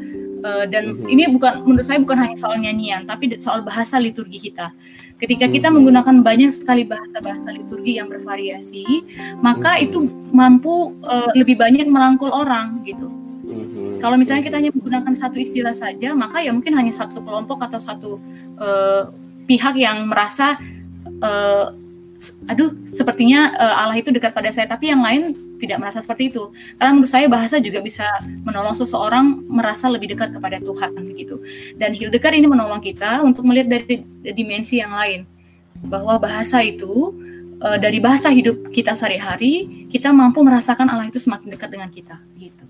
uh, 0.45 0.65
dan 0.69 0.93
mm-hmm. 0.93 1.09
ini 1.09 1.23
bukan 1.33 1.65
menurut 1.65 1.85
saya 1.85 1.97
bukan 1.97 2.17
hanya 2.21 2.37
soal 2.37 2.61
nyanyian, 2.61 3.09
tapi 3.09 3.33
soal 3.41 3.65
bahasa 3.65 3.97
liturgi 3.97 4.51
kita. 4.51 4.69
Ketika 5.17 5.49
kita 5.49 5.67
mm-hmm. 5.67 5.73
menggunakan 5.81 6.15
banyak 6.21 6.51
sekali 6.53 6.85
bahasa-bahasa 6.85 7.49
liturgi 7.57 7.97
yang 7.97 8.07
bervariasi, 8.07 8.85
maka 9.41 9.75
mm-hmm. 9.75 9.85
itu 9.89 9.97
mampu 10.29 10.93
uh, 11.01 11.33
lebih 11.33 11.57
banyak 11.57 11.89
merangkul 11.89 12.29
orang 12.29 12.85
gitu. 12.85 13.09
Mm-hmm. 13.09 13.97
Kalau 13.97 14.21
misalnya 14.21 14.45
kita 14.45 14.55
hanya 14.61 14.71
menggunakan 14.75 15.13
satu 15.17 15.41
istilah 15.41 15.73
saja, 15.73 16.13
maka 16.13 16.45
ya 16.45 16.53
mungkin 16.53 16.77
hanya 16.77 16.93
satu 16.93 17.25
kelompok 17.25 17.65
atau 17.65 17.81
satu 17.81 18.21
uh, 18.61 19.09
pihak 19.49 19.73
yang 19.77 20.05
merasa 20.09 20.57
uh, 21.25 21.73
aduh 22.47 22.71
sepertinya 22.87 23.51
uh, 23.59 23.75
Allah 23.83 23.99
itu 23.99 24.07
dekat 24.07 24.31
pada 24.31 24.47
saya 24.47 24.63
tapi 24.71 24.87
yang 24.87 25.03
lain 25.03 25.35
tidak 25.59 25.83
merasa 25.83 25.99
seperti 25.99 26.31
itu. 26.31 26.51
Karena 26.79 26.95
menurut 26.95 27.11
saya 27.11 27.27
bahasa 27.27 27.59
juga 27.59 27.79
bisa 27.83 28.05
menolong 28.43 28.75
seseorang 28.75 29.43
merasa 29.47 29.87
lebih 29.91 30.15
dekat 30.15 30.35
kepada 30.35 30.59
Tuhan 30.59 30.95
begitu. 30.95 31.39
Dan 31.75 31.95
Hildegard 31.95 32.35
ini 32.35 32.47
menolong 32.47 32.79
kita 32.83 33.23
untuk 33.23 33.43
melihat 33.47 33.79
dari 33.79 34.03
dimensi 34.35 34.79
yang 34.79 34.95
lain. 34.95 35.27
Bahwa 35.85 36.15
bahasa 36.17 36.63
itu 36.63 37.13
uh, 37.61 37.77
dari 37.79 38.03
bahasa 38.03 38.31
hidup 38.31 38.71
kita 38.71 38.95
sehari-hari 38.97 39.85
kita 39.87 40.11
mampu 40.11 40.43
merasakan 40.43 40.91
Allah 40.91 41.07
itu 41.07 41.21
semakin 41.21 41.53
dekat 41.55 41.69
dengan 41.71 41.89
kita 41.91 42.19
gitu 42.35 42.65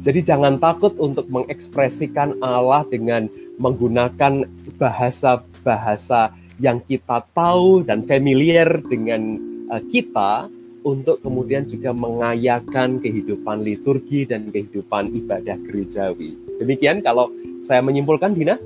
jadi 0.00 0.34
jangan 0.34 0.56
takut 0.56 0.96
untuk 0.96 1.28
mengekspresikan 1.28 2.40
Allah 2.40 2.88
dengan 2.88 3.28
menggunakan 3.60 4.48
bahasa-bahasa 4.80 6.32
yang 6.62 6.78
kita 6.84 7.24
tahu 7.34 7.82
dan 7.82 8.06
familiar 8.06 8.78
dengan 8.86 9.38
uh, 9.70 9.82
kita 9.90 10.46
untuk 10.84 11.18
kemudian 11.24 11.64
juga 11.64 11.96
mengayakan 11.96 13.00
kehidupan 13.00 13.64
liturgi 13.64 14.28
dan 14.28 14.52
kehidupan 14.52 15.16
ibadah 15.16 15.56
gerejawi. 15.64 16.36
Demikian 16.60 17.00
kalau 17.00 17.32
saya 17.64 17.80
menyimpulkan 17.80 18.36
Dina. 18.36 18.60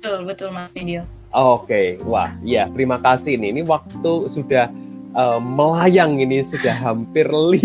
Betul, 0.00 0.24
betul 0.24 0.48
Mas 0.56 0.72
Nidyo. 0.72 1.04
Oke, 1.36 1.68
okay. 1.68 1.86
wah, 2.08 2.32
ya 2.40 2.64
terima 2.72 2.96
kasih 2.96 3.36
nih. 3.36 3.52
Ini 3.52 3.62
waktu 3.68 4.12
sudah 4.32 4.72
uh, 5.12 5.36
melayang 5.36 6.16
ini 6.16 6.40
sudah 6.40 6.72
hampir 6.72 7.28
50 7.28 7.60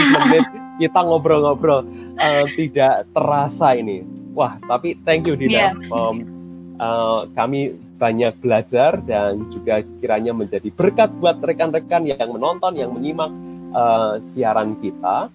menit 0.16 0.46
kita 0.80 1.00
ngobrol-ngobrol 1.04 1.84
uh, 2.16 2.44
tidak 2.56 3.04
terasa 3.12 3.76
ini. 3.76 4.02
Wah, 4.32 4.56
tapi 4.64 4.96
thank 5.04 5.28
you 5.28 5.36
Dina. 5.36 5.70
Yeah, 5.70 5.72
um, 5.92 6.33
uh, 6.78 7.26
kami 7.32 7.74
banyak 7.94 8.34
belajar 8.42 8.98
dan 9.02 9.46
juga 9.50 9.80
kiranya 10.02 10.34
menjadi 10.34 10.68
berkat 10.74 11.10
buat 11.18 11.38
rekan-rekan 11.40 12.04
yang 12.04 12.30
menonton, 12.34 12.72
yang 12.74 12.90
menyimak 12.92 13.30
uh, 13.72 14.18
siaran 14.20 14.76
kita. 14.82 15.30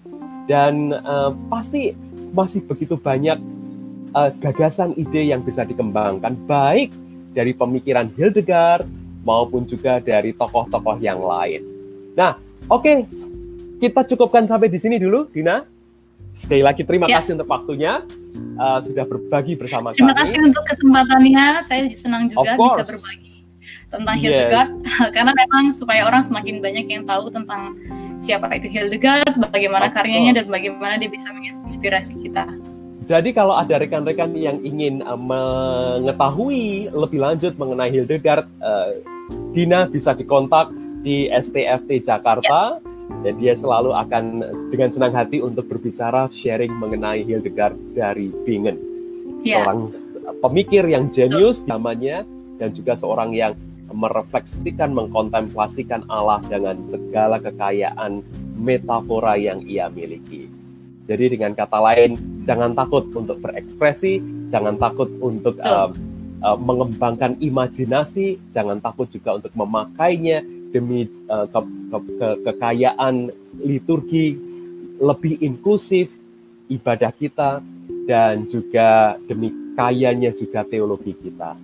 Dan 0.48 0.90
uh, 0.92 1.30
pasti 1.46 1.94
masih 2.34 2.66
begitu 2.66 2.98
banyak 2.98 3.38
uh, 4.14 4.30
gagasan 4.42 4.94
ide 4.98 5.30
yang 5.30 5.42
bisa 5.42 5.62
dikembangkan, 5.62 6.34
baik 6.46 6.90
dari 7.30 7.54
pemikiran 7.54 8.10
Hildegard 8.18 8.86
maupun 9.22 9.68
juga 9.68 10.00
dari 10.02 10.34
tokoh-tokoh 10.34 10.98
yang 10.98 11.20
lain. 11.22 11.62
Nah, 12.16 12.34
oke, 12.66 12.82
okay, 12.82 12.96
kita 13.78 14.02
cukupkan 14.14 14.48
sampai 14.50 14.68
di 14.68 14.78
sini 14.80 14.96
dulu, 14.98 15.30
Dina. 15.30 15.62
Sekali 16.30 16.62
lagi 16.62 16.86
terima 16.86 17.10
ya. 17.10 17.18
kasih 17.18 17.34
untuk 17.34 17.50
waktunya 17.50 18.06
uh, 18.54 18.78
sudah 18.78 19.02
berbagi 19.02 19.58
bersama 19.58 19.90
terima 19.90 20.14
kami. 20.14 20.14
Terima 20.14 20.14
kasih 20.14 20.38
untuk 20.46 20.64
kesempatannya. 20.66 21.46
Saya 21.66 21.80
senang 21.90 22.30
juga 22.30 22.54
bisa 22.54 22.82
berbagi 22.86 23.42
tentang 23.90 24.16
yes. 24.18 24.22
Hildegard 24.22 24.70
karena 25.16 25.32
memang 25.34 25.64
supaya 25.74 26.06
orang 26.06 26.22
semakin 26.22 26.62
banyak 26.62 26.86
yang 26.86 27.02
tahu 27.02 27.34
tentang 27.34 27.74
siapa 28.22 28.46
itu 28.54 28.70
Hildegard, 28.70 29.34
bagaimana 29.50 29.90
of 29.90 29.94
karyanya 29.94 30.30
course. 30.30 30.38
dan 30.38 30.46
bagaimana 30.54 30.94
dia 31.02 31.10
bisa 31.10 31.28
menginspirasi 31.34 32.14
kita. 32.22 32.46
Jadi 33.10 33.34
kalau 33.34 33.58
ada 33.58 33.74
rekan-rekan 33.82 34.30
yang 34.38 34.62
ingin 34.62 35.02
uh, 35.02 35.18
mengetahui 35.18 36.94
lebih 36.94 37.18
lanjut 37.18 37.58
mengenai 37.58 37.90
Hildegard, 37.90 38.46
uh, 38.62 38.94
Dina 39.50 39.90
bisa 39.90 40.14
dikontak 40.14 40.70
di 41.02 41.26
STFT 41.26 42.06
Jakarta. 42.06 42.78
Ya 42.78 42.89
dan 43.20 43.34
dia 43.36 43.52
selalu 43.52 43.92
akan 43.94 44.24
dengan 44.72 44.88
senang 44.88 45.12
hati 45.12 45.42
untuk 45.42 45.66
berbicara 45.68 46.30
sharing 46.32 46.72
mengenai 46.72 47.26
Hildegard 47.26 47.76
dari 47.92 48.32
Bingen 48.46 48.78
yeah. 49.44 49.64
seorang 49.64 49.92
pemikir 50.40 50.84
yang 50.86 51.08
jenius 51.12 51.64
zamannya 51.64 52.24
dan 52.60 52.70
juga 52.76 52.96
seorang 52.96 53.32
yang 53.32 53.52
merefleksikan 53.90 54.94
mengkontemplasikan 54.94 56.06
Allah 56.06 56.38
dengan 56.46 56.78
segala 56.86 57.42
kekayaan 57.42 58.22
metafora 58.54 59.34
yang 59.34 59.66
ia 59.66 59.90
miliki. 59.90 60.46
Jadi 61.10 61.34
dengan 61.34 61.58
kata 61.58 61.74
lain, 61.82 62.14
jangan 62.46 62.70
takut 62.76 63.10
untuk 63.10 63.42
berekspresi, 63.42 64.22
jangan 64.46 64.78
takut 64.78 65.10
untuk 65.18 65.58
uh, 65.58 65.90
uh, 66.44 66.58
mengembangkan 66.60 67.34
imajinasi, 67.42 68.38
jangan 68.54 68.78
takut 68.78 69.10
juga 69.10 69.42
untuk 69.42 69.50
memakainya 69.58 70.46
demi 70.70 71.06
uh, 71.26 71.46
ke, 71.50 71.60
ke, 71.62 71.98
ke, 72.18 72.28
kekayaan 72.46 73.30
liturgi 73.60 74.38
lebih 75.00 75.38
inklusif 75.42 76.10
ibadah 76.70 77.10
kita 77.10 77.58
dan 78.06 78.46
juga 78.46 79.18
demi 79.26 79.50
kayanya 79.74 80.30
juga 80.34 80.62
teologi 80.66 81.14
kita. 81.14 81.56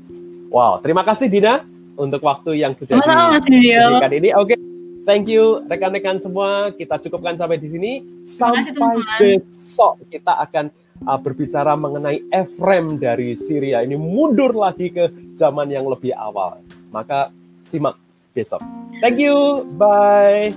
Wow, 0.50 0.82
terima 0.82 1.02
kasih 1.02 1.30
Dina. 1.30 1.62
untuk 1.96 2.20
waktu 2.28 2.60
yang 2.60 2.76
sudah 2.76 3.00
diberikan 3.00 4.12
ini. 4.12 4.30
Oke. 4.36 4.54
Okay. 4.54 4.58
Thank 5.06 5.30
you 5.30 5.62
rekan-rekan 5.70 6.18
semua. 6.18 6.74
Kita 6.74 6.98
cukupkan 6.98 7.38
sampai 7.38 7.62
di 7.62 7.70
sini. 7.70 7.92
Sampai 8.26 8.74
besok 9.16 10.02
kita 10.10 10.34
akan 10.44 10.68
uh, 11.06 11.18
berbicara 11.18 11.78
mengenai 11.78 12.26
Efrem 12.34 12.98
dari 12.98 13.38
Syria. 13.38 13.86
Ini 13.86 13.94
mundur 13.94 14.52
lagi 14.52 14.90
ke 14.90 15.08
zaman 15.38 15.70
yang 15.70 15.86
lebih 15.86 16.10
awal. 16.10 16.58
Maka 16.90 17.30
simak 17.62 17.94
besok. 18.36 18.60
Thank 19.00 19.16
you. 19.16 19.64
Bye. 19.80 20.52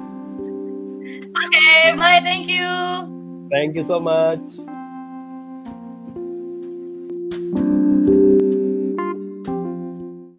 Okay, 1.32 1.96
bye. 1.96 2.20
Thank 2.20 2.52
you. 2.52 2.68
Thank 3.48 3.80
you 3.80 3.88
so 3.88 4.04
much. 4.04 4.60